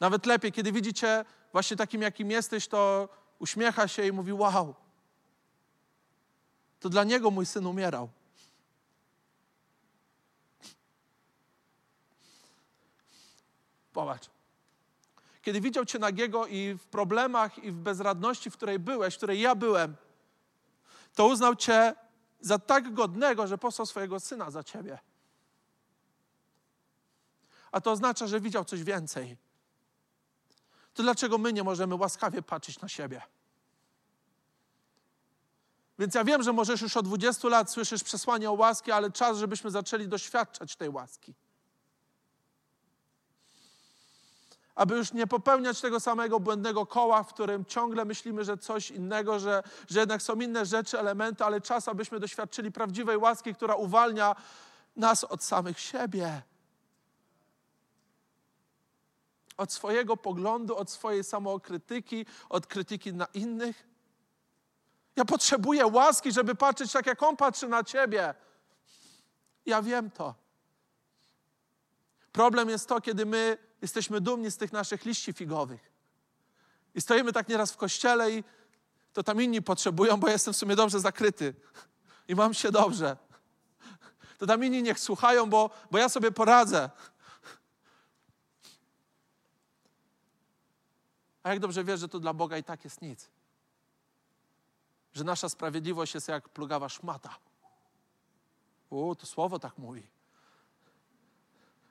Nawet 0.00 0.26
lepiej, 0.26 0.52
kiedy 0.52 0.72
widzicie 0.72 1.24
właśnie 1.52 1.76
takim, 1.76 2.02
jakim 2.02 2.30
jesteś, 2.30 2.68
to 2.68 3.08
uśmiecha 3.38 3.88
się 3.88 4.06
i 4.06 4.12
mówi: 4.12 4.32
Wow, 4.32 4.74
to 6.80 6.88
dla 6.88 7.04
niego 7.04 7.30
mój 7.30 7.46
syn 7.46 7.66
umierał. 7.66 8.08
Popatrz 13.92 14.30
kiedy 15.42 15.60
widział 15.60 15.84
Cię 15.84 15.98
nagiego 15.98 16.46
i 16.46 16.74
w 16.74 16.86
problemach, 16.86 17.58
i 17.58 17.70
w 17.70 17.76
bezradności, 17.76 18.50
w 18.50 18.56
której 18.56 18.78
byłeś, 18.78 19.14
w 19.14 19.16
której 19.16 19.40
ja 19.40 19.54
byłem, 19.54 19.96
to 21.14 21.26
uznał 21.26 21.56
Cię 21.56 21.94
za 22.40 22.58
tak 22.58 22.94
godnego, 22.94 23.46
że 23.46 23.58
posłał 23.58 23.86
swojego 23.86 24.20
syna 24.20 24.50
za 24.50 24.64
Ciebie. 24.64 24.98
A 27.72 27.80
to 27.80 27.90
oznacza, 27.90 28.26
że 28.26 28.40
widział 28.40 28.64
coś 28.64 28.84
więcej. 28.84 29.36
To 30.94 31.02
dlaczego 31.02 31.38
my 31.38 31.52
nie 31.52 31.62
możemy 31.62 31.94
łaskawie 31.94 32.42
patrzeć 32.42 32.80
na 32.80 32.88
siebie? 32.88 33.22
Więc 35.98 36.14
ja 36.14 36.24
wiem, 36.24 36.42
że 36.42 36.52
możesz 36.52 36.80
już 36.80 36.96
od 36.96 37.06
20 37.06 37.48
lat 37.48 37.70
słyszysz 37.70 38.04
przesłanie 38.04 38.50
o 38.50 38.52
łaski, 38.52 38.92
ale 38.92 39.10
czas, 39.10 39.38
żebyśmy 39.38 39.70
zaczęli 39.70 40.08
doświadczać 40.08 40.76
tej 40.76 40.88
łaski. 40.88 41.34
Aby 44.80 44.96
już 44.96 45.12
nie 45.12 45.26
popełniać 45.26 45.80
tego 45.80 46.00
samego 46.00 46.40
błędnego 46.40 46.86
koła, 46.86 47.22
w 47.22 47.28
którym 47.28 47.64
ciągle 47.64 48.04
myślimy, 48.04 48.44
że 48.44 48.58
coś 48.58 48.90
innego, 48.90 49.38
że, 49.38 49.62
że 49.88 50.00
jednak 50.00 50.22
są 50.22 50.34
inne 50.34 50.66
rzeczy, 50.66 50.98
elementy, 50.98 51.44
ale 51.44 51.60
czas, 51.60 51.88
abyśmy 51.88 52.20
doświadczyli 52.20 52.72
prawdziwej 52.72 53.16
łaski, 53.16 53.54
która 53.54 53.74
uwalnia 53.74 54.36
nas 54.96 55.24
od 55.24 55.44
samych 55.44 55.80
siebie. 55.80 56.42
Od 59.56 59.72
swojego 59.72 60.16
poglądu, 60.16 60.76
od 60.76 60.90
swojej 60.90 61.24
samookrytyki, 61.24 62.26
od 62.48 62.66
krytyki 62.66 63.12
na 63.12 63.26
innych. 63.34 63.88
Ja 65.16 65.24
potrzebuję 65.24 65.86
łaski, 65.86 66.32
żeby 66.32 66.54
patrzeć 66.54 66.92
tak, 66.92 67.06
jak 67.06 67.22
On 67.22 67.36
patrzy 67.36 67.68
na 67.68 67.84
ciebie. 67.84 68.34
Ja 69.66 69.82
wiem 69.82 70.10
to. 70.10 70.34
Problem 72.32 72.68
jest 72.68 72.88
to, 72.88 73.00
kiedy 73.00 73.26
my 73.26 73.58
jesteśmy 73.82 74.20
dumni 74.20 74.50
z 74.50 74.56
tych 74.56 74.72
naszych 74.72 75.04
liści 75.04 75.32
figowych. 75.32 75.92
I 76.94 77.00
stoimy 77.00 77.32
tak 77.32 77.48
nieraz 77.48 77.72
w 77.72 77.76
kościele 77.76 78.30
i 78.30 78.44
to 79.12 79.22
tam 79.22 79.42
inni 79.42 79.62
potrzebują, 79.62 80.16
bo 80.16 80.28
jestem 80.28 80.54
w 80.54 80.56
sumie 80.56 80.76
dobrze 80.76 81.00
zakryty 81.00 81.54
i 82.28 82.34
mam 82.34 82.54
się 82.54 82.70
dobrze. 82.70 83.16
To 84.38 84.46
tam 84.46 84.64
inni 84.64 84.82
niech 84.82 85.00
słuchają, 85.00 85.50
bo, 85.50 85.70
bo 85.90 85.98
ja 85.98 86.08
sobie 86.08 86.32
poradzę. 86.32 86.90
A 91.42 91.50
jak 91.50 91.58
dobrze 91.58 91.84
wiesz, 91.84 92.00
że 92.00 92.08
to 92.08 92.18
dla 92.18 92.34
Boga 92.34 92.58
i 92.58 92.64
tak 92.64 92.84
jest 92.84 93.02
nic 93.02 93.30
że 95.12 95.24
nasza 95.24 95.48
sprawiedliwość 95.48 96.14
jest 96.14 96.28
jak 96.28 96.48
plugawa 96.48 96.88
szmata. 96.88 97.38
O, 98.90 99.14
to 99.14 99.26
słowo 99.26 99.58
tak 99.58 99.78
mówi. 99.78 100.06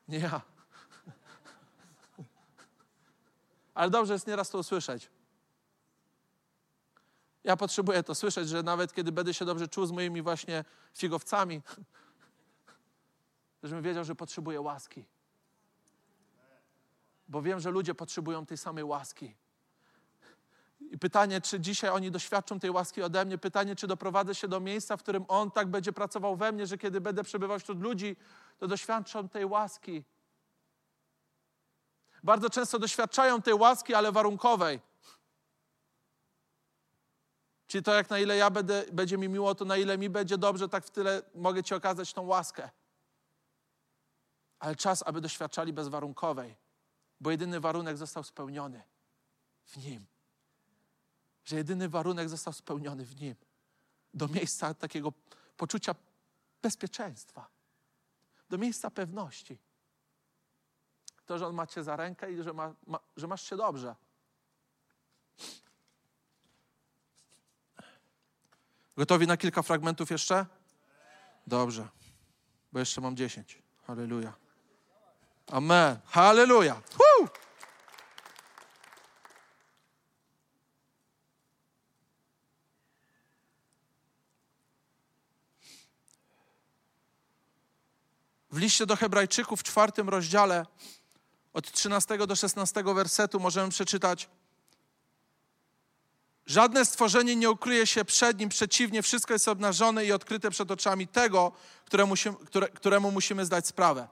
Nie 0.10 0.20
ja. 0.20 0.42
Ale 3.74 3.92
dobrze 3.92 4.14
jest 4.14 4.28
nieraz 4.28 4.50
to 4.50 4.58
usłyszeć. 4.58 5.10
Ja 7.44 7.58
potrzebuję 7.58 8.04
to 8.04 8.16
słyszeć, 8.16 8.50
że 8.50 8.64
nawet 8.64 8.94
kiedy 8.94 9.12
będę 9.12 9.34
się 9.34 9.46
dobrze 9.46 9.68
czuł 9.68 9.86
z 9.86 9.92
moimi 9.92 10.22
właśnie 10.22 10.66
figowcami, 10.94 11.62
żebym 13.64 13.84
wiedział, 13.84 14.04
że 14.04 14.16
potrzebuję 14.16 14.62
łaski. 14.62 15.06
Bo 17.28 17.42
wiem, 17.42 17.60
że 17.60 17.72
ludzie 17.72 17.96
potrzebują 17.96 18.46
tej 18.46 18.58
samej 18.58 18.84
łaski. 18.84 19.36
I 20.90 20.98
pytanie, 20.98 21.42
czy 21.42 21.60
dzisiaj 21.60 21.90
oni 21.90 22.12
doświadczą 22.12 22.60
tej 22.60 22.72
łaski 22.72 23.04
ode 23.04 23.26
mnie. 23.26 23.38
Pytanie, 23.38 23.76
czy 23.76 23.88
doprowadzę 23.88 24.36
się 24.36 24.48
do 24.48 24.60
miejsca, 24.60 24.98
w 24.98 25.04
którym 25.04 25.26
On 25.28 25.52
tak 25.52 25.68
będzie 25.68 25.94
pracował 25.94 26.36
we 26.36 26.52
mnie, 26.52 26.68
że 26.68 26.78
kiedy 26.78 27.02
będę 27.02 27.24
przebywał 27.24 27.60
wśród 27.60 27.82
ludzi, 27.82 28.16
to 28.58 28.68
doświadczą 28.68 29.30
tej 29.30 29.46
łaski. 29.46 30.04
Bardzo 32.24 32.50
często 32.50 32.80
doświadczają 32.80 33.42
tej 33.42 33.54
łaski, 33.54 33.94
ale 33.94 34.12
warunkowej. 34.12 34.80
Czyli 37.68 37.84
to, 37.84 37.94
jak 37.94 38.10
na 38.10 38.20
ile 38.20 38.38
ja 38.38 38.50
będę, 38.50 38.86
będzie 38.92 39.18
mi 39.18 39.30
miło, 39.30 39.56
to 39.56 39.66
na 39.66 39.78
ile 39.78 39.98
mi 39.98 40.10
będzie 40.10 40.38
dobrze, 40.38 40.70
tak 40.70 40.86
w 40.86 40.90
tyle 40.90 41.22
mogę 41.36 41.64
Ci 41.64 41.74
okazać 41.74 42.14
tą 42.14 42.22
łaskę. 42.22 42.70
Ale 44.60 44.76
czas, 44.76 45.04
aby 45.06 45.22
doświadczali 45.22 45.74
bezwarunkowej, 45.74 46.56
bo 47.20 47.32
jedyny 47.32 47.60
warunek 47.60 47.98
został 47.98 48.24
spełniony 48.24 48.84
w 49.66 49.78
Nim 49.78 50.06
że 51.50 51.56
jedyny 51.56 51.90
warunek 51.90 52.30
został 52.30 52.54
spełniony 52.54 53.06
w 53.06 53.22
nim. 53.22 53.36
Do 54.14 54.28
miejsca 54.28 54.74
takiego 54.74 55.14
poczucia 55.58 55.96
bezpieczeństwa, 56.62 57.50
do 58.50 58.58
miejsca 58.58 58.92
pewności. 58.92 59.58
To, 61.26 61.38
że 61.38 61.48
on 61.48 61.56
ma 61.56 61.68
cię 61.68 61.84
za 61.84 61.96
rękę 61.96 62.32
i 62.32 62.44
że, 62.44 62.54
ma, 62.54 62.74
ma, 62.88 63.00
że 63.18 63.28
masz 63.28 63.50
się 63.50 63.58
dobrze. 63.58 63.96
Gotowi 68.98 69.28
na 69.28 69.38
kilka 69.38 69.62
fragmentów 69.62 70.12
jeszcze? 70.12 70.46
Dobrze, 71.48 71.88
bo 72.72 72.80
jeszcze 72.80 73.02
mam 73.02 73.16
dziesięć. 73.16 73.62
Halleluja. 73.88 74.34
Amen. 75.48 76.00
Halleluja. 76.06 76.74
Woo! 76.74 77.30
Liście 88.60 88.86
do 88.86 88.96
Hebrajczyków 88.96 89.60
w 89.60 89.64
czwartym 89.64 90.10
rozdziale 90.10 90.66
od 91.54 91.72
13 91.72 92.18
do 92.18 92.36
16 92.36 92.84
wersetu 92.84 93.40
możemy 93.40 93.70
przeczytać 93.70 94.30
Żadne 96.50 96.86
stworzenie 96.86 97.36
nie 97.36 97.52
ukryje 97.52 97.88
się 97.88 98.06
przed 98.06 98.40
nim, 98.40 98.50
przeciwnie, 98.50 99.02
wszystko 99.02 99.34
jest 99.34 99.48
obnażone 99.48 100.06
i 100.06 100.12
odkryte 100.12 100.52
przed 100.52 100.72
oczami 100.72 101.08
tego, 101.08 101.52
któremu, 101.86 102.16
się, 102.16 102.36
które, 102.36 102.70
któremu 102.70 103.12
musimy 103.12 103.46
zdać 103.46 103.68
sprawę. 103.68 104.08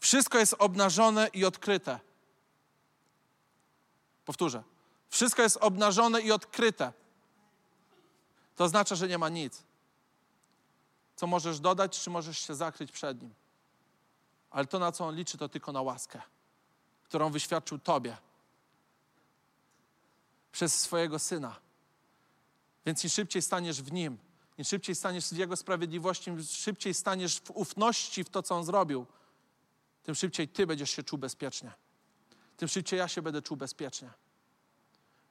Wszystko 0.00 0.38
jest 0.38 0.54
obnażone 0.58 1.28
i 1.32 1.44
odkryte. 1.44 2.00
Powtórzę. 4.24 4.62
Wszystko 5.08 5.42
jest 5.42 5.56
obnażone 5.56 6.20
i 6.20 6.32
odkryte. 6.32 6.92
To 8.56 8.64
oznacza, 8.64 8.94
że 8.94 9.08
nie 9.08 9.18
ma 9.18 9.28
nic 9.28 9.69
co 11.20 11.26
możesz 11.26 11.60
dodać, 11.60 12.00
czy 12.00 12.10
możesz 12.10 12.38
się 12.38 12.54
zakryć 12.54 12.92
przed 12.92 13.22
Nim. 13.22 13.34
Ale 14.50 14.66
to, 14.66 14.78
na 14.78 14.92
co 14.92 15.06
On 15.06 15.14
liczy, 15.14 15.38
to 15.38 15.48
tylko 15.48 15.72
na 15.72 15.82
łaskę, 15.82 16.22
którą 17.04 17.30
wyświadczył 17.30 17.78
Tobie 17.78 18.16
przez 20.52 20.80
swojego 20.80 21.18
Syna. 21.18 21.56
Więc 22.86 23.04
im 23.04 23.10
szybciej 23.10 23.42
staniesz 23.42 23.82
w 23.82 23.92
Nim, 23.92 24.18
im 24.58 24.64
szybciej 24.64 24.94
staniesz 24.94 25.28
w 25.28 25.36
Jego 25.36 25.56
sprawiedliwości, 25.56 26.30
im 26.30 26.42
szybciej 26.42 26.94
staniesz 26.94 27.40
w 27.40 27.50
ufności 27.50 28.24
w 28.24 28.30
to, 28.30 28.42
co 28.42 28.56
On 28.56 28.64
zrobił, 28.64 29.06
tym 30.02 30.14
szybciej 30.14 30.48
Ty 30.48 30.66
będziesz 30.66 30.90
się 30.90 31.02
czuł 31.02 31.18
bezpiecznie. 31.18 31.72
Tym 32.56 32.68
szybciej 32.68 32.98
ja 32.98 33.08
się 33.08 33.22
będę 33.22 33.42
czuł 33.42 33.56
bezpiecznie. 33.56 34.10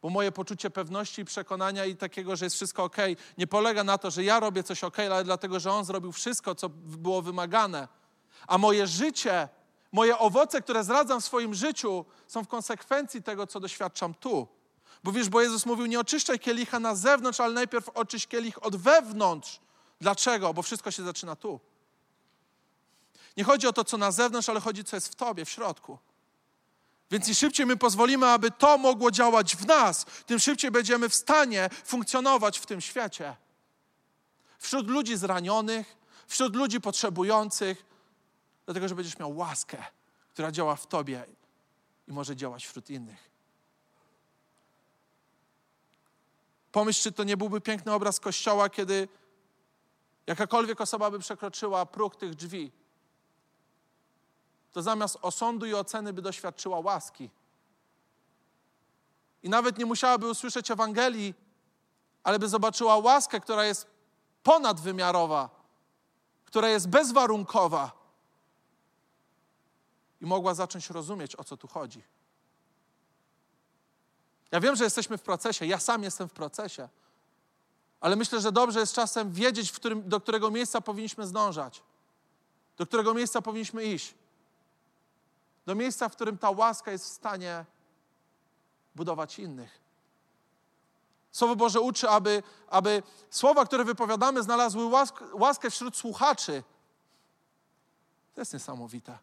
Bo 0.01 0.09
moje 0.09 0.31
poczucie 0.31 0.69
pewności 0.69 1.21
i 1.21 1.25
przekonania 1.25 1.85
i 1.85 1.95
takiego, 1.95 2.35
że 2.35 2.45
jest 2.45 2.55
wszystko 2.55 2.83
ok, 2.83 2.97
nie 3.37 3.47
polega 3.47 3.83
na 3.83 3.97
to, 3.97 4.11
że 4.11 4.23
ja 4.23 4.39
robię 4.39 4.63
coś 4.63 4.83
ok, 4.83 4.99
ale 4.99 5.23
dlatego, 5.23 5.59
że 5.59 5.71
On 5.71 5.85
zrobił 5.85 6.11
wszystko, 6.11 6.55
co 6.55 6.69
było 6.69 7.21
wymagane. 7.21 7.87
A 8.47 8.57
moje 8.57 8.87
życie, 8.87 9.49
moje 9.91 10.17
owoce, 10.17 10.61
które 10.61 10.83
zradzam 10.83 11.21
w 11.21 11.25
swoim 11.25 11.53
życiu, 11.53 12.05
są 12.27 12.43
w 12.43 12.47
konsekwencji 12.47 13.23
tego, 13.23 13.47
co 13.47 13.59
doświadczam 13.59 14.13
tu. 14.13 14.47
Bo 15.03 15.11
wiesz, 15.11 15.29
bo 15.29 15.41
Jezus 15.41 15.65
mówił, 15.65 15.85
nie 15.85 15.99
oczyszczaj 15.99 16.39
kielicha 16.39 16.79
na 16.79 16.95
zewnątrz, 16.95 17.39
ale 17.39 17.53
najpierw 17.53 17.89
oczyść 17.89 18.27
kielich 18.27 18.65
od 18.65 18.75
wewnątrz. 18.75 19.59
Dlaczego? 20.01 20.53
Bo 20.53 20.61
wszystko 20.61 20.91
się 20.91 21.03
zaczyna 21.03 21.35
tu. 21.35 21.59
Nie 23.37 23.43
chodzi 23.43 23.67
o 23.67 23.73
to, 23.73 23.83
co 23.83 23.97
na 23.97 24.11
zewnątrz, 24.11 24.49
ale 24.49 24.59
chodzi, 24.59 24.83
co 24.83 24.97
jest 24.97 25.07
w 25.07 25.15
tobie, 25.15 25.45
w 25.45 25.49
środku. 25.49 25.97
Więc 27.11 27.27
im 27.27 27.35
szybciej 27.35 27.65
my 27.65 27.77
pozwolimy, 27.77 28.27
aby 28.27 28.51
to 28.51 28.77
mogło 28.77 29.11
działać 29.11 29.55
w 29.55 29.65
nas, 29.65 30.05
tym 30.25 30.39
szybciej 30.39 30.71
będziemy 30.71 31.09
w 31.09 31.15
stanie 31.15 31.69
funkcjonować 31.85 32.59
w 32.59 32.65
tym 32.65 32.81
świecie. 32.81 33.35
Wśród 34.59 34.87
ludzi 34.87 35.17
zranionych, 35.17 35.97
wśród 36.27 36.55
ludzi 36.55 36.81
potrzebujących, 36.81 37.85
dlatego 38.65 38.87
że 38.87 38.95
będziesz 38.95 39.19
miał 39.19 39.37
łaskę, 39.37 39.83
która 40.29 40.51
działa 40.51 40.75
w 40.75 40.87
tobie 40.87 41.25
i 42.07 42.11
może 42.11 42.35
działać 42.35 42.65
wśród 42.65 42.89
innych. 42.89 43.29
Pomyśl, 46.71 47.01
czy 47.01 47.11
to 47.11 47.23
nie 47.23 47.37
byłby 47.37 47.61
piękny 47.61 47.93
obraz 47.93 48.19
kościoła, 48.19 48.69
kiedy 48.69 49.07
jakakolwiek 50.27 50.81
osoba 50.81 51.11
by 51.11 51.19
przekroczyła 51.19 51.85
próg 51.85 52.15
tych 52.15 52.35
drzwi 52.35 52.71
to 54.71 54.81
zamiast 54.81 55.17
osądu 55.21 55.65
i 55.65 55.73
oceny 55.73 56.13
by 56.13 56.21
doświadczyła 56.21 56.79
łaski. 56.79 57.29
I 59.43 59.49
nawet 59.49 59.77
nie 59.77 59.85
musiałaby 59.85 60.29
usłyszeć 60.29 60.71
Ewangelii, 60.71 61.33
ale 62.23 62.39
by 62.39 62.49
zobaczyła 62.49 62.97
łaskę, 62.97 63.39
która 63.39 63.65
jest 63.65 63.87
ponadwymiarowa, 64.43 65.49
która 66.45 66.69
jest 66.69 66.89
bezwarunkowa. 66.89 67.91
I 70.21 70.25
mogła 70.25 70.53
zacząć 70.53 70.89
rozumieć, 70.89 71.35
o 71.35 71.43
co 71.43 71.57
tu 71.57 71.67
chodzi. 71.67 72.03
Ja 74.51 74.59
wiem, 74.59 74.75
że 74.75 74.83
jesteśmy 74.83 75.17
w 75.17 75.21
procesie, 75.21 75.65
ja 75.65 75.79
sam 75.79 76.03
jestem 76.03 76.29
w 76.29 76.33
procesie, 76.33 76.89
ale 77.99 78.15
myślę, 78.15 78.41
że 78.41 78.51
dobrze 78.51 78.79
jest 78.79 78.93
czasem 78.93 79.31
wiedzieć, 79.31 79.71
którym, 79.71 80.09
do 80.09 80.21
którego 80.21 80.51
miejsca 80.51 80.81
powinniśmy 80.81 81.27
zdążać, 81.27 81.83
do 82.77 82.85
którego 82.85 83.13
miejsca 83.13 83.41
powinniśmy 83.41 83.83
iść 83.83 84.13
do 85.65 85.75
miejsca, 85.75 86.09
w 86.09 86.15
którym 86.15 86.37
ta 86.37 86.49
łaska 86.49 86.91
jest 86.91 87.05
w 87.05 87.07
stanie 87.07 87.65
budować 88.95 89.39
innych. 89.39 89.79
Słowo 91.31 91.55
Boże 91.55 91.81
uczy, 91.81 92.09
aby, 92.09 92.43
aby 92.69 93.03
słowa, 93.29 93.65
które 93.65 93.85
wypowiadamy, 93.85 94.43
znalazły 94.43 94.85
łask, 94.85 95.23
łaskę 95.33 95.69
wśród 95.69 95.97
słuchaczy. 95.97 96.63
To 98.33 98.41
jest 98.41 98.53
niesamowite. 98.53 99.17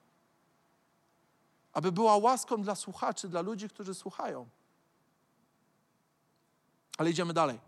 Aby 1.72 1.93
była 1.93 2.16
łaską 2.16 2.62
dla 2.62 2.74
słuchaczy, 2.74 3.28
dla 3.28 3.41
ludzi, 3.41 3.68
którzy 3.68 3.95
słuchają. 3.95 4.49
Ale 6.99 7.11
idziemy 7.11 7.32
dalej. 7.32 7.61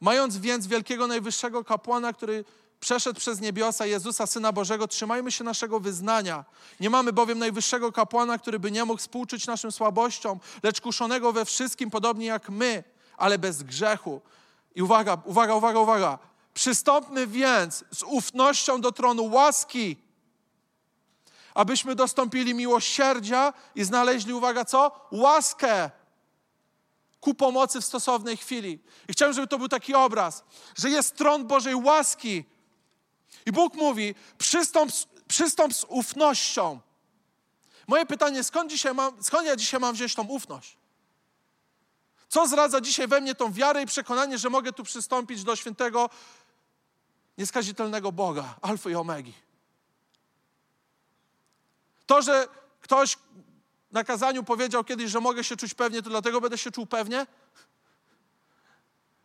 Mając 0.00 0.36
więc 0.38 0.66
wielkiego 0.66 1.06
najwyższego 1.06 1.64
kapłana, 1.64 2.12
który 2.12 2.44
przeszedł 2.80 3.20
przez 3.20 3.40
niebiosa 3.40 3.86
Jezusa, 3.86 4.26
Syna 4.26 4.52
Bożego, 4.52 4.88
trzymajmy 4.88 5.32
się 5.32 5.44
naszego 5.44 5.80
wyznania. 5.80 6.44
Nie 6.80 6.90
mamy 6.90 7.12
bowiem 7.12 7.38
najwyższego 7.38 7.92
kapłana, 7.92 8.38
który 8.38 8.58
by 8.58 8.70
nie 8.70 8.84
mógł 8.84 9.00
współczuć 9.00 9.46
naszym 9.46 9.72
słabościom, 9.72 10.40
lecz 10.62 10.80
kuszonego 10.80 11.32
we 11.32 11.44
wszystkim, 11.44 11.90
podobnie 11.90 12.26
jak 12.26 12.48
my, 12.50 12.84
ale 13.16 13.38
bez 13.38 13.62
grzechu. 13.62 14.20
I 14.74 14.82
uwaga, 14.82 15.18
uwaga, 15.24 15.54
uwaga, 15.54 15.78
uwaga. 15.78 16.18
Przystąpmy 16.54 17.26
więc 17.26 17.84
z 17.90 18.02
ufnością 18.02 18.80
do 18.80 18.92
tronu 18.92 19.24
łaski, 19.24 19.96
abyśmy 21.54 21.94
dostąpili 21.94 22.54
miłosierdzia 22.54 23.52
i 23.74 23.84
znaleźli, 23.84 24.32
uwaga, 24.32 24.64
co? 24.64 25.08
Łaskę 25.12 25.90
ku 27.20 27.34
pomocy 27.34 27.80
w 27.80 27.84
stosownej 27.84 28.36
chwili. 28.36 28.78
I 29.08 29.12
chciałem, 29.12 29.34
żeby 29.34 29.46
to 29.46 29.58
był 29.58 29.68
taki 29.68 29.94
obraz, 29.94 30.44
że 30.76 30.90
jest 30.90 31.16
tron 31.16 31.46
Bożej 31.46 31.74
łaski. 31.74 32.44
I 33.46 33.52
Bóg 33.52 33.74
mówi: 33.74 34.14
przystąp, 34.38 34.92
przystąp 35.28 35.74
z 35.74 35.84
ufnością. 35.88 36.80
Moje 37.86 38.06
pytanie, 38.06 38.44
skąd, 38.44 38.70
dzisiaj 38.70 38.94
mam, 38.94 39.22
skąd 39.22 39.46
ja 39.46 39.56
dzisiaj 39.56 39.80
mam 39.80 39.94
wziąć 39.94 40.14
tą 40.14 40.24
ufność? 40.24 40.76
Co 42.28 42.48
zradza 42.48 42.80
dzisiaj 42.80 43.08
we 43.08 43.20
mnie 43.20 43.34
tą 43.34 43.52
wiarę 43.52 43.82
i 43.82 43.86
przekonanie, 43.86 44.38
że 44.38 44.50
mogę 44.50 44.72
tu 44.72 44.84
przystąpić 44.84 45.44
do 45.44 45.56
świętego, 45.56 46.10
nieskazitelnego 47.38 48.12
Boga, 48.12 48.54
Alfy 48.62 48.90
i 48.90 48.94
Omegi? 48.94 49.32
To, 52.06 52.22
że 52.22 52.48
ktoś 52.80 53.18
na 53.92 54.04
kazaniu 54.04 54.42
powiedział 54.42 54.84
kiedyś, 54.84 55.10
że 55.10 55.20
mogę 55.20 55.44
się 55.44 55.56
czuć 55.56 55.74
pewnie, 55.74 56.02
to 56.02 56.10
dlatego 56.10 56.40
będę 56.40 56.58
się 56.58 56.70
czuł 56.70 56.86
pewnie? 56.86 57.26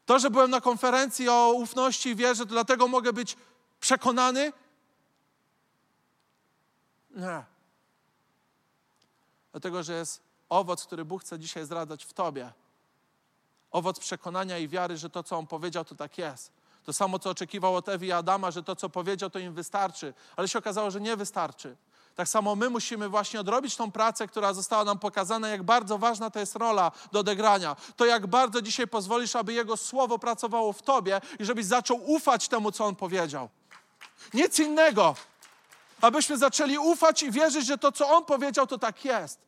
To, 0.06 0.20
że 0.20 0.30
byłem 0.30 0.52
na 0.52 0.62
konferencji 0.62 1.30
o 1.30 1.52
ufności 1.52 2.10
i 2.10 2.16
wierze, 2.16 2.46
to 2.46 2.50
dlatego 2.50 2.88
mogę 2.88 3.14
być 3.14 3.38
przekonany? 3.82 4.54
Nie. 7.16 7.44
Dlatego, 9.52 9.84
że 9.84 9.94
jest 9.94 10.22
owoc, 10.50 10.86
który 10.86 11.06
Bóg 11.06 11.22
chce 11.22 11.40
dzisiaj 11.40 11.66
zdradzać 11.66 12.06
w 12.06 12.14
Tobie. 12.14 12.52
Owoc 13.72 14.00
przekonania 14.00 14.58
i 14.58 14.68
wiary, 14.68 14.98
że 14.98 15.10
to, 15.10 15.24
co 15.24 15.38
On 15.38 15.48
powiedział, 15.48 15.86
to 15.86 15.96
tak 15.96 16.18
jest. 16.18 16.52
To 16.84 16.94
samo, 16.94 17.20
co 17.20 17.30
oczekiwał 17.30 17.76
od 17.76 17.90
Ewi 17.90 18.08
i 18.08 18.12
Adama, 18.12 18.52
że 18.52 18.64
to, 18.64 18.76
co 18.76 18.90
powiedział, 18.90 19.30
to 19.30 19.40
im 19.40 19.54
wystarczy. 19.54 20.14
Ale 20.36 20.48
się 20.48 20.60
okazało, 20.60 20.92
że 20.92 21.02
nie 21.02 21.18
wystarczy. 21.18 21.76
Tak 22.16 22.28
samo 22.28 22.56
my 22.56 22.70
musimy 22.70 23.10
właśnie 23.10 23.40
odrobić 23.40 23.76
tą 23.76 23.92
pracę, 23.92 24.28
która 24.28 24.54
została 24.54 24.84
nam 24.84 25.00
pokazana, 25.00 25.50
jak 25.50 25.64
bardzo 25.64 25.98
ważna 25.98 26.30
to 26.30 26.40
jest 26.40 26.56
rola 26.56 26.92
do 27.12 27.20
odegrania. 27.20 27.76
To 27.96 28.06
jak 28.06 28.28
bardzo 28.28 28.62
dzisiaj 28.62 28.88
pozwolisz, 28.88 29.36
aby 29.36 29.54
Jego 29.54 29.78
Słowo 29.78 30.20
pracowało 30.20 30.74
w 30.74 30.82
Tobie 30.82 31.22
i 31.40 31.46
żebyś 31.46 31.66
zaczął 31.66 32.12
ufać 32.12 32.48
temu, 32.48 32.72
co 32.72 32.86
On 32.86 32.96
powiedział. 32.96 33.50
Nic 34.34 34.60
innego. 34.60 35.16
Abyśmy 36.02 36.38
zaczęli 36.38 36.78
ufać 36.78 37.24
i 37.24 37.32
wierzyć, 37.32 37.66
że 37.66 37.78
to, 37.78 37.92
co 37.92 38.10
On 38.10 38.26
powiedział, 38.26 38.68
to 38.68 38.78
tak 38.78 39.06
jest. 39.06 39.40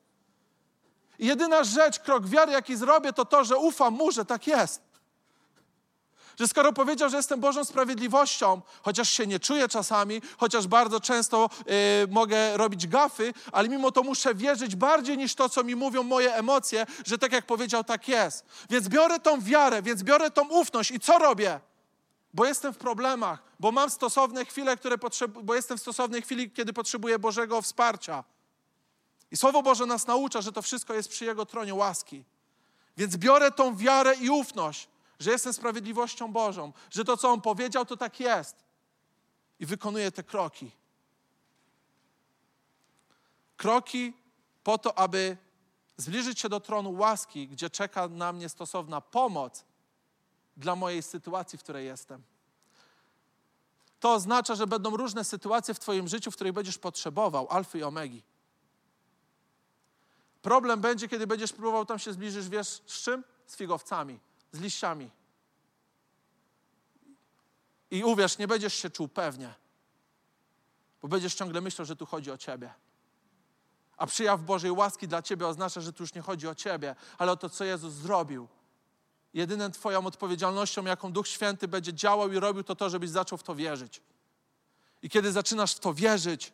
I 1.20 1.28
jedyna 1.28 1.64
rzecz, 1.64 2.00
krok 2.00 2.28
wiary, 2.28 2.52
jaki 2.52 2.76
zrobię, 2.76 3.14
to 3.14 3.26
to, 3.26 3.44
że 3.44 3.58
ufam 3.58 3.94
Mu, 3.94 4.12
że 4.12 4.26
tak 4.26 4.48
jest. 4.48 4.82
Że 6.40 6.48
skoro 6.48 6.74
powiedział, 6.74 7.10
że 7.10 7.18
jestem 7.18 7.40
Bożą 7.40 7.66
sprawiedliwością, 7.66 8.62
chociaż 8.82 9.10
się 9.10 9.28
nie 9.28 9.40
czuję 9.40 9.68
czasami, 9.68 10.22
chociaż 10.38 10.68
bardzo 10.68 11.00
często 11.00 11.50
y, 12.04 12.08
mogę 12.12 12.58
robić 12.58 12.88
gafy, 12.88 13.34
ale 13.52 13.70
mimo 13.70 13.92
to 13.92 14.04
muszę 14.04 14.36
wierzyć 14.36 14.76
bardziej 14.76 15.18
niż 15.18 15.36
to, 15.36 15.50
co 15.50 15.64
mi 15.64 15.76
mówią 15.76 16.04
moje 16.04 16.36
emocje, 16.36 16.86
że 17.06 17.18
tak 17.18 17.32
jak 17.32 17.46
powiedział, 17.46 17.84
tak 17.84 18.08
jest. 18.08 18.46
Więc 18.70 18.88
biorę 18.88 19.20
tą 19.20 19.42
wiarę, 19.42 19.82
więc 19.82 20.04
biorę 20.04 20.32
tą 20.32 20.50
ufność 20.50 20.92
i 20.92 21.00
co 21.00 21.18
robię? 21.18 21.60
Bo 22.34 22.46
jestem 22.46 22.74
w 22.74 22.78
problemach, 22.78 23.44
bo 23.60 23.72
mam 23.72 23.90
stosowne 23.90 24.46
chwile, 24.46 24.78
które 24.78 24.98
potrzebuję, 24.98 25.46
bo 25.46 25.56
jestem 25.56 25.78
w 25.78 25.82
stosownej 25.82 26.22
chwili, 26.22 26.52
kiedy 26.52 26.74
potrzebuję 26.74 27.20
Bożego 27.20 27.62
wsparcia. 27.62 28.24
I 29.32 29.38
Słowo 29.38 29.64
Boże 29.64 29.86
nas 29.86 30.08
naucza, 30.08 30.42
że 30.42 30.52
to 30.52 30.62
wszystko 30.62 30.94
jest 30.94 31.10
przy 31.10 31.26
Jego 31.26 31.46
tronie 31.46 31.74
łaski. 31.74 32.24
Więc 32.98 33.18
biorę 33.18 33.52
tą 33.52 33.78
wiarę 33.78 34.16
i 34.16 34.30
ufność 34.30 34.90
że 35.24 35.32
jestem 35.32 35.54
sprawiedliwością 35.54 36.32
Bożą, 36.32 36.74
że 36.90 37.06
to, 37.06 37.18
co 37.18 37.30
On 37.30 37.42
powiedział, 37.42 37.86
to 37.86 37.98
tak 37.98 38.20
jest. 38.20 38.64
I 39.60 39.66
wykonuję 39.66 40.12
te 40.12 40.24
kroki. 40.24 40.72
Kroki 43.58 44.14
po 44.64 44.78
to, 44.78 44.98
aby 44.98 45.38
zbliżyć 45.98 46.40
się 46.40 46.50
do 46.50 46.60
tronu 46.60 46.94
łaski, 46.94 47.48
gdzie 47.48 47.70
czeka 47.70 48.08
na 48.08 48.34
mnie 48.34 48.50
stosowna 48.50 49.02
pomoc 49.02 49.66
dla 50.58 50.76
mojej 50.76 51.04
sytuacji, 51.04 51.60
w 51.60 51.64
której 51.64 51.86
jestem. 51.86 52.24
To 54.00 54.14
oznacza, 54.14 54.56
że 54.56 54.68
będą 54.68 54.98
różne 54.98 55.24
sytuacje 55.24 55.74
w 55.74 55.80
Twoim 55.80 56.08
życiu, 56.08 56.32
w 56.32 56.36
których 56.36 56.54
będziesz 56.54 56.78
potrzebował 56.78 57.48
alfy 57.50 57.80
i 57.80 57.84
omegi. 57.84 58.24
Problem 60.42 60.82
będzie, 60.82 61.08
kiedy 61.08 61.28
będziesz 61.28 61.54
próbował 61.54 61.86
tam 61.86 62.00
się 62.00 62.14
zbliżyć, 62.14 62.50
wiesz 62.50 62.68
z 62.68 63.04
czym? 63.04 63.24
Z 63.48 63.56
figowcami 63.56 64.20
z 64.54 64.60
liściami. 64.60 65.10
I 67.92 68.04
uwierz, 68.04 68.38
nie 68.38 68.48
będziesz 68.48 68.74
się 68.74 68.90
czuł 68.90 69.08
pewnie, 69.08 69.54
bo 71.02 71.08
będziesz 71.08 71.36
ciągle 71.36 71.62
myślał, 71.62 71.86
że 71.86 71.96
tu 71.96 72.06
chodzi 72.06 72.32
o 72.32 72.38
ciebie. 72.38 72.74
A 73.98 74.06
przyjaw 74.06 74.42
Bożej 74.42 74.72
łaski 74.72 75.08
dla 75.08 75.22
ciebie 75.22 75.48
oznacza, 75.48 75.82
że 75.82 75.94
tu 75.94 76.04
już 76.04 76.14
nie 76.14 76.22
chodzi 76.22 76.48
o 76.48 76.56
ciebie, 76.56 76.96
ale 77.18 77.32
o 77.32 77.38
to, 77.38 77.50
co 77.50 77.64
Jezus 77.64 77.94
zrobił. 77.94 78.48
Jedyną 79.34 79.72
Twoją 79.72 80.06
odpowiedzialnością, 80.06 80.86
jaką 80.86 81.12
Duch 81.12 81.28
Święty 81.28 81.68
będzie 81.68 81.94
działał 81.94 82.32
i 82.32 82.40
robił, 82.40 82.64
to 82.64 82.76
to, 82.76 82.90
żebyś 82.90 83.10
zaczął 83.10 83.38
w 83.38 83.44
to 83.44 83.56
wierzyć. 83.56 84.02
I 85.02 85.10
kiedy 85.10 85.32
zaczynasz 85.32 85.76
w 85.76 85.80
to 85.80 85.94
wierzyć, 85.94 86.54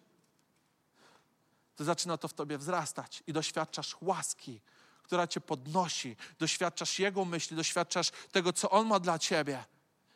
to 1.75 1.84
zaczyna 1.84 2.17
to 2.17 2.27
w 2.27 2.34
Tobie 2.34 2.57
wzrastać 2.57 3.23
i 3.27 3.34
doświadczasz 3.34 3.95
łaski, 4.01 4.61
która 5.03 5.27
cię 5.27 5.41
podnosi. 5.41 6.15
Doświadczasz 6.39 6.99
Jego 6.99 7.25
myśli, 7.25 7.57
doświadczasz 7.57 8.11
tego, 8.32 8.53
co 8.53 8.69
On 8.69 8.88
ma 8.88 8.99
dla 8.99 9.19
ciebie 9.19 9.65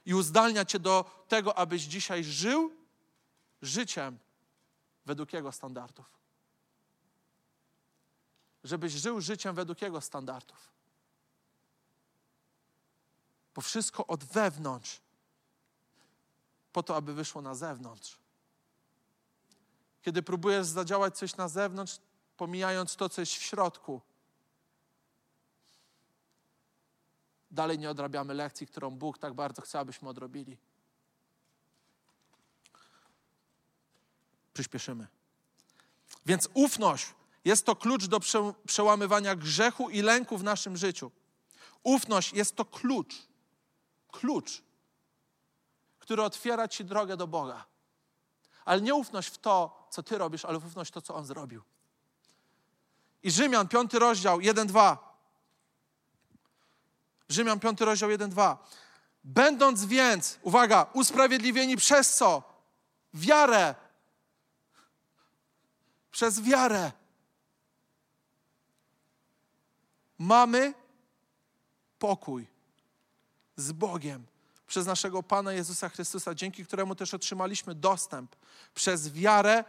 i 0.05 0.13
uzdalnia 0.13 0.65
cię 0.65 0.79
do 0.79 1.25
tego, 1.27 1.57
abyś 1.57 1.81
dzisiaj 1.81 2.23
żył 2.23 2.71
życiem 3.61 4.19
według 5.05 5.33
Jego 5.33 5.51
standardów. 5.51 6.05
Żebyś 8.63 8.93
żył 8.93 9.21
życiem 9.21 9.55
według 9.55 9.81
Jego 9.81 10.01
standardów. 10.01 10.72
Bo 13.55 13.61
wszystko 13.61 14.07
od 14.07 14.23
wewnątrz, 14.23 15.01
po 16.73 16.83
to, 16.83 16.95
aby 16.95 17.13
wyszło 17.13 17.41
na 17.41 17.55
zewnątrz. 17.55 18.17
Kiedy 20.01 20.23
próbujesz 20.23 20.67
zadziałać 20.67 21.17
coś 21.17 21.35
na 21.35 21.47
zewnątrz, 21.47 21.99
pomijając 22.37 22.95
to, 22.95 23.09
co 23.09 23.21
jest 23.21 23.33
w 23.33 23.41
środku, 23.41 24.01
dalej 27.51 27.79
nie 27.79 27.89
odrabiamy 27.89 28.33
lekcji, 28.33 28.67
którą 28.67 28.91
Bóg 28.91 29.17
tak 29.17 29.33
bardzo 29.33 29.61
chce, 29.61 29.79
abyśmy 29.79 30.09
odrobili. 30.09 30.57
Przyspieszymy. 34.53 35.07
Więc 36.25 36.49
ufność 36.53 37.13
jest 37.45 37.65
to 37.65 37.75
klucz 37.75 38.05
do 38.05 38.19
prze, 38.19 38.53
przełamywania 38.67 39.35
grzechu 39.35 39.89
i 39.89 40.01
lęku 40.01 40.37
w 40.37 40.43
naszym 40.43 40.77
życiu. 40.77 41.11
Ufność 41.83 42.33
jest 42.33 42.55
to 42.55 42.65
klucz, 42.65 43.15
klucz, 44.13 44.61
który 45.99 46.23
otwiera 46.23 46.67
ci 46.67 46.85
drogę 46.85 47.17
do 47.17 47.27
Boga. 47.27 47.65
Ale 48.65 48.81
nie 48.81 48.95
ufność 48.95 49.29
w 49.29 49.37
to, 49.37 49.87
co 49.89 50.03
ty 50.03 50.17
robisz, 50.17 50.45
ale 50.45 50.57
ufność 50.57 50.91
w 50.91 50.93
to, 50.93 51.01
co 51.01 51.15
On 51.15 51.25
zrobił. 51.25 51.63
I 53.23 53.31
Rzymian, 53.31 53.67
piąty 53.67 53.99
rozdział, 53.99 54.39
1-2. 54.39 54.97
Rzymian 57.29 57.59
5 57.59 57.81
rozdział 57.81 58.09
1-2. 58.09 58.57
Będąc 59.23 59.85
więc, 59.85 60.39
uwaga, 60.41 60.85
usprawiedliwieni 60.93 61.77
przez 61.77 62.15
co? 62.15 62.43
Wiarę. 63.13 63.75
Przez 66.11 66.41
wiarę. 66.41 66.91
Mamy 70.19 70.73
pokój 71.99 72.52
z 73.55 73.71
Bogiem 73.71 74.25
przez 74.67 74.85
naszego 74.85 75.23
Pana 75.23 75.53
Jezusa 75.53 75.89
Chrystusa, 75.89 76.35
dzięki 76.35 76.65
któremu 76.65 76.95
też 76.95 77.13
otrzymaliśmy 77.13 77.75
dostęp 77.75 78.35
przez 78.75 79.11
wiarę 79.13 79.63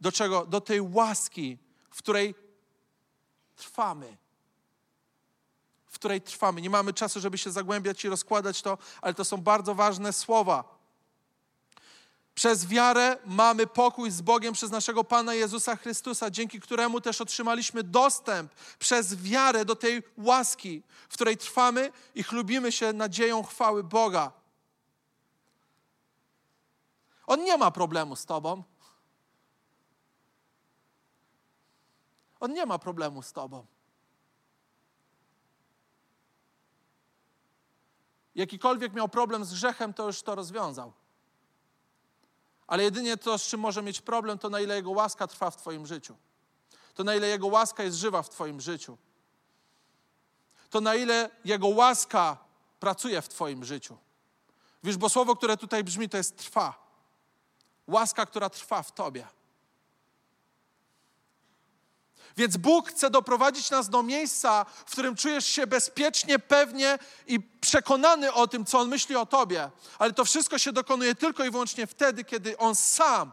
do 0.00 0.12
czego? 0.12 0.46
Do 0.46 0.60
tej 0.60 0.80
łaski, 0.80 1.58
w 1.90 1.98
której 1.98 2.34
trwamy 3.56 4.16
której 6.00 6.20
trwamy. 6.20 6.60
Nie 6.60 6.70
mamy 6.70 6.92
czasu, 6.92 7.20
żeby 7.20 7.38
się 7.38 7.50
zagłębiać 7.50 8.04
i 8.04 8.08
rozkładać 8.08 8.62
to, 8.62 8.78
ale 9.02 9.14
to 9.14 9.24
są 9.24 9.36
bardzo 9.36 9.74
ważne 9.74 10.12
słowa. 10.12 10.79
Przez 12.34 12.66
wiarę 12.66 13.18
mamy 13.26 13.66
pokój 13.66 14.10
z 14.10 14.20
Bogiem 14.20 14.54
przez 14.54 14.70
naszego 14.70 15.04
Pana 15.04 15.34
Jezusa 15.34 15.76
Chrystusa, 15.76 16.30
dzięki 16.30 16.60
któremu 16.60 17.00
też 17.00 17.20
otrzymaliśmy 17.20 17.82
dostęp 17.82 18.54
przez 18.78 19.16
wiarę 19.16 19.64
do 19.64 19.76
tej 19.76 20.02
łaski, 20.16 20.82
w 21.08 21.14
której 21.14 21.36
trwamy 21.36 21.92
i 22.14 22.22
chlubimy 22.22 22.72
się 22.72 22.92
nadzieją 22.92 23.42
chwały 23.42 23.84
Boga. 23.84 24.32
On 27.26 27.44
nie 27.44 27.56
ma 27.56 27.70
problemu 27.70 28.16
z 28.16 28.26
Tobą. 28.26 28.62
On 32.40 32.52
nie 32.52 32.66
ma 32.66 32.78
problemu 32.78 33.22
z 33.22 33.32
Tobą. 33.32 33.66
Jakikolwiek 38.34 38.92
miał 38.92 39.08
problem 39.08 39.44
z 39.44 39.54
grzechem, 39.54 39.94
to 39.94 40.06
już 40.06 40.22
to 40.22 40.34
rozwiązał. 40.34 40.92
Ale 42.70 42.82
jedynie 42.82 43.16
to, 43.16 43.38
z 43.38 43.42
czym 43.42 43.60
może 43.60 43.82
mieć 43.82 44.00
problem, 44.00 44.38
to 44.38 44.50
na 44.50 44.60
ile 44.60 44.76
Jego 44.76 44.90
łaska 44.90 45.26
trwa 45.26 45.50
w 45.50 45.56
Twoim 45.56 45.86
życiu. 45.86 46.16
To 46.94 47.04
na 47.04 47.14
ile 47.14 47.28
Jego 47.28 47.46
łaska 47.46 47.82
jest 47.82 47.96
żywa 47.96 48.22
w 48.22 48.28
Twoim 48.28 48.60
życiu. 48.60 48.98
To 50.70 50.80
na 50.80 50.94
ile 50.94 51.30
Jego 51.44 51.68
łaska 51.68 52.36
pracuje 52.80 53.22
w 53.22 53.28
Twoim 53.28 53.64
życiu. 53.64 53.96
Wiesz, 54.84 54.96
bo 54.96 55.08
słowo, 55.08 55.36
które 55.36 55.56
tutaj 55.56 55.84
brzmi, 55.84 56.08
to 56.08 56.16
jest 56.16 56.36
trwa. 56.36 56.74
Łaska, 57.86 58.26
która 58.26 58.50
trwa 58.50 58.82
w 58.82 58.92
Tobie. 58.92 59.26
Więc 62.36 62.56
Bóg 62.56 62.88
chce 62.88 63.10
doprowadzić 63.10 63.70
nas 63.70 63.88
do 63.88 64.02
miejsca, 64.02 64.64
w 64.64 64.92
którym 64.92 65.16
czujesz 65.16 65.46
się 65.46 65.66
bezpiecznie, 65.66 66.38
pewnie 66.38 66.98
i 67.26 67.40
przekonany 67.40 68.32
o 68.32 68.48
tym, 68.48 68.64
co 68.64 68.78
On 68.78 68.88
myśli 68.88 69.16
o 69.16 69.26
Tobie. 69.26 69.70
Ale 69.98 70.12
to 70.12 70.24
wszystko 70.24 70.58
się 70.58 70.72
dokonuje 70.72 71.14
tylko 71.14 71.44
i 71.44 71.50
wyłącznie 71.50 71.86
wtedy, 71.86 72.24
kiedy 72.24 72.58
On 72.58 72.74
sam 72.74 73.32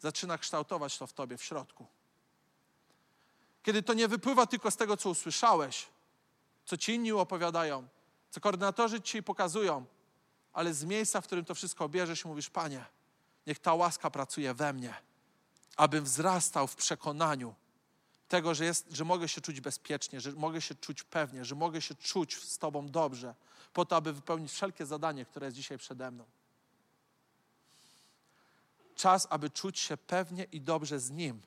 zaczyna 0.00 0.38
kształtować 0.38 0.98
to 0.98 1.06
w 1.06 1.12
Tobie 1.12 1.36
w 1.36 1.44
środku. 1.44 1.86
Kiedy 3.62 3.82
to 3.82 3.94
nie 3.94 4.08
wypływa 4.08 4.46
tylko 4.46 4.70
z 4.70 4.76
tego, 4.76 4.96
co 4.96 5.10
usłyszałeś, 5.10 5.86
co 6.64 6.76
ci 6.76 6.94
inni 6.94 7.12
opowiadają, 7.12 7.88
co 8.30 8.40
koordynatorzy 8.40 9.00
ci 9.00 9.22
pokazują, 9.22 9.84
ale 10.52 10.74
z 10.74 10.84
miejsca, 10.84 11.20
w 11.20 11.24
którym 11.24 11.44
to 11.44 11.54
wszystko 11.54 11.88
bierzesz 11.88 12.24
mówisz, 12.24 12.50
Panie, 12.50 12.84
niech 13.46 13.58
ta 13.58 13.74
łaska 13.74 14.10
pracuje 14.10 14.54
we 14.54 14.72
mnie 14.72 15.11
abym 15.76 16.04
wzrastał 16.04 16.66
w 16.66 16.76
przekonaniu 16.76 17.54
tego, 18.28 18.54
że, 18.54 18.64
jest, 18.64 18.86
że 18.90 19.04
mogę 19.04 19.28
się 19.28 19.40
czuć 19.40 19.60
bezpiecznie, 19.60 20.20
że 20.20 20.32
mogę 20.32 20.60
się 20.60 20.74
czuć 20.74 21.02
pewnie, 21.02 21.44
że 21.44 21.54
mogę 21.54 21.82
się 21.82 21.94
czuć 21.94 22.36
z 22.36 22.58
Tobą 22.58 22.88
dobrze, 22.88 23.34
po 23.72 23.84
to, 23.84 23.96
aby 23.96 24.12
wypełnić 24.12 24.52
wszelkie 24.52 24.86
zadanie, 24.86 25.24
które 25.24 25.46
jest 25.46 25.56
dzisiaj 25.56 25.78
przede 25.78 26.10
mną. 26.10 26.24
Czas, 28.96 29.26
aby 29.30 29.50
czuć 29.50 29.78
się 29.78 29.96
pewnie 29.96 30.44
i 30.44 30.60
dobrze 30.60 31.00
z 31.00 31.10
Nim, 31.10 31.42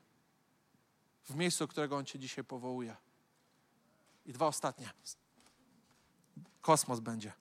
w 1.29 1.35
miejscu, 1.35 1.67
którego 1.67 1.97
On 1.97 2.05
Cię 2.05 2.19
dzisiaj 2.19 2.43
powołuje. 2.43 2.95
I 4.25 4.33
dwa 4.33 4.47
ostatnie. 4.47 4.89
Kosmos 6.61 6.99
będzie. 6.99 7.33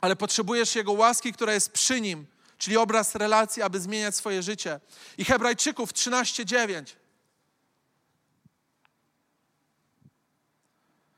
Ale 0.00 0.16
potrzebujesz 0.16 0.76
Jego 0.76 0.92
łaski, 0.92 1.32
która 1.32 1.52
jest 1.52 1.72
przy 1.72 2.00
Nim, 2.00 2.26
czyli 2.62 2.76
obraz 2.76 3.14
relacji, 3.14 3.62
aby 3.62 3.80
zmieniać 3.80 4.16
swoje 4.16 4.42
życie. 4.42 4.80
I 5.18 5.24
Hebrajczyków 5.24 5.92
13:9. 5.92 6.96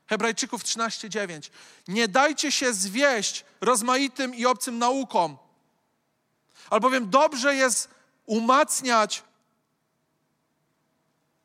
Hebrajczyków 0.07 0.63
13:9. 0.63 1.51
Nie 1.87 2.07
dajcie 2.07 2.51
się 2.51 2.73
zwieść 2.73 3.45
rozmaitym 3.61 4.35
i 4.35 4.45
obcym 4.45 4.77
naukom, 4.77 5.37
albowiem 6.69 7.09
dobrze 7.09 7.55
jest 7.55 7.89
umacniać 8.25 9.23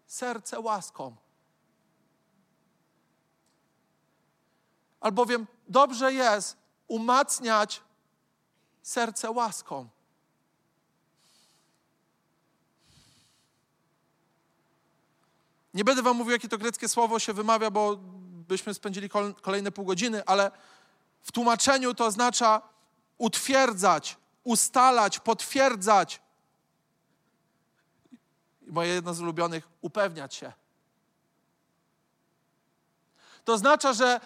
serce 0.07 0.61
łaską. 0.61 1.17
Albowiem 5.01 5.47
dobrze 5.69 6.13
jest 6.13 6.57
umacniać 6.89 7.83
serce 8.83 9.31
łaską. 9.31 9.89
Nie 15.75 15.85
będę 15.85 16.03
wam 16.03 16.17
mówił, 16.17 16.33
jakie 16.33 16.49
to 16.49 16.59
greckie 16.59 16.89
słowo 16.89 17.19
się 17.19 17.33
wymawia, 17.33 17.71
bo 17.71 17.97
byśmy 18.49 18.75
spędzili 18.75 19.09
kolejne 19.43 19.73
pół 19.73 19.85
godziny, 19.85 20.25
ale 20.27 20.51
w 21.23 21.33
tłumaczeniu 21.33 21.95
to 21.95 22.07
oznacza 22.07 22.63
utwierdzać, 23.19 24.17
ustalać, 24.45 25.19
potwierdzać. 25.19 26.21
Moje 28.67 28.95
jedno 28.95 29.15
z 29.15 29.21
ulubionych, 29.21 29.69
upewniać 29.81 30.35
się. 30.35 30.53
To 33.45 33.53
oznacza, 33.53 33.93
że 33.93 34.21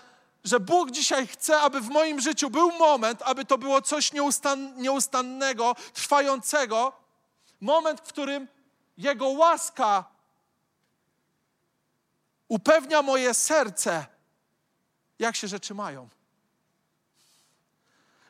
że 0.44 0.60
Bóg 0.60 0.90
dzisiaj 0.90 1.26
chce, 1.26 1.60
aby 1.60 1.80
w 1.80 1.88
moim 1.88 2.20
życiu 2.20 2.50
był 2.50 2.72
moment, 2.72 3.22
aby 3.22 3.44
to 3.44 3.58
było 3.58 3.82
coś 3.82 4.12
nieustan 4.12 4.76
nieustannego, 4.76 5.76
trwającego. 5.92 6.92
Moment, 7.60 8.00
w 8.00 8.02
którym 8.02 8.48
Jego 8.96 9.28
łaska 9.28 10.04
upewnia 12.48 13.02
moje 13.02 13.34
serce, 13.34 14.06
jak 15.18 15.36
się 15.36 15.48
rzeczy 15.48 15.74
mają. 15.74 16.08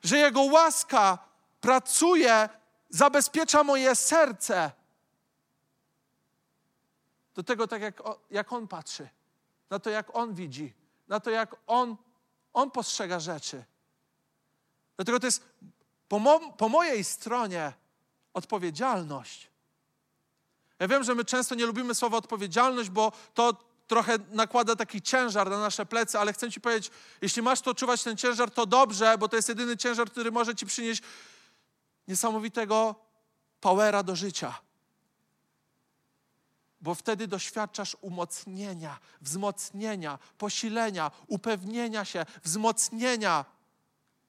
Że 0.02 0.18
Jego 0.18 0.42
łaska 0.42 1.18
pracuje, 1.60 2.48
zabezpiecza 2.88 3.64
moje 3.64 3.94
serce 3.94 4.70
do 7.34 7.42
tego, 7.42 7.68
tak 7.68 7.82
jak, 7.82 8.02
jak 8.30 8.52
On 8.52 8.68
patrzy, 8.68 9.08
na 9.70 9.78
to, 9.78 9.90
jak 9.90 10.16
On 10.16 10.34
widzi 10.34 10.84
na 11.08 11.20
to, 11.20 11.30
jak 11.30 11.56
On, 11.66 11.96
on 12.54 12.70
postrzega 12.70 13.20
rzeczy. 13.20 13.64
Dlatego 14.96 15.20
to 15.20 15.26
jest 15.26 15.42
po, 16.08 16.18
mo, 16.18 16.52
po 16.52 16.68
mojej 16.68 17.04
stronie 17.04 17.72
odpowiedzialność. 18.34 19.50
Ja 20.78 20.88
wiem, 20.88 21.04
że 21.04 21.14
my 21.14 21.24
często 21.24 21.54
nie 21.54 21.66
lubimy 21.66 21.94
słowa 21.94 22.16
odpowiedzialność, 22.16 22.90
bo 22.90 23.12
to 23.34 23.56
trochę 23.86 24.18
nakłada 24.30 24.76
taki 24.76 25.02
ciężar 25.02 25.50
na 25.50 25.58
nasze 25.58 25.86
plecy, 25.86 26.18
ale 26.18 26.32
chcę 26.32 26.52
Ci 26.52 26.60
powiedzieć, 26.60 26.92
jeśli 27.22 27.42
masz 27.42 27.60
to 27.60 27.74
czuwać 27.74 28.02
ten 28.02 28.16
ciężar, 28.16 28.50
to 28.50 28.66
dobrze, 28.66 29.18
bo 29.18 29.28
to 29.28 29.36
jest 29.36 29.48
jedyny 29.48 29.76
ciężar, 29.76 30.10
który 30.10 30.32
może 30.32 30.54
Ci 30.54 30.66
przynieść 30.66 31.02
niesamowitego 32.08 32.94
powera 33.60 34.02
do 34.02 34.16
życia 34.16 34.63
bo 36.84 36.94
wtedy 36.94 37.28
doświadczasz 37.28 37.96
umocnienia, 38.00 38.98
wzmocnienia, 39.20 40.18
posilenia, 40.38 41.10
upewnienia 41.26 42.04
się, 42.04 42.26
wzmocnienia 42.42 43.44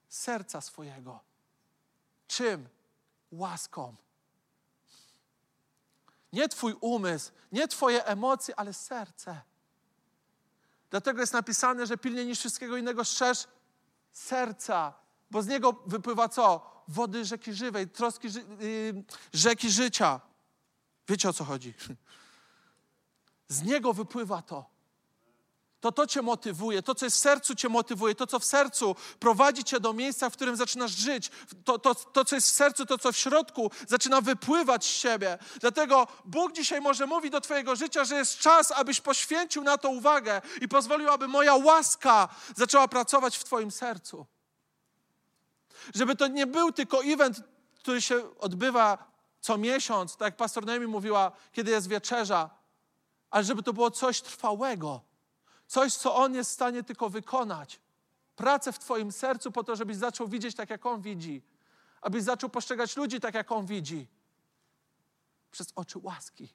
serca 0.08 0.60
swojego. 0.60 1.20
Czym? 2.28 2.68
Łaską. 3.32 3.94
Nie 6.32 6.48
Twój 6.48 6.76
umysł, 6.80 7.32
nie 7.52 7.68
Twoje 7.68 8.04
emocje, 8.04 8.56
ale 8.56 8.72
serce. 8.72 9.40
Dlatego 10.90 11.20
jest 11.20 11.32
napisane, 11.32 11.86
że 11.86 11.98
pilnie 11.98 12.24
niż 12.24 12.38
wszystkiego 12.38 12.76
innego 12.76 13.04
strzeż 13.04 13.46
serca, 14.12 14.94
bo 15.30 15.42
z 15.42 15.46
niego 15.46 15.82
wypływa 15.86 16.28
co? 16.28 16.70
Wody 16.88 17.24
rzeki 17.24 17.52
żywej, 17.52 17.88
troski 17.88 18.30
ży 18.30 18.40
yy, 18.40 19.04
rzeki 19.32 19.70
życia. 19.70 20.20
Wiecie 21.08 21.28
o 21.28 21.32
co 21.32 21.44
chodzi? 21.44 21.74
Z 23.48 23.62
niego 23.62 23.92
wypływa 23.92 24.42
to. 24.42 24.76
To 25.80 25.92
to 25.92 26.06
cię 26.06 26.22
motywuje, 26.22 26.82
to 26.82 26.94
co 26.94 27.06
jest 27.06 27.16
w 27.16 27.20
sercu 27.20 27.54
cię 27.54 27.68
motywuje, 27.68 28.14
to 28.14 28.26
co 28.26 28.38
w 28.38 28.44
sercu 28.44 28.96
prowadzi 29.18 29.64
cię 29.64 29.80
do 29.80 29.92
miejsca, 29.92 30.30
w 30.30 30.32
którym 30.32 30.56
zaczynasz 30.56 30.90
żyć. 30.90 31.30
To, 31.64 31.78
to, 31.78 31.94
to 31.94 32.24
co 32.24 32.34
jest 32.34 32.48
w 32.48 32.54
sercu, 32.54 32.86
to 32.86 32.98
co 32.98 33.12
w 33.12 33.16
środku 33.16 33.70
zaczyna 33.88 34.20
wypływać 34.20 34.84
z 34.84 34.88
siebie. 34.88 35.38
Dlatego 35.60 36.06
Bóg 36.24 36.52
dzisiaj 36.52 36.80
może 36.80 37.06
mówi 37.06 37.30
do 37.30 37.40
twojego 37.40 37.76
życia, 37.76 38.04
że 38.04 38.14
jest 38.14 38.38
czas, 38.38 38.72
abyś 38.72 39.00
poświęcił 39.00 39.62
na 39.62 39.78
to 39.78 39.90
uwagę 39.90 40.42
i 40.60 40.68
pozwolił, 40.68 41.10
aby 41.10 41.28
moja 41.28 41.54
łaska 41.54 42.28
zaczęła 42.56 42.88
pracować 42.88 43.38
w 43.38 43.44
twoim 43.44 43.70
sercu. 43.70 44.26
Żeby 45.94 46.16
to 46.16 46.26
nie 46.26 46.46
był 46.46 46.72
tylko 46.72 47.04
event, 47.04 47.40
który 47.74 48.02
się 48.02 48.38
odbywa 48.38 49.10
co 49.40 49.58
miesiąc, 49.58 50.16
tak 50.16 50.26
jak 50.26 50.36
pastor 50.36 50.66
Nemi 50.66 50.86
mówiła, 50.86 51.32
kiedy 51.52 51.70
jest 51.70 51.88
wieczerza, 51.88 52.50
ale 53.36 53.44
żeby 53.44 53.62
to 53.62 53.72
było 53.72 53.90
coś 53.90 54.20
trwałego, 54.20 55.00
coś, 55.66 55.94
co 55.94 56.14
On 56.14 56.34
jest 56.34 56.50
w 56.50 56.54
stanie 56.54 56.82
tylko 56.82 57.10
wykonać. 57.10 57.80
Pracę 58.36 58.72
w 58.72 58.78
Twoim 58.78 59.12
sercu 59.12 59.52
po 59.52 59.64
to, 59.64 59.76
żebyś 59.76 59.96
zaczął 59.96 60.28
widzieć 60.28 60.56
tak, 60.56 60.70
jak 60.70 60.86
On 60.86 61.00
widzi, 61.00 61.42
abyś 62.00 62.22
zaczął 62.22 62.50
postrzegać 62.50 62.96
ludzi 62.96 63.20
tak, 63.20 63.34
jak 63.34 63.52
On 63.52 63.66
widzi, 63.66 64.06
przez 65.50 65.72
oczy 65.74 65.98
łaski. 65.98 66.48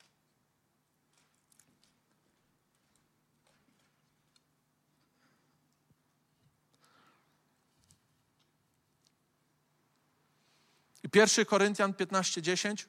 I 11.04 11.18
1 11.18 11.46
Koryntian 11.46 11.94
15:10 11.94 12.86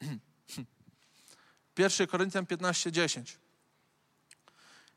1 1.78 2.06
Koryntian 2.06 2.46
15:10. 2.46 3.36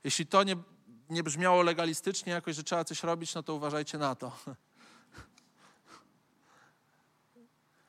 Jeśli 0.03 0.25
to 0.25 0.43
nie, 0.43 0.55
nie 1.09 1.23
brzmiało 1.23 1.61
legalistycznie 1.61 2.33
jakoś, 2.33 2.55
że 2.55 2.63
trzeba 2.63 2.83
coś 2.83 3.03
robić, 3.03 3.35
no 3.35 3.43
to 3.43 3.55
uważajcie 3.55 3.97
na 3.97 4.15
to. 4.15 4.37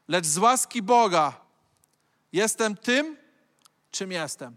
Lecz 0.09 0.27
z 0.27 0.39
łaski 0.39 0.83
Boga 0.83 1.41
jestem 2.33 2.77
tym, 2.77 3.17
czym 3.91 4.13
jestem. 4.13 4.57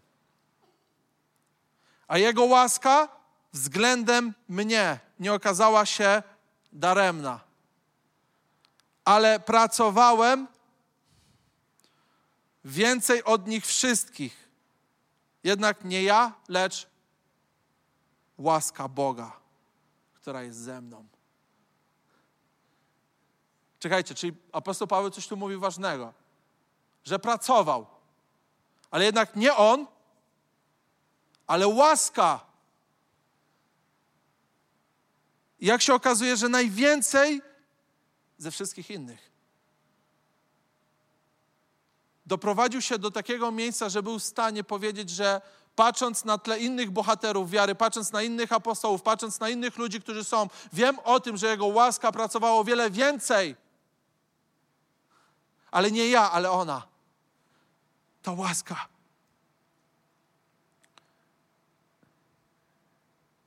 A 2.08 2.18
Jego 2.18 2.44
łaska 2.44 3.08
względem 3.54 4.34
mnie 4.50 5.00
nie 5.20 5.34
okazała 5.34 5.86
się 5.86 6.24
daremna. 6.74 7.40
Ale 9.06 9.40
pracowałem 9.40 10.48
więcej 12.66 13.24
od 13.24 13.48
nich 13.48 13.66
wszystkich. 13.66 14.50
Jednak 15.44 15.84
nie 15.84 16.04
ja, 16.04 16.34
lecz 16.48 16.88
łaska 18.38 18.88
Boga, 18.88 19.40
która 20.14 20.44
jest 20.44 20.60
ze 20.60 20.82
mną. 20.82 21.06
Czekajcie, 23.80 24.16
czyli 24.16 24.34
apostoł 24.52 24.88
Paweł 24.88 25.10
coś 25.10 25.28
tu 25.28 25.38
mówi 25.38 25.58
ważnego, 25.58 26.14
że 27.04 27.20
pracował, 27.20 27.88
ale 28.92 29.06
jednak 29.06 29.36
nie 29.36 29.56
on, 29.56 29.88
ale 31.48 31.68
łaska. 31.68 32.46
I 35.60 35.66
jak 35.66 35.82
się 35.82 35.94
okazuje, 35.94 36.38
że 36.38 36.50
najwięcej 36.50 37.42
ze 38.38 38.52
wszystkich 38.52 38.90
innych. 38.90 39.35
Doprowadził 42.26 42.82
się 42.82 43.00
do 43.00 43.12
takiego 43.12 43.52
miejsca, 43.52 43.90
że 43.90 44.04
był 44.04 44.20
w 44.20 44.24
stanie 44.24 44.64
powiedzieć, 44.64 45.10
że 45.10 45.42
patrząc 45.76 46.26
na 46.26 46.38
tle 46.38 46.60
innych 46.60 46.92
bohaterów 46.92 47.50
wiary, 47.50 47.76
patrząc 47.76 48.12
na 48.12 48.22
innych 48.22 48.52
apostołów, 48.52 49.02
patrząc 49.02 49.40
na 49.40 49.50
innych 49.50 49.78
ludzi, 49.78 50.02
którzy 50.02 50.24
są, 50.24 50.50
wiem 50.74 51.00
o 51.00 51.20
tym, 51.20 51.38
że 51.38 51.48
Jego 51.48 51.66
łaska 51.66 52.12
pracowała 52.12 52.60
o 52.60 52.64
wiele 52.64 52.92
więcej. 52.92 53.56
Ale 55.72 55.92
nie 55.92 56.10
ja, 56.10 56.32
ale 56.32 56.52
ona. 56.52 56.88
Ta 58.22 58.32
łaska. 58.32 58.88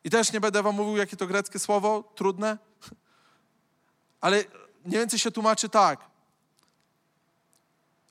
I 0.05 0.11
też 0.11 0.33
nie 0.33 0.41
będę 0.41 0.63
wam 0.63 0.75
mówił, 0.75 0.97
jakie 0.97 1.17
to 1.17 1.27
greckie 1.27 1.59
słowo, 1.59 2.13
trudne, 2.15 2.59
ale 4.21 4.45
mniej 4.85 5.01
więcej 5.01 5.19
się 5.19 5.31
tłumaczy 5.31 5.69
tak. 5.69 6.08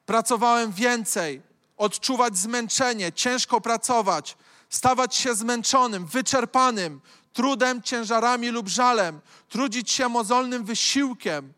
Pracowałem 0.07 0.71
więcej, 0.71 1.41
odczuwać 1.77 2.37
zmęczenie, 2.37 3.11
ciężko 3.11 3.61
pracować, 3.61 4.37
stawać 4.69 5.15
się 5.15 5.35
zmęczonym, 5.35 6.05
wyczerpanym, 6.05 7.01
trudem, 7.33 7.81
ciężarami 7.81 8.49
lub 8.49 8.67
żalem, 8.67 9.21
trudzić 9.49 9.91
się 9.91 10.09
mozolnym 10.09 10.63
wysiłkiem, 10.63 11.53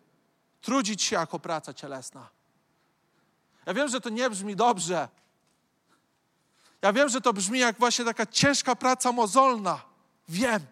trudzić 0.61 1.03
się 1.03 1.15
jako 1.15 1.39
praca 1.39 1.73
cielesna. 1.73 2.29
Ja 3.65 3.73
wiem, 3.73 3.87
że 3.87 4.01
to 4.01 4.09
nie 4.09 4.29
brzmi 4.29 4.55
dobrze. 4.55 5.07
Ja 6.81 6.93
wiem, 6.93 7.09
że 7.09 7.21
to 7.21 7.33
brzmi 7.33 7.59
jak 7.59 7.79
właśnie 7.79 8.05
taka 8.05 8.25
ciężka 8.25 8.75
praca 8.75 9.11
mozolna. 9.11 9.81
Wiem. 10.29 10.65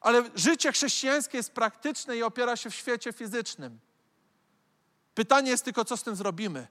Ale 0.00 0.30
życie 0.34 0.72
chrześcijańskie 0.72 1.36
jest 1.36 1.52
praktyczne 1.52 2.16
i 2.16 2.22
opiera 2.22 2.56
się 2.56 2.70
w 2.70 2.74
świecie 2.74 3.12
fizycznym. 3.12 3.78
Pytanie 5.14 5.50
jest 5.50 5.64
tylko, 5.64 5.84
co 5.84 5.96
z 5.96 6.02
tym 6.02 6.16
zrobimy. 6.16 6.66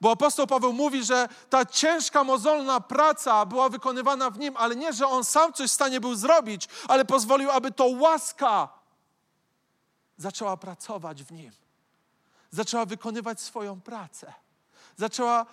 Bo 0.00 0.10
apostoł 0.10 0.46
Paweł 0.46 0.72
mówi, 0.72 1.04
że 1.04 1.28
ta 1.50 1.66
ciężka, 1.66 2.24
mozolna 2.24 2.80
praca 2.80 3.46
była 3.46 3.68
wykonywana 3.68 4.30
w 4.30 4.38
nim, 4.38 4.56
ale 4.56 4.76
nie, 4.76 4.92
że 4.92 5.06
on 5.06 5.24
sam 5.24 5.52
coś 5.52 5.70
w 5.70 5.74
stanie 5.74 6.00
był 6.00 6.14
zrobić, 6.14 6.68
ale 6.88 7.04
pozwolił, 7.04 7.50
aby 7.50 7.72
to 7.72 7.86
łaska 7.86 8.68
zaczęła 10.16 10.56
pracować 10.56 11.24
w 11.24 11.32
nim. 11.32 11.52
Zaczęła 12.50 12.86
wykonywać 12.86 13.40
swoją 13.40 13.80
pracę. 13.80 14.32
Zaczęła 14.96 15.46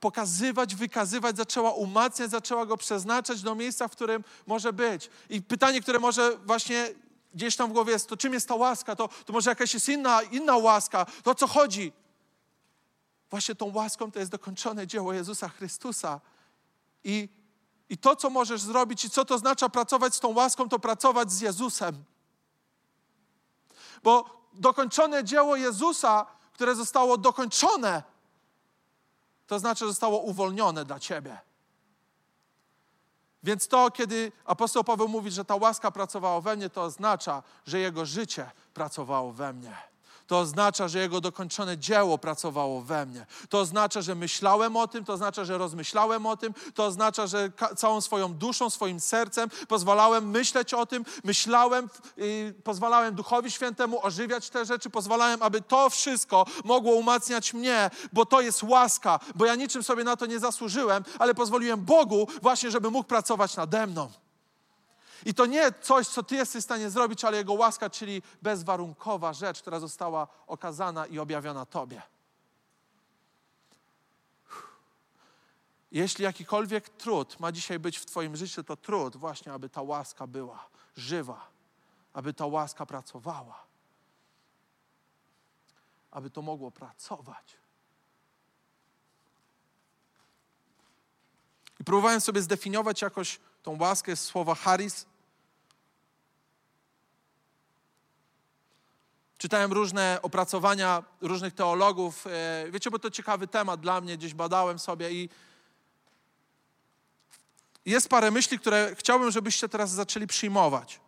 pokazywać, 0.00 0.74
wykazywać, 0.74 1.36
zaczęła 1.36 1.70
umacniać, 1.70 2.30
zaczęła 2.30 2.66
go 2.66 2.76
przeznaczać 2.76 3.42
do 3.42 3.54
miejsca, 3.54 3.88
w 3.88 3.92
którym 3.92 4.24
może 4.46 4.72
być. 4.72 5.10
I 5.30 5.42
pytanie, 5.42 5.80
które 5.80 5.98
może 5.98 6.36
właśnie 6.36 6.88
gdzieś 7.34 7.56
tam 7.56 7.70
w 7.70 7.72
głowie 7.72 7.92
jest, 7.92 8.08
to 8.08 8.16
czym 8.16 8.32
jest 8.32 8.48
ta 8.48 8.54
łaska? 8.54 8.96
To, 8.96 9.08
to 9.08 9.32
może 9.32 9.50
jakaś 9.50 9.74
jest 9.74 9.88
inna, 9.88 10.22
inna 10.22 10.56
łaska? 10.56 11.06
To 11.22 11.30
o 11.30 11.34
co 11.34 11.46
chodzi? 11.46 11.92
Właśnie 13.30 13.54
tą 13.54 13.74
łaską 13.74 14.10
to 14.10 14.18
jest 14.18 14.30
dokończone 14.30 14.86
dzieło 14.86 15.12
Jezusa 15.12 15.48
Chrystusa. 15.48 16.20
I, 17.04 17.28
I 17.88 17.98
to, 17.98 18.16
co 18.16 18.30
możesz 18.30 18.60
zrobić 18.60 19.04
i 19.04 19.10
co 19.10 19.24
to 19.24 19.38
znaczy 19.38 19.70
pracować 19.70 20.14
z 20.14 20.20
tą 20.20 20.34
łaską, 20.34 20.68
to 20.68 20.78
pracować 20.78 21.32
z 21.32 21.40
Jezusem. 21.40 22.04
Bo 24.02 24.42
dokończone 24.52 25.24
dzieło 25.24 25.56
Jezusa, 25.56 26.26
które 26.52 26.74
zostało 26.74 27.18
dokończone, 27.18 28.02
to 29.46 29.58
znaczy, 29.58 29.86
zostało 29.86 30.18
uwolnione 30.18 30.84
dla 30.84 31.00
ciebie. 31.00 31.38
Więc 33.42 33.68
to, 33.68 33.90
kiedy 33.90 34.32
apostoł 34.44 34.84
Paweł 34.84 35.08
mówi, 35.08 35.30
że 35.30 35.44
ta 35.44 35.56
łaska 35.56 35.90
pracowała 35.90 36.40
we 36.40 36.56
mnie, 36.56 36.70
to 36.70 36.82
oznacza, 36.82 37.42
że 37.66 37.78
jego 37.78 38.06
życie 38.06 38.50
pracowało 38.74 39.32
we 39.32 39.52
mnie. 39.52 39.91
To 40.32 40.38
oznacza, 40.38 40.88
że 40.88 40.98
Jego 40.98 41.20
dokończone 41.20 41.78
dzieło 41.78 42.18
pracowało 42.18 42.82
we 42.82 43.06
mnie. 43.06 43.26
To 43.48 43.60
oznacza, 43.60 44.02
że 44.02 44.14
myślałem 44.14 44.76
o 44.76 44.88
tym, 44.88 45.04
to 45.04 45.12
oznacza, 45.12 45.44
że 45.44 45.58
rozmyślałem 45.58 46.26
o 46.26 46.36
tym, 46.36 46.54
to 46.74 46.84
oznacza, 46.84 47.26
że 47.26 47.52
całą 47.76 48.00
swoją 48.00 48.34
duszą, 48.34 48.70
swoim 48.70 49.00
sercem 49.00 49.50
pozwalałem 49.68 50.30
myśleć 50.30 50.74
o 50.74 50.86
tym, 50.86 51.04
myślałem, 51.24 51.88
yy, 52.16 52.54
pozwalałem 52.64 53.14
Duchowi 53.14 53.50
Świętemu 53.50 54.06
ożywiać 54.06 54.50
te 54.50 54.64
rzeczy, 54.64 54.90
pozwalałem, 54.90 55.42
aby 55.42 55.60
to 55.60 55.90
wszystko 55.90 56.46
mogło 56.64 56.92
umacniać 56.92 57.54
mnie, 57.54 57.90
bo 58.12 58.26
to 58.26 58.40
jest 58.40 58.62
łaska, 58.62 59.20
bo 59.34 59.46
ja 59.46 59.54
niczym 59.54 59.82
sobie 59.82 60.04
na 60.04 60.16
to 60.16 60.26
nie 60.26 60.38
zasłużyłem, 60.38 61.04
ale 61.18 61.34
pozwoliłem 61.34 61.84
Bogu 61.84 62.28
właśnie, 62.42 62.70
żeby 62.70 62.90
mógł 62.90 63.08
pracować 63.08 63.56
nade 63.56 63.86
mną. 63.86 64.22
I 65.24 65.34
to 65.34 65.46
nie 65.46 65.72
coś, 65.72 66.08
co 66.08 66.22
Ty 66.22 66.36
jesteś 66.36 66.62
w 66.62 66.64
stanie 66.64 66.90
zrobić, 66.90 67.24
ale 67.24 67.36
Jego 67.36 67.52
łaska, 67.52 67.90
czyli 67.90 68.22
bezwarunkowa 68.42 69.32
rzecz, 69.32 69.60
która 69.60 69.80
została 69.80 70.28
okazana 70.46 71.06
i 71.06 71.18
objawiona 71.18 71.66
Tobie. 71.66 72.02
Jeśli 75.92 76.24
jakikolwiek 76.24 76.88
trud 76.88 77.40
ma 77.40 77.52
dzisiaj 77.52 77.78
być 77.78 77.98
w 77.98 78.06
Twoim 78.06 78.36
życiu, 78.36 78.64
to 78.64 78.76
trud 78.76 79.16
właśnie, 79.16 79.52
aby 79.52 79.68
ta 79.68 79.82
łaska 79.82 80.26
była 80.26 80.66
żywa, 80.96 81.50
aby 82.12 82.34
ta 82.34 82.46
łaska 82.46 82.86
pracowała, 82.86 83.64
aby 86.10 86.30
to 86.30 86.42
mogło 86.42 86.70
pracować. 86.70 87.56
I 91.80 91.84
próbowałem 91.84 92.20
sobie 92.20 92.42
zdefiniować 92.42 93.02
jakoś 93.02 93.40
tą 93.62 93.78
łaskę 93.80 94.16
z 94.16 94.24
słowa 94.24 94.54
charis, 94.54 95.06
Czytałem 99.42 99.72
różne 99.72 100.18
opracowania 100.22 101.02
różnych 101.20 101.54
teologów. 101.54 102.26
E, 102.26 102.70
wiecie, 102.70 102.90
bo 102.90 102.98
to 102.98 103.10
ciekawy 103.10 103.46
temat 103.46 103.80
dla 103.80 104.00
mnie, 104.00 104.18
gdzieś 104.18 104.34
badałem 104.34 104.78
sobie 104.78 105.12
i 105.12 105.28
jest 107.86 108.08
parę 108.08 108.30
myśli, 108.30 108.58
które 108.58 108.94
chciałbym, 108.98 109.30
żebyście 109.30 109.68
teraz 109.68 109.90
zaczęli 109.90 110.26
przyjmować. 110.26 111.00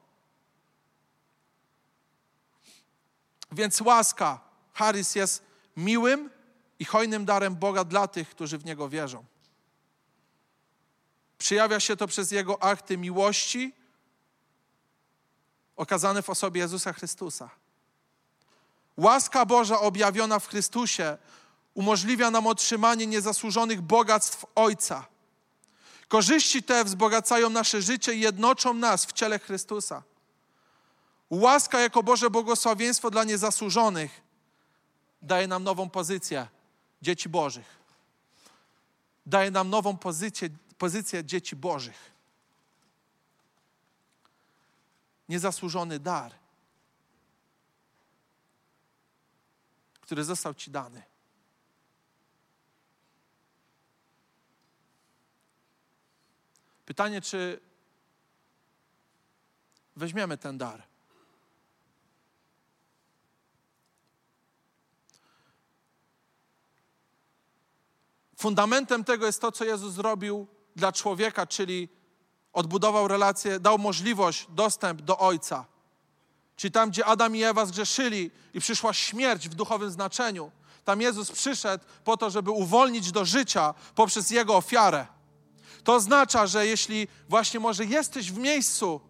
Więc 3.52 3.80
łaska, 3.80 4.40
charis 4.72 5.14
jest 5.14 5.42
miłym 5.76 6.30
i 6.78 6.84
hojnym 6.84 7.24
darem 7.24 7.56
Boga 7.56 7.84
dla 7.84 8.08
tych, 8.08 8.30
którzy 8.30 8.58
w 8.58 8.64
Niego 8.64 8.88
wierzą. 8.88 9.24
Przyjawia 11.38 11.80
się 11.80 11.96
to 11.96 12.06
przez 12.06 12.30
Jego 12.30 12.62
akty 12.62 12.98
miłości 12.98 13.72
okazane 15.76 16.22
w 16.22 16.30
osobie 16.30 16.60
Jezusa 16.60 16.92
Chrystusa. 16.92 17.63
Łaska 18.96 19.46
Boża 19.46 19.80
objawiona 19.80 20.38
w 20.38 20.48
Chrystusie 20.48 21.18
umożliwia 21.74 22.30
nam 22.30 22.46
otrzymanie 22.46 23.06
niezasłużonych 23.06 23.80
bogactw 23.80 24.46
Ojca. 24.54 25.06
Korzyści 26.08 26.62
te 26.62 26.84
wzbogacają 26.84 27.50
nasze 27.50 27.82
życie 27.82 28.14
i 28.14 28.20
jednoczą 28.20 28.74
nas 28.74 29.06
w 29.06 29.12
ciele 29.12 29.38
Chrystusa. 29.38 30.02
Łaska 31.30 31.80
jako 31.80 32.02
Boże 32.02 32.30
błogosławieństwo 32.30 33.10
dla 33.10 33.24
niezasłużonych 33.24 34.20
daje 35.22 35.46
nam 35.46 35.64
nową 35.64 35.90
pozycję 35.90 36.46
dzieci 37.02 37.28
Bożych. 37.28 37.78
Daje 39.26 39.50
nam 39.50 39.70
nową 39.70 39.96
pozycję, 39.96 40.48
pozycję 40.78 41.24
dzieci 41.24 41.56
Bożych. 41.56 42.12
Niezasłużony 45.28 45.98
dar 45.98 46.43
który 50.04 50.24
został 50.24 50.54
Ci 50.54 50.70
dany. 50.70 51.02
Pytanie, 56.84 57.20
czy 57.20 57.60
weźmiemy 59.96 60.38
ten 60.38 60.58
dar? 60.58 60.82
Fundamentem 68.36 69.04
tego 69.04 69.26
jest 69.26 69.40
to, 69.40 69.52
co 69.52 69.64
Jezus 69.64 69.94
zrobił 69.94 70.46
dla 70.76 70.92
człowieka, 70.92 71.46
czyli 71.46 71.88
odbudował 72.52 73.08
relację, 73.08 73.60
dał 73.60 73.78
możliwość, 73.78 74.46
dostęp 74.48 75.02
do 75.02 75.18
Ojca. 75.18 75.73
Czyli 76.56 76.72
tam, 76.72 76.90
gdzie 76.90 77.06
Adam 77.06 77.36
i 77.36 77.42
Ewa 77.42 77.66
zgrzeszyli 77.66 78.30
i 78.54 78.60
przyszła 78.60 78.92
śmierć 78.92 79.48
w 79.48 79.54
duchowym 79.54 79.90
znaczeniu, 79.90 80.50
tam 80.84 81.00
Jezus 81.00 81.30
przyszedł 81.30 81.84
po 82.04 82.16
to, 82.16 82.30
żeby 82.30 82.50
uwolnić 82.50 83.12
do 83.12 83.24
życia 83.24 83.74
poprzez 83.94 84.30
Jego 84.30 84.56
ofiarę. 84.56 85.06
To 85.84 85.94
oznacza, 85.94 86.46
że 86.46 86.66
jeśli 86.66 87.08
właśnie 87.28 87.60
może 87.60 87.84
jesteś 87.84 88.32
w 88.32 88.38
miejscu 88.38 89.00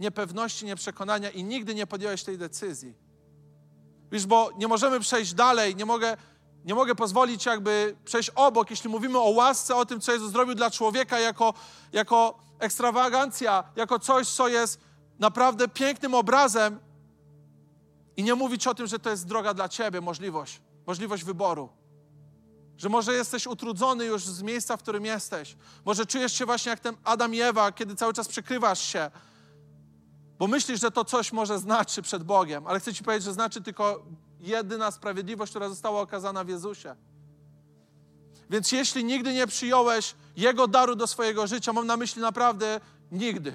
niepewności, 0.00 0.64
nieprzekonania 0.64 1.30
i 1.30 1.44
nigdy 1.44 1.74
nie 1.74 1.86
podjąłeś 1.86 2.22
tej 2.22 2.38
decyzji, 2.38 2.94
wiesz, 4.12 4.26
bo 4.26 4.50
nie 4.56 4.68
możemy 4.68 5.00
przejść 5.00 5.34
dalej, 5.34 5.76
nie 5.76 5.86
mogę 5.86 6.16
nie 6.64 6.74
mogę 6.74 6.94
pozwolić 6.94 7.46
jakby 7.46 7.96
przejść 8.04 8.30
obok, 8.34 8.70
jeśli 8.70 8.90
mówimy 8.90 9.18
o 9.18 9.28
łasce, 9.28 9.76
o 9.76 9.86
tym, 9.86 10.00
co 10.00 10.12
Jezus 10.12 10.32
zrobił 10.32 10.54
dla 10.54 10.70
człowieka 10.70 11.20
jako, 11.20 11.54
jako 11.92 12.38
ekstrawagancja, 12.58 13.64
jako 13.76 13.98
coś, 13.98 14.28
co 14.28 14.48
jest 14.48 14.80
naprawdę 15.18 15.68
pięknym 15.68 16.14
obrazem 16.14 16.78
i 18.16 18.22
nie 18.22 18.34
mówić 18.34 18.66
o 18.66 18.74
tym, 18.74 18.86
że 18.86 18.98
to 18.98 19.10
jest 19.10 19.26
droga 19.26 19.54
dla 19.54 19.68
Ciebie, 19.68 20.00
możliwość, 20.00 20.60
możliwość 20.86 21.24
wyboru. 21.24 21.68
Że 22.76 22.88
może 22.88 23.14
jesteś 23.14 23.46
utrudzony 23.46 24.04
już 24.04 24.26
z 24.26 24.42
miejsca, 24.42 24.76
w 24.76 24.82
którym 24.82 25.04
jesteś. 25.04 25.56
Może 25.84 26.06
czujesz 26.06 26.32
się 26.32 26.46
właśnie 26.46 26.70
jak 26.70 26.80
ten 26.80 26.96
Adam 27.04 27.34
i 27.34 27.40
Ewa, 27.40 27.72
kiedy 27.72 27.96
cały 27.96 28.12
czas 28.12 28.28
przykrywasz 28.28 28.80
się, 28.80 29.10
bo 30.38 30.46
myślisz, 30.46 30.80
że 30.80 30.90
to 30.90 31.04
coś 31.04 31.32
może 31.32 31.58
znaczy 31.58 32.02
przed 32.02 32.24
Bogiem, 32.24 32.66
ale 32.66 32.80
chcę 32.80 32.94
Ci 32.94 33.04
powiedzieć, 33.04 33.24
że 33.24 33.32
znaczy 33.32 33.62
tylko 33.62 34.02
jedyna 34.40 34.90
sprawiedliwość, 34.90 35.52
która 35.52 35.68
została 35.68 36.00
okazana 36.00 36.44
w 36.44 36.48
Jezusie. 36.48 36.96
Więc 38.50 38.72
jeśli 38.72 39.04
nigdy 39.04 39.32
nie 39.32 39.46
przyjąłeś 39.46 40.14
Jego 40.36 40.68
daru 40.68 40.96
do 40.96 41.06
swojego 41.06 41.46
życia, 41.46 41.72
mam 41.72 41.86
na 41.86 41.96
myśli 41.96 42.22
naprawdę 42.22 42.80
nigdy. 43.12 43.52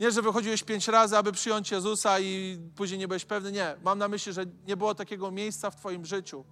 Nie, 0.00 0.10
że 0.10 0.22
wychodziłeś 0.22 0.62
pięć 0.62 0.88
razy, 0.88 1.16
aby 1.16 1.32
przyjąć 1.32 1.70
Jezusa 1.70 2.20
i 2.20 2.58
później 2.76 2.98
nie 2.98 3.08
byłeś 3.08 3.24
pewny. 3.24 3.52
Nie, 3.52 3.76
mam 3.82 3.98
na 3.98 4.08
myśli, 4.08 4.32
że 4.32 4.44
nie 4.66 4.76
było 4.76 4.94
takiego 4.94 5.30
miejsca 5.30 5.70
w 5.70 5.76
Twoim 5.76 6.06
życiu, 6.06 6.44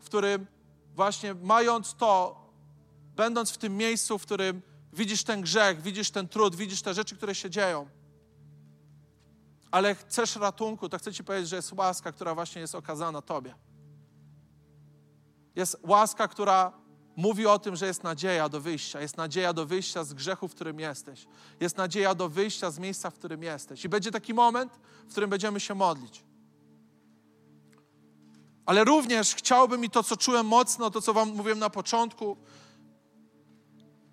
w 0.00 0.04
którym 0.04 0.46
właśnie 0.94 1.34
mając 1.34 1.94
to, 1.94 2.40
będąc 3.16 3.50
w 3.50 3.58
tym 3.58 3.76
miejscu, 3.76 4.18
w 4.18 4.22
którym 4.22 4.62
widzisz 4.92 5.24
ten 5.24 5.40
grzech, 5.40 5.82
widzisz 5.82 6.10
ten 6.10 6.28
trud, 6.28 6.56
widzisz 6.56 6.82
te 6.82 6.94
rzeczy, 6.94 7.16
które 7.16 7.34
się 7.34 7.50
dzieją, 7.50 7.88
ale 9.70 9.94
chcesz 9.94 10.36
ratunku, 10.36 10.88
to 10.88 10.98
chcę 10.98 11.12
Ci 11.12 11.24
powiedzieć, 11.24 11.48
że 11.48 11.56
jest 11.56 11.72
łaska, 11.72 12.12
która 12.12 12.34
właśnie 12.34 12.60
jest 12.60 12.74
okazana 12.74 13.22
Tobie. 13.22 13.54
Jest 15.56 15.76
łaska, 15.82 16.28
która 16.28 16.72
mówi 17.18 17.46
o 17.46 17.58
tym, 17.58 17.76
że 17.76 17.86
jest 17.86 18.02
nadzieja 18.02 18.48
do 18.48 18.60
wyjścia. 18.60 19.00
Jest 19.00 19.16
nadzieja 19.16 19.52
do 19.52 19.66
wyjścia 19.66 20.04
z 20.04 20.14
grzechu, 20.14 20.48
w 20.48 20.54
którym 20.54 20.80
jesteś. 20.80 21.26
Jest 21.60 21.76
nadzieja 21.76 22.14
do 22.14 22.28
wyjścia 22.28 22.70
z 22.70 22.78
miejsca, 22.78 23.10
w 23.10 23.14
którym 23.14 23.42
jesteś. 23.42 23.84
I 23.84 23.88
będzie 23.88 24.10
taki 24.10 24.34
moment, 24.34 24.72
w 25.08 25.10
którym 25.10 25.30
będziemy 25.30 25.60
się 25.60 25.74
modlić. 25.74 26.24
Ale 28.66 28.84
również 28.84 29.34
chciałbym 29.34 29.84
i 29.84 29.90
to, 29.90 30.02
co 30.02 30.16
czułem 30.16 30.46
mocno, 30.46 30.90
to, 30.90 31.00
co 31.00 31.12
Wam 31.12 31.28
mówiłem 31.28 31.58
na 31.58 31.70
początku, 31.70 32.36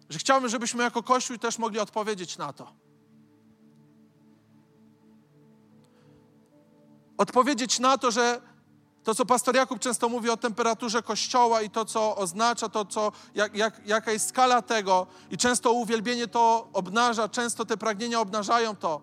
że 0.10 0.20
chciałbym, 0.20 0.50
żebyśmy 0.50 0.84
jako 0.84 1.04
Kościół 1.04 1.38
też 1.38 1.58
mogli 1.58 1.80
odpowiedzieć 1.80 2.38
na 2.38 2.54
to. 2.54 2.86
odpowiedzieć 7.18 7.80
na 7.80 7.98
to, 7.98 8.12
że 8.12 8.42
to, 9.06 9.16
co 9.16 9.26
pastor 9.26 9.56
Jakub 9.56 9.80
często 9.80 10.10
mówi 10.10 10.30
o 10.30 10.38
temperaturze 10.38 11.02
kościoła 11.02 11.62
i 11.62 11.70
to, 11.70 11.86
co 11.86 12.16
oznacza, 12.16 12.70
to, 12.70 12.86
co, 12.86 13.12
jak, 13.36 13.56
jak, 13.56 13.82
jaka 13.88 14.12
jest 14.12 14.30
skala 14.30 14.62
tego, 14.62 15.08
i 15.32 15.38
często 15.38 15.72
uwielbienie 15.72 16.28
to 16.28 16.68
obnaża, 16.74 17.30
często 17.30 17.66
te 17.66 17.78
pragnienia 17.78 18.20
obnażają 18.20 18.76
to. 18.76 19.02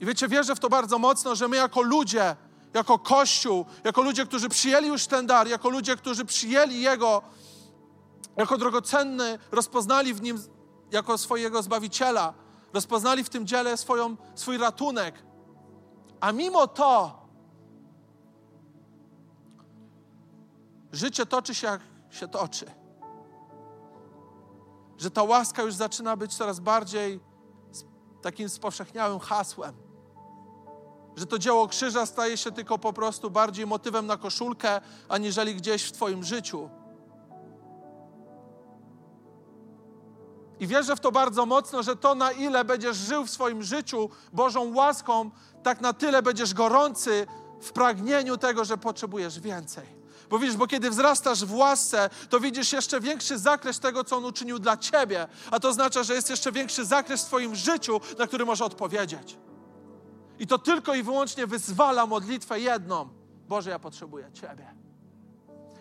I 0.00 0.06
wiecie, 0.06 0.28
wierzę 0.28 0.54
w 0.54 0.60
to 0.60 0.68
bardzo 0.68 0.98
mocno, 0.98 1.34
że 1.34 1.48
my 1.48 1.56
jako 1.56 1.82
ludzie, 1.82 2.36
jako 2.74 2.98
Kościół, 2.98 3.64
jako 3.84 4.02
ludzie, 4.02 4.26
którzy 4.26 4.48
przyjęli 4.48 4.88
już 4.88 5.06
ten 5.06 5.26
dar, 5.26 5.48
jako 5.48 5.68
ludzie, 5.68 5.96
którzy 5.96 6.24
przyjęli 6.24 6.80
Jego 6.80 7.22
jako 8.36 8.58
drogocenny, 8.58 9.38
rozpoznali 9.50 10.14
w 10.14 10.22
Nim 10.22 10.42
jako 10.90 11.18
swojego 11.18 11.62
Zbawiciela, 11.62 12.34
rozpoznali 12.72 13.24
w 13.24 13.28
tym 13.28 13.46
dziele 13.46 13.76
swoją, 13.76 14.16
swój 14.34 14.58
ratunek, 14.58 15.14
a 16.20 16.32
mimo 16.32 16.66
to 16.66 17.21
życie 20.92 21.26
toczy 21.26 21.54
się 21.54 21.66
jak 21.66 21.80
się 22.10 22.28
toczy. 22.28 22.66
Że 24.98 25.10
ta 25.10 25.22
łaska 25.22 25.62
już 25.62 25.74
zaczyna 25.74 26.16
być 26.16 26.34
coraz 26.34 26.60
bardziej 26.60 27.20
takim 28.22 28.48
spowszechniałym 28.48 29.18
hasłem. 29.18 29.74
Że 31.16 31.26
to 31.26 31.38
dzieło 31.38 31.68
krzyża 31.68 32.06
staje 32.06 32.36
się 32.36 32.52
tylko 32.52 32.78
po 32.78 32.92
prostu 32.92 33.30
bardziej 33.30 33.66
motywem 33.66 34.06
na 34.06 34.16
koszulkę, 34.16 34.80
aniżeli 35.08 35.54
gdzieś 35.54 35.82
w 35.82 35.92
Twoim 35.92 36.24
życiu. 36.24 36.70
I 40.60 40.66
wierzę 40.66 40.96
w 40.96 41.00
to 41.00 41.12
bardzo 41.12 41.46
mocno, 41.46 41.82
że 41.82 41.96
to, 41.96 42.14
na 42.14 42.32
ile 42.32 42.64
będziesz 42.64 42.96
żył 42.96 43.24
w 43.24 43.30
swoim 43.30 43.62
życiu 43.62 44.10
Bożą 44.32 44.74
łaską, 44.74 45.30
tak 45.62 45.80
na 45.80 45.92
tyle 45.92 46.22
będziesz 46.22 46.54
gorący 46.54 47.26
w 47.60 47.72
pragnieniu 47.72 48.36
tego, 48.36 48.64
że 48.64 48.76
potrzebujesz 48.76 49.40
więcej. 49.40 50.01
Bo 50.32 50.38
widzisz, 50.38 50.56
bo 50.56 50.66
kiedy 50.66 50.90
wzrastasz 50.90 51.44
w 51.44 51.54
łasce, 51.54 52.10
to 52.28 52.40
widzisz 52.40 52.72
jeszcze 52.72 53.00
większy 53.00 53.38
zakres 53.38 53.80
tego, 53.80 54.04
co 54.04 54.16
On 54.16 54.24
uczynił 54.24 54.58
dla 54.58 54.76
Ciebie. 54.76 55.28
A 55.50 55.60
to 55.60 55.68
oznacza, 55.68 56.02
że 56.02 56.14
jest 56.14 56.30
jeszcze 56.30 56.52
większy 56.52 56.84
zakres 56.84 57.22
w 57.22 57.26
Twoim 57.26 57.54
życiu, 57.54 58.00
na 58.18 58.26
który 58.26 58.44
może 58.44 58.64
odpowiedzieć. 58.64 59.38
I 60.38 60.46
to 60.46 60.58
tylko 60.58 60.94
i 60.94 61.02
wyłącznie 61.02 61.46
wyzwala 61.46 62.06
modlitwę 62.06 62.60
jedną. 62.60 63.08
Boże, 63.48 63.70
ja 63.70 63.78
potrzebuję 63.78 64.30
Ciebie. 64.32 64.74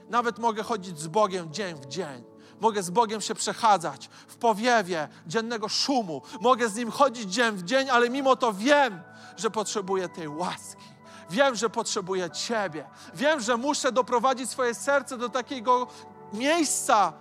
Nawet 0.10 0.40
mogę 0.40 0.64
chodzić 0.64 1.00
z 1.00 1.08
Bogiem 1.08 1.54
dzień 1.54 1.76
w 1.76 1.86
dzień. 1.86 2.24
Mogę 2.60 2.84
z 2.84 2.90
Bogiem 2.90 3.22
się 3.22 3.36
przechadzać 3.36 4.10
w 4.28 4.36
powiewie 4.36 5.08
dziennego 5.28 5.70
szumu. 5.70 6.22
Mogę 6.42 6.70
z 6.70 6.76
Nim 6.76 6.92
chodzić 6.92 7.34
dzień 7.34 7.56
w 7.56 7.64
dzień, 7.64 7.90
ale 7.90 8.10
mimo 8.10 8.36
to 8.36 8.54
wiem, 8.54 9.02
że 9.38 9.52
potrzebuję 9.52 10.10
tej 10.10 10.28
łaski. 10.28 10.91
Wiem, 11.32 11.56
że 11.56 11.70
potrzebuję 11.70 12.30
Ciebie. 12.30 12.86
Wiem, 13.14 13.40
że 13.40 13.58
muszę 13.58 13.92
doprowadzić 13.92 14.50
swoje 14.50 14.76
serce 14.76 15.18
do 15.18 15.30
takiego 15.30 15.88
miejsca 16.34 17.14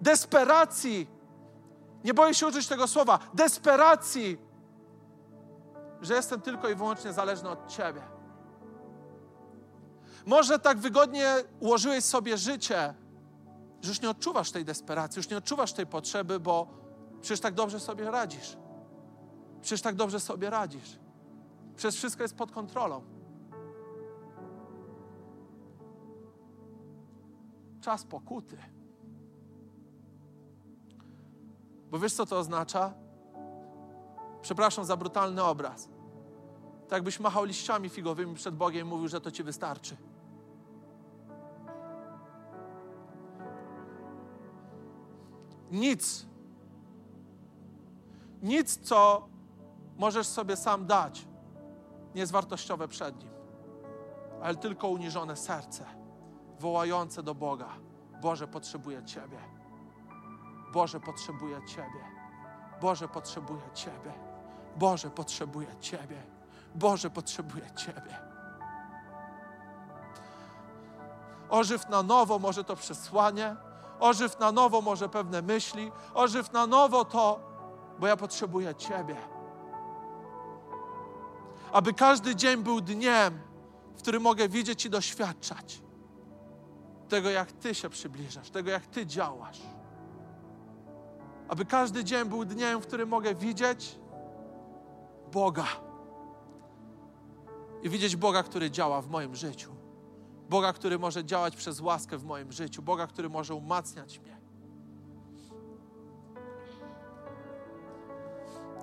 desperacji. 0.00 1.06
Nie 2.04 2.14
boję 2.14 2.34
się 2.34 2.46
użyć 2.46 2.66
tego 2.66 2.88
słowa 2.88 3.18
desperacji, 3.34 4.38
że 6.00 6.14
jestem 6.14 6.40
tylko 6.40 6.68
i 6.68 6.74
wyłącznie 6.74 7.12
zależny 7.12 7.48
od 7.48 7.68
Ciebie. 7.68 8.02
Może 10.26 10.58
tak 10.58 10.78
wygodnie 10.78 11.34
ułożyłeś 11.60 12.04
sobie 12.04 12.38
życie, 12.38 12.94
że 13.80 13.88
już 13.88 14.00
nie 14.00 14.10
odczuwasz 14.10 14.50
tej 14.50 14.64
desperacji, 14.64 15.18
już 15.18 15.28
nie 15.28 15.36
odczuwasz 15.36 15.72
tej 15.72 15.86
potrzeby, 15.86 16.40
bo 16.40 16.66
przecież 17.20 17.40
tak 17.40 17.54
dobrze 17.54 17.80
sobie 17.80 18.10
radzisz. 18.10 18.56
Przecież 19.60 19.82
tak 19.82 19.94
dobrze 19.94 20.20
sobie 20.20 20.50
radzisz. 20.50 21.01
Przecież 21.76 21.94
wszystko 21.98 22.22
jest 22.22 22.36
pod 22.36 22.52
kontrolą. 22.52 23.02
Czas 27.80 28.04
pokuty. 28.04 28.56
Bo 31.90 31.98
wiesz, 31.98 32.14
co 32.14 32.26
to 32.26 32.38
oznacza? 32.38 32.94
Przepraszam 34.42 34.84
za 34.84 34.96
brutalny 34.96 35.42
obraz. 35.42 35.88
Tak 36.88 36.92
jakbyś 36.92 37.20
machał 37.20 37.44
liściami 37.44 37.88
figowymi 37.88 38.34
przed 38.34 38.56
Bogiem 38.56 38.86
i 38.86 38.90
mówił, 38.90 39.08
że 39.08 39.20
to 39.20 39.30
ci 39.30 39.42
wystarczy. 39.42 39.96
Nic. 45.70 46.26
Nic, 48.42 48.76
co 48.76 49.28
możesz 49.96 50.26
sobie 50.26 50.56
sam 50.56 50.86
dać, 50.86 51.26
nie 52.14 52.20
jest 52.20 52.32
wartościowe 52.32 52.88
przed 52.88 53.18
Nim, 53.18 53.30
ale 54.42 54.56
tylko 54.56 54.88
uniżone 54.88 55.36
serce, 55.36 55.84
wołające 56.58 57.22
do 57.22 57.34
Boga: 57.34 57.68
Boże, 58.20 58.48
potrzebuję 58.48 59.04
Ciebie. 59.04 59.38
Boże, 60.72 61.00
potrzebuję 61.00 61.60
Ciebie. 61.66 62.04
Boże, 62.80 63.08
potrzebuję 63.08 63.62
Ciebie. 63.74 64.12
Boże, 64.76 65.10
potrzebuję 65.10 65.76
Ciebie. 65.80 66.22
Boże, 66.74 67.10
potrzebuję 67.10 67.70
Ciebie. 67.76 68.18
Ożyw 71.50 71.88
na 71.88 72.02
nowo 72.02 72.38
może 72.38 72.64
to 72.64 72.76
przesłanie, 72.76 73.56
ożyw 74.00 74.38
na 74.38 74.52
nowo 74.52 74.80
może 74.80 75.08
pewne 75.08 75.42
myśli, 75.42 75.92
ożyw 76.14 76.52
na 76.52 76.66
nowo 76.66 77.04
to, 77.04 77.40
bo 77.98 78.06
ja 78.06 78.16
potrzebuję 78.16 78.74
Ciebie. 78.74 79.16
Aby 81.72 81.92
każdy 81.92 82.36
dzień 82.36 82.62
był 82.62 82.80
dniem, 82.80 83.40
w 83.94 83.98
którym 83.98 84.22
mogę 84.22 84.48
widzieć 84.48 84.86
i 84.86 84.90
doświadczać 84.90 85.82
tego, 87.08 87.30
jak 87.30 87.52
Ty 87.52 87.74
się 87.74 87.90
przybliżasz, 87.90 88.50
tego, 88.50 88.70
jak 88.70 88.86
Ty 88.86 89.06
działasz. 89.06 89.60
Aby 91.48 91.64
każdy 91.64 92.04
dzień 92.04 92.24
był 92.24 92.44
dniem, 92.44 92.80
w 92.80 92.86
którym 92.86 93.08
mogę 93.08 93.34
widzieć 93.34 93.98
Boga. 95.32 95.66
I 97.82 97.88
widzieć 97.88 98.16
Boga, 98.16 98.42
który 98.42 98.70
działa 98.70 99.02
w 99.02 99.08
moim 99.08 99.36
życiu. 99.36 99.74
Boga, 100.48 100.72
który 100.72 100.98
może 100.98 101.24
działać 101.24 101.56
przez 101.56 101.80
łaskę 101.80 102.18
w 102.18 102.24
moim 102.24 102.52
życiu. 102.52 102.82
Boga, 102.82 103.06
który 103.06 103.28
może 103.28 103.54
umacniać 103.54 104.20
mnie. 104.20 104.36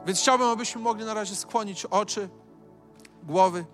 Więc 0.05 0.19
chciałbym, 0.19 0.47
abyśmy 0.47 0.81
mogli 0.81 1.05
na 1.05 1.13
razie 1.13 1.35
skłonić 1.35 1.85
oczy, 1.85 2.29
głowy. 3.23 3.65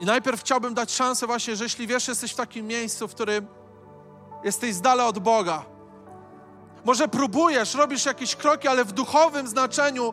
I 0.00 0.04
najpierw 0.04 0.40
chciałbym 0.40 0.74
dać 0.74 0.94
szansę 0.94 1.26
właśnie, 1.26 1.56
że 1.56 1.64
jeśli 1.64 1.86
wiesz, 1.86 2.08
jesteś 2.08 2.32
w 2.32 2.36
takim 2.36 2.66
miejscu, 2.66 3.08
w 3.08 3.14
którym 3.14 3.46
jesteś 4.44 4.74
z 4.74 4.80
dala 4.80 5.06
od 5.06 5.18
Boga. 5.18 5.62
Może 6.84 7.08
próbujesz, 7.08 7.74
robisz 7.74 8.06
jakieś 8.06 8.36
kroki, 8.36 8.68
ale 8.68 8.84
w 8.84 8.92
duchowym 8.92 9.48
znaczeniu 9.48 10.12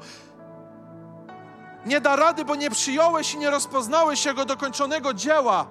nie 1.86 2.02
da 2.02 2.16
rady, 2.16 2.46
bo 2.46 2.56
nie 2.56 2.70
przyjąłeś 2.70 3.34
i 3.34 3.38
nie 3.38 3.50
rozpoznałeś 3.50 4.26
Jego 4.26 4.46
dokończonego 4.46 5.14
dzieła. 5.14 5.68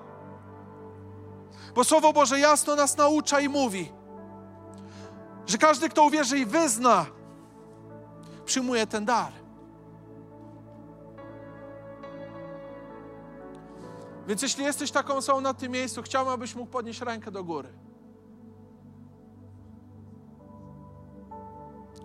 Bo 1.75 1.85
Słowo 1.85 2.13
Boże 2.13 2.41
jasno 2.41 2.77
nas 2.77 2.97
naucza 2.97 3.41
i 3.41 3.49
mówi, 3.49 3.93
że 5.47 5.59
każdy, 5.59 5.89
kto 5.89 6.05
uwierzy 6.05 6.39
i 6.39 6.47
wyzna, 6.47 7.07
przyjmuje 8.53 8.87
ten 8.87 9.05
dar. 9.05 9.33
Więc 14.27 14.43
jeśli 14.43 14.65
jesteś 14.65 14.91
taką 14.91 15.15
osobą 15.15 15.41
na 15.41 15.55
tym 15.55 15.73
miejscu, 15.73 16.03
chciałbym, 16.03 16.35
abyś 16.35 16.55
mógł 16.55 16.71
podnieść 16.71 17.01
rękę 17.01 17.31
do 17.31 17.45
góry. 17.45 17.73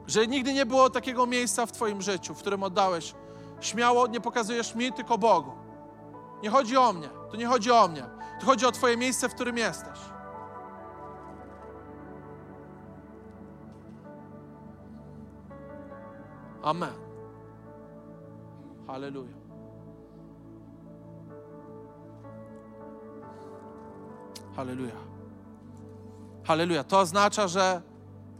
Że 0.08 0.28
nigdy 0.28 0.54
nie 0.54 0.66
było 0.66 0.90
takiego 0.90 1.26
miejsca 1.26 1.66
w 1.66 1.72
Twoim 1.72 2.02
życiu, 2.02 2.34
w 2.34 2.38
którym 2.38 2.64
oddałeś. 2.64 3.16
Śmiało 3.62 4.08
nie 4.08 4.22
pokazujesz 4.22 4.76
mi, 4.76 4.94
tylko 4.94 5.18
Bogu. 5.18 5.52
Nie 6.44 6.50
chodzi 6.50 6.78
o 6.78 6.94
mnie. 6.94 7.10
Tu 7.32 7.38
nie 7.38 7.48
chodzi 7.48 7.72
o 7.72 7.88
mnie. 7.88 8.04
Tu 8.40 8.46
chodzi 8.46 8.66
o 8.66 8.72
Twoje 8.72 8.98
miejsce, 8.98 9.30
w 9.30 9.34
którym 9.34 9.58
jesteś. 9.58 10.00
Amen. 16.68 16.94
Hallelujah. 18.88 19.38
Halleluja. 24.56 24.96
Halleluja. 26.44 26.84
To 26.84 27.00
oznacza, 27.00 27.48
że 27.48 27.82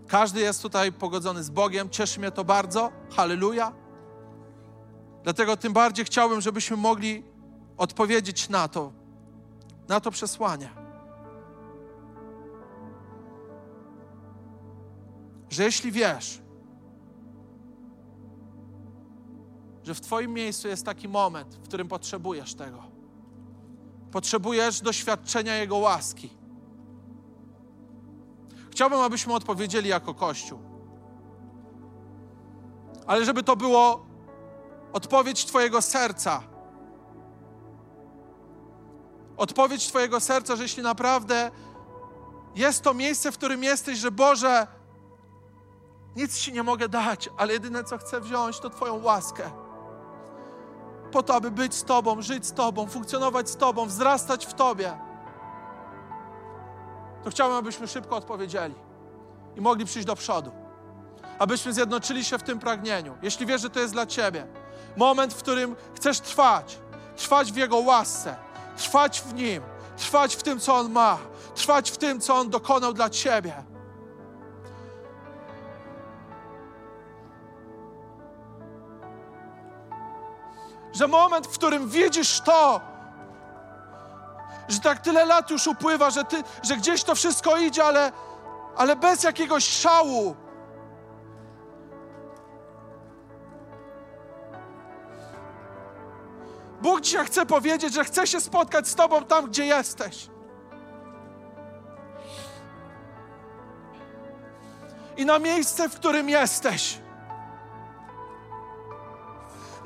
każdy 0.08 0.40
jest 0.40 0.62
tutaj 0.62 0.92
pogodzony 0.92 1.44
z 1.44 1.50
Bogiem. 1.50 1.90
Cieszy 1.90 2.20
mnie 2.20 2.32
to 2.32 2.44
bardzo. 2.44 2.92
Halleluja. 3.16 3.74
Dlatego 5.24 5.58
tym 5.58 5.74
bardziej 5.74 6.06
chciałbym, 6.06 6.42
żebyśmy 6.42 6.78
mogli 6.78 7.24
odpowiedzieć 7.78 8.50
na 8.50 8.68
to, 8.68 8.92
na 9.88 10.00
to 10.00 10.12
przesłanie. 10.12 10.70
Że 15.50 15.64
jeśli 15.64 15.92
wiesz, 15.92 16.47
że 19.88 19.96
w 19.96 20.02
Twoim 20.02 20.34
miejscu 20.34 20.68
jest 20.68 20.86
taki 20.86 21.08
moment, 21.08 21.56
w 21.56 21.68
którym 21.68 21.88
potrzebujesz 21.88 22.56
tego, 22.56 22.84
Potrzebujesz 24.12 24.82
doświadczenia 24.82 25.56
Jego 25.56 25.78
łaski. 25.78 26.30
Chciałbym, 28.72 29.00
abyśmy 29.00 29.34
odpowiedzieli 29.34 29.90
jako 29.90 30.14
Kościół. 30.14 30.60
Ale 33.08 33.26
żeby 33.26 33.44
to 33.44 33.56
było 33.56 34.06
odpowiedź 34.94 35.46
Twojego 35.46 35.82
serca. 35.82 36.44
Odpowiedź 39.38 39.88
Twojego 39.88 40.20
serca, 40.20 40.56
że 40.56 40.64
jeśli 40.64 40.84
naprawdę 40.84 41.52
jest 42.56 42.84
to 42.84 42.94
miejsce, 42.94 43.32
w 43.32 43.38
którym 43.38 43.64
jesteś, 43.64 44.00
że 44.00 44.12
Boże, 44.12 44.68
nic 46.16 46.38
Ci 46.38 46.54
nie 46.54 46.64
mogę 46.64 46.90
dać, 46.90 47.30
ale 47.38 47.54
jedyne, 47.54 47.84
co 47.84 47.98
chcę 47.98 48.22
wziąć, 48.22 48.60
to 48.60 48.70
Twoją 48.70 49.04
łaskę 49.04 49.67
po 51.18 51.24
to, 51.24 51.36
aby 51.36 51.52
być 51.52 51.76
z 51.76 51.84
Tobą, 51.84 52.22
żyć 52.22 52.46
z 52.46 52.54
Tobą, 52.54 52.88
funkcjonować 52.88 53.50
z 53.50 53.56
Tobą, 53.56 53.86
wzrastać 53.86 54.46
w 54.46 54.54
Tobie, 54.54 54.98
to 57.24 57.30
chciałbym, 57.30 57.58
abyśmy 57.58 57.88
szybko 57.88 58.16
odpowiedzieli 58.16 58.76
i 59.56 59.62
mogli 59.62 59.86
przyjść 59.86 60.08
do 60.08 60.16
przodu. 60.16 60.52
Abyśmy 61.40 61.74
zjednoczyli 61.74 62.26
się 62.26 62.38
w 62.38 62.44
tym 62.44 62.60
pragnieniu. 62.60 63.18
Jeśli 63.22 63.46
wiesz, 63.46 63.62
że 63.62 63.70
to 63.70 63.80
jest 63.80 63.94
dla 63.94 64.06
Ciebie, 64.06 64.48
moment, 64.98 65.34
w 65.34 65.38
którym 65.38 65.76
chcesz 65.96 66.20
trwać, 66.20 66.78
trwać 67.16 67.52
w 67.52 67.56
Jego 67.56 67.78
łasce, 67.78 68.36
trwać 68.78 69.22
w 69.22 69.34
Nim, 69.34 69.64
trwać 69.98 70.36
w 70.36 70.44
tym, 70.44 70.60
co 70.60 70.76
On 70.76 70.92
ma, 70.92 71.18
trwać 71.56 71.92
w 71.92 71.98
tym, 71.98 72.22
co 72.22 72.36
On 72.36 72.50
dokonał 72.50 72.94
dla 72.94 73.10
Ciebie 73.10 73.54
że 80.94 81.08
moment, 81.08 81.48
w 81.48 81.54
którym 81.54 81.90
widzisz 81.90 82.42
to, 82.42 82.82
że 84.68 84.80
tak 84.80 85.00
tyle 85.00 85.26
lat 85.26 85.50
już 85.50 85.68
upływa, 85.68 86.10
że, 86.10 86.24
ty, 86.24 86.44
że 86.64 86.78
gdzieś 86.78 87.04
to 87.04 87.16
wszystko 87.16 87.58
idzie, 87.58 87.84
ale, 87.84 88.12
ale 88.78 88.96
bez 88.96 89.24
jakiegoś 89.24 89.68
szału. 89.68 90.36
Bóg 96.82 97.02
dzisiaj 97.02 97.26
chce 97.26 97.46
powiedzieć, 97.46 97.94
że 97.94 98.04
chce 98.04 98.28
się 98.28 98.42
spotkać 98.42 98.88
z 98.88 98.96
Tobą 98.96 99.26
tam, 99.26 99.46
gdzie 99.46 99.66
jesteś. 99.66 100.28
I 105.18 105.26
na 105.26 105.40
miejsce, 105.40 105.90
w 105.90 105.96
którym 105.96 106.30
jesteś 106.30 106.98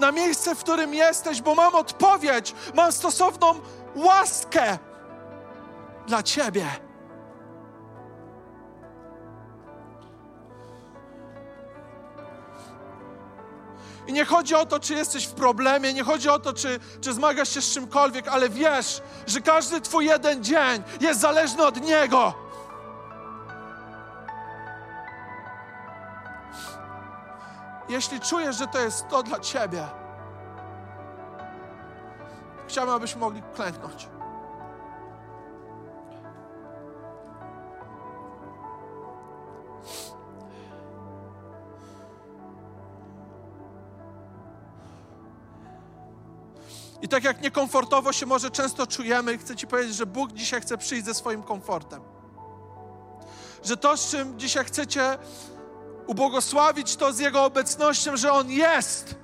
na 0.02 0.12
miejsce, 0.12 0.56
w 0.56 0.60
którym 0.60 0.94
jesteś, 0.94 1.42
bo 1.42 1.56
mam 1.56 1.76
odpowiedź, 1.76 2.54
mam 2.74 2.92
stosowną 2.92 3.60
łaskę 3.96 4.78
dla 6.08 6.24
Ciebie. 6.24 6.66
I 14.08 14.14
nie 14.14 14.26
chodzi 14.26 14.56
o 14.56 14.66
to, 14.66 14.80
czy 14.80 14.94
jesteś 14.94 15.26
w 15.26 15.34
problemie, 15.34 15.94
nie 15.94 16.04
chodzi 16.04 16.30
o 16.30 16.40
to, 16.40 16.54
czy, 16.54 16.80
czy 17.02 17.14
zmagasz 17.14 17.50
się 17.50 17.62
z 17.62 17.74
czymkolwiek, 17.74 18.28
ale 18.28 18.50
wiesz, 18.50 19.02
że 19.28 19.42
każdy 19.42 19.82
Twój 19.82 20.06
jeden 20.06 20.44
dzień 20.44 20.84
jest 21.02 21.20
zależny 21.20 21.66
od 21.66 21.82
Niego. 21.82 22.41
Jeśli 27.92 28.20
czujesz, 28.20 28.56
że 28.56 28.68
to 28.68 28.80
jest 28.80 29.08
to 29.08 29.24
dla 29.24 29.40
Ciebie, 29.40 29.88
chciałbym, 32.68 32.96
abyśmy 32.96 33.22
mogli 33.22 33.42
klęknąć. 33.56 34.08
I 47.02 47.08
tak 47.08 47.24
jak 47.24 47.42
niekomfortowo 47.42 48.14
się 48.14 48.26
może 48.26 48.52
często 48.52 48.88
czujemy, 48.88 49.38
chcę 49.38 49.56
Ci 49.56 49.68
powiedzieć, 49.68 49.96
że 49.96 50.06
Bóg 50.06 50.32
dzisiaj 50.32 50.62
chce 50.62 50.78
przyjść 50.78 51.06
ze 51.06 51.14
swoim 51.14 51.44
komfortem. 51.44 52.02
Że 53.64 53.78
to, 53.78 53.98
z 53.98 54.12
czym 54.12 54.40
dzisiaj 54.40 54.66
chcecie 54.66 55.18
ubłogosławić 56.08 56.96
to 56.96 57.14
z 57.14 57.20
Jego 57.20 57.46
obecnością, 57.46 58.18
że 58.18 58.32
On 58.32 58.50
jest. 58.50 59.16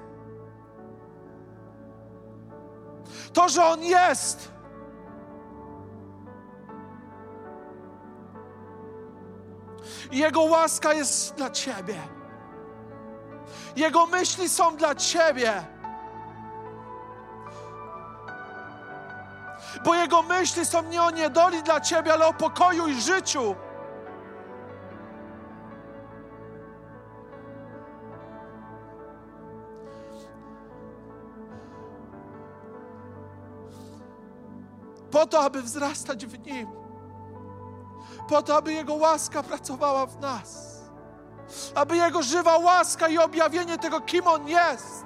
To, 3.34 3.50
że 3.50 3.66
On 3.66 3.84
jest. 3.84 4.52
Jego 10.12 10.42
łaska 10.42 10.94
jest 10.94 11.36
dla 11.36 11.50
Ciebie. 11.50 11.98
Jego 13.76 14.08
myśli 14.08 14.50
są 14.50 14.78
dla 14.78 14.96
Ciebie. 14.96 15.78
bo 19.86 19.96
Jego 19.96 20.22
myśli 20.22 20.66
są 20.66 20.82
nie 20.82 21.04
o 21.04 21.12
niedoli 21.12 21.64
dla 21.64 21.82
Ciebie, 21.82 22.14
ale 22.14 22.28
o 22.28 22.34
pokoju 22.34 22.88
i 22.88 23.02
życiu. 23.02 23.56
Po 35.18 35.26
to, 35.26 35.40
aby 35.40 35.62
wzrastać 35.62 36.26
w 36.26 36.46
Nim. 36.46 36.68
Po 38.30 38.42
to, 38.42 38.58
aby 38.58 38.74
Jego 38.74 38.94
łaska 38.94 39.44
pracowała 39.44 40.06
w 40.06 40.20
nas. 40.20 40.78
Aby 41.76 41.98
Jego 41.98 42.24
żywa 42.24 42.58
łaska 42.58 43.08
i 43.08 43.18
objawienie 43.18 43.78
tego, 43.78 44.02
kim 44.02 44.28
On 44.28 44.48
jest 44.48 45.06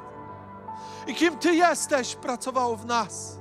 i 1.07 1.15
kim 1.15 1.37
Ty 1.37 1.55
jesteś, 1.55 2.15
pracowało 2.15 2.75
w 2.75 2.85
nas. 2.85 3.37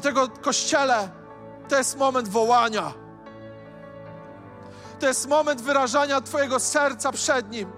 Dlatego, 0.00 0.28
Kościele, 0.42 1.08
to 1.68 1.76
jest 1.76 1.98
moment 1.98 2.28
wołania. 2.28 2.92
To 5.00 5.06
jest 5.06 5.28
moment 5.28 5.60
wyrażania 5.60 6.20
Twojego 6.20 6.60
serca 6.60 7.12
przed 7.12 7.50
Nim. 7.50 7.72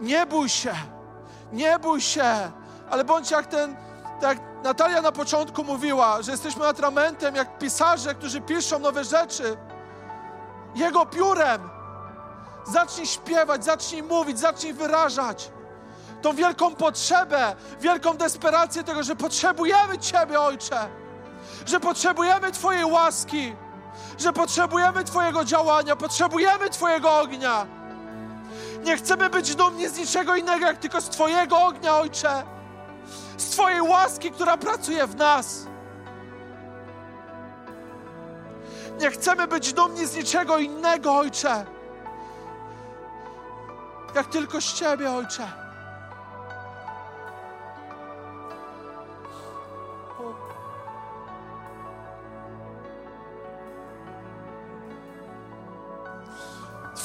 Nie 0.00 0.26
bój 0.26 0.48
się, 0.48 0.74
nie 1.52 1.78
bój 1.78 2.00
się, 2.00 2.50
ale 2.90 3.04
bądź 3.04 3.30
jak 3.30 3.46
ten, 3.46 3.76
tak 4.20 4.38
Natalia 4.62 5.02
na 5.02 5.12
początku 5.12 5.64
mówiła, 5.64 6.22
że 6.22 6.30
jesteśmy 6.30 6.66
atramentem, 6.66 7.34
jak 7.34 7.58
pisarze, 7.58 8.14
którzy 8.14 8.40
piszą 8.40 8.78
nowe 8.78 9.04
rzeczy. 9.04 9.56
Jego 10.74 11.06
piórem. 11.06 11.70
Zacznij 12.64 13.06
śpiewać, 13.06 13.64
zacznij 13.64 14.02
mówić, 14.02 14.38
zacznij 14.38 14.72
wyrażać 14.72 15.50
tą 16.22 16.34
wielką 16.34 16.74
potrzebę, 16.74 17.56
wielką 17.80 18.14
desperację 18.14 18.84
tego, 18.84 19.02
że 19.02 19.16
potrzebujemy 19.16 19.98
Ciebie, 19.98 20.40
Ojcze, 20.40 20.88
że 21.66 21.80
potrzebujemy 21.80 22.52
Twojej 22.52 22.84
łaski, 22.84 23.56
że 24.18 24.32
potrzebujemy 24.32 25.04
Twojego 25.04 25.44
działania, 25.44 25.96
potrzebujemy 25.96 26.70
Twojego 26.70 27.20
ognia. 27.20 27.66
Nie 28.84 28.96
chcemy 28.96 29.30
być 29.30 29.54
dumni 29.54 29.88
z 29.88 29.98
niczego 29.98 30.36
innego, 30.36 30.66
jak 30.66 30.78
tylko 30.78 31.00
z 31.00 31.08
Twojego 31.08 31.58
ognia, 31.62 31.96
Ojcze, 31.96 32.42
z 33.36 33.50
Twojej 33.50 33.80
łaski, 33.80 34.30
która 34.30 34.56
pracuje 34.56 35.06
w 35.06 35.16
nas. 35.16 35.66
Nie 39.00 39.10
chcemy 39.10 39.46
być 39.46 39.72
dumni 39.72 40.06
z 40.06 40.16
niczego 40.16 40.58
innego, 40.58 41.16
Ojcze, 41.16 41.66
jak 44.14 44.26
tylko 44.26 44.60
z 44.60 44.72
Ciebie, 44.74 45.10
Ojcze. 45.12 45.67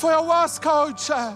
Twoja 0.04 0.20
łaska, 0.20 0.74
Ojcze. 0.74 1.36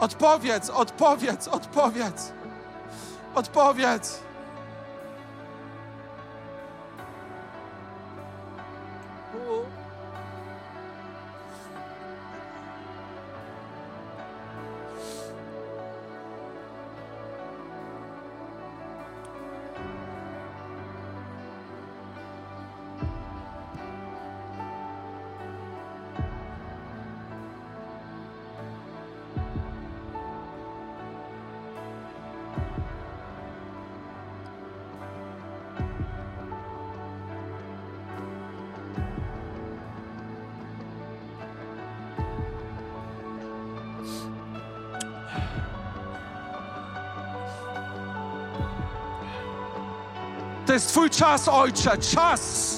Odpowiedz, 0.00 0.70
odpowiedz, 0.70 1.48
odpowiedz. 1.48 2.32
Odpowiedz. 3.34 4.27
Jest 50.78 50.88
Twój 50.88 51.10
czas, 51.10 51.48
Ojcze, 51.48 51.98
czas. 51.98 52.74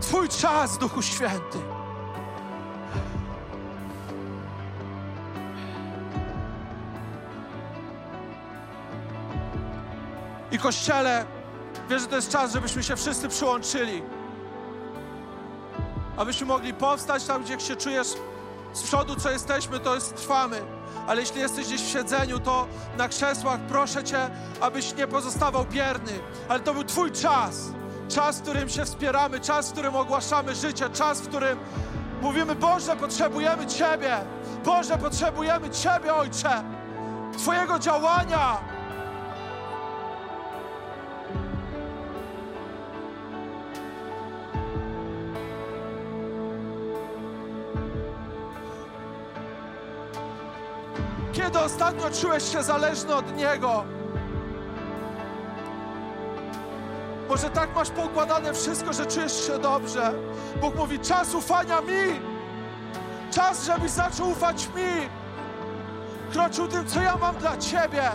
Twój 0.00 0.28
czas, 0.28 0.78
Duchu 0.78 1.02
Święty. 1.02 1.58
I 10.52 10.58
Kościele, 10.58 11.24
wiesz, 11.90 12.02
że 12.02 12.08
to 12.08 12.16
jest 12.16 12.30
czas, 12.30 12.52
żebyśmy 12.52 12.82
się 12.82 12.96
wszyscy 12.96 13.28
przyłączyli. 13.28 14.02
Abyśmy 16.16 16.46
mogli 16.46 16.74
powstać 16.74 17.24
tam, 17.24 17.42
gdzie 17.42 17.60
się 17.60 17.76
czujesz 17.76 18.08
z 18.72 18.82
przodu, 18.82 19.16
co 19.16 19.30
jesteśmy, 19.30 19.80
to 19.80 19.94
jest 19.94 20.16
trwamy 20.16 20.75
ale 21.06 21.20
jeśli 21.20 21.40
jesteś 21.40 21.66
gdzieś 21.66 21.82
w 21.82 21.92
siedzeniu, 21.92 22.40
to 22.40 22.66
na 22.98 23.08
krzesłach 23.08 23.60
proszę 23.68 24.04
Cię, 24.04 24.30
abyś 24.60 24.94
nie 24.94 25.06
pozostawał 25.06 25.64
bierny. 25.64 26.12
Ale 26.48 26.60
to 26.60 26.74
był 26.74 26.84
Twój 26.84 27.12
czas. 27.12 27.60
Czas, 28.08 28.38
w 28.38 28.42
którym 28.42 28.68
się 28.68 28.84
wspieramy, 28.84 29.40
czas, 29.40 29.68
w 29.68 29.72
którym 29.72 29.96
ogłaszamy 29.96 30.54
życie, 30.54 30.90
czas, 30.90 31.20
w 31.20 31.28
którym 31.28 31.58
mówimy: 32.22 32.54
Boże, 32.54 32.96
potrzebujemy 32.96 33.66
Ciebie. 33.66 34.16
Boże, 34.64 34.98
potrzebujemy 34.98 35.70
Ciebie, 35.70 36.14
Ojcze. 36.14 36.62
Twojego 37.38 37.78
działania. 37.78 38.75
Kiedy 51.46 51.58
ostatnio 51.58 52.10
czułeś 52.10 52.52
się 52.52 52.62
zależny 52.62 53.14
od 53.14 53.36
Niego? 53.36 53.84
Może 57.28 57.50
tak 57.50 57.74
masz 57.74 57.90
poukładane 57.90 58.54
wszystko, 58.54 58.92
że 58.92 59.06
czujesz 59.06 59.46
się 59.46 59.58
dobrze. 59.58 60.12
Bóg 60.60 60.74
mówi, 60.74 60.98
czas 60.98 61.34
ufania 61.34 61.80
mi. 61.80 62.20
Czas, 63.30 63.64
żebyś 63.64 63.90
zaczął 63.90 64.30
ufać 64.30 64.68
mi. 64.68 65.08
Kroczył 66.32 66.68
tym, 66.68 66.86
co 66.86 67.00
ja 67.00 67.16
mam 67.16 67.36
dla 67.36 67.56
Ciebie. 67.56 68.10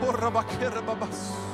Porra 0.00 0.30
bakiera 0.30 0.82
babas. 0.82 1.53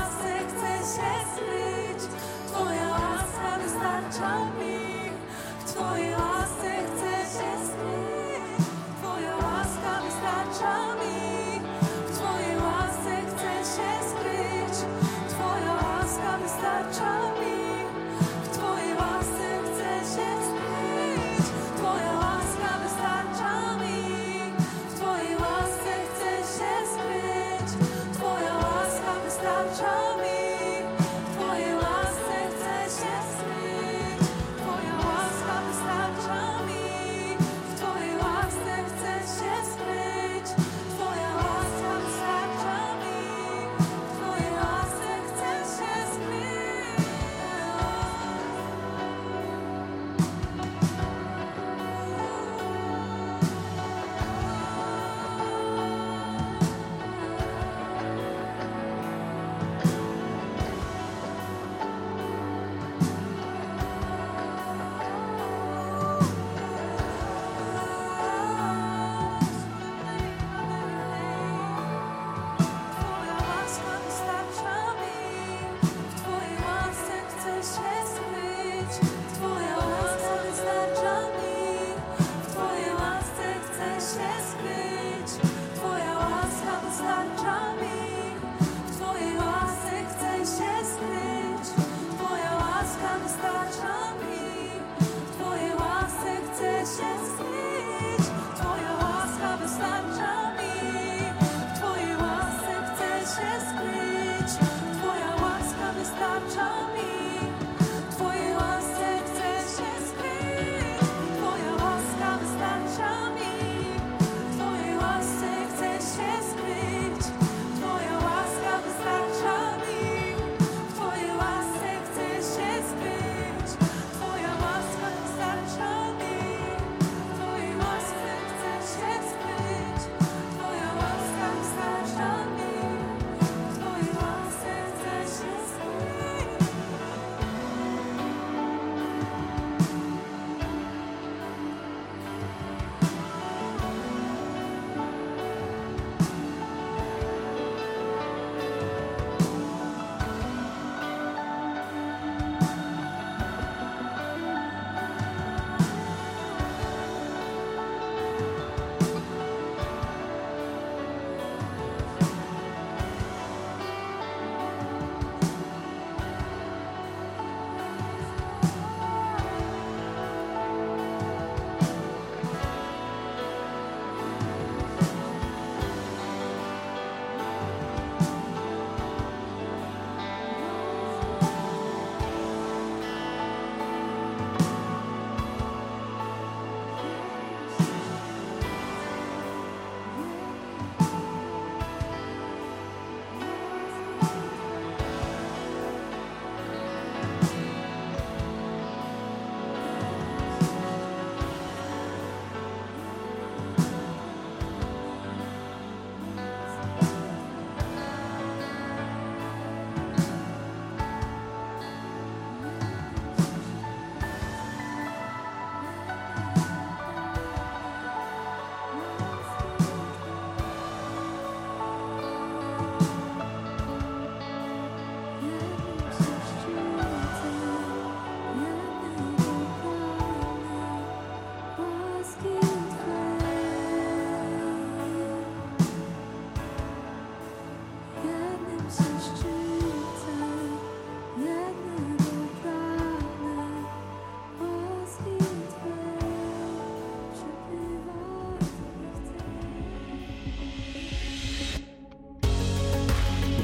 się 0.95 1.11
skryć. 1.33 2.01
Twoja 2.47 2.87
łaska 2.89 3.59
wystarcza 3.63 4.45
mi, 4.45 5.11
Twoja 5.67 6.20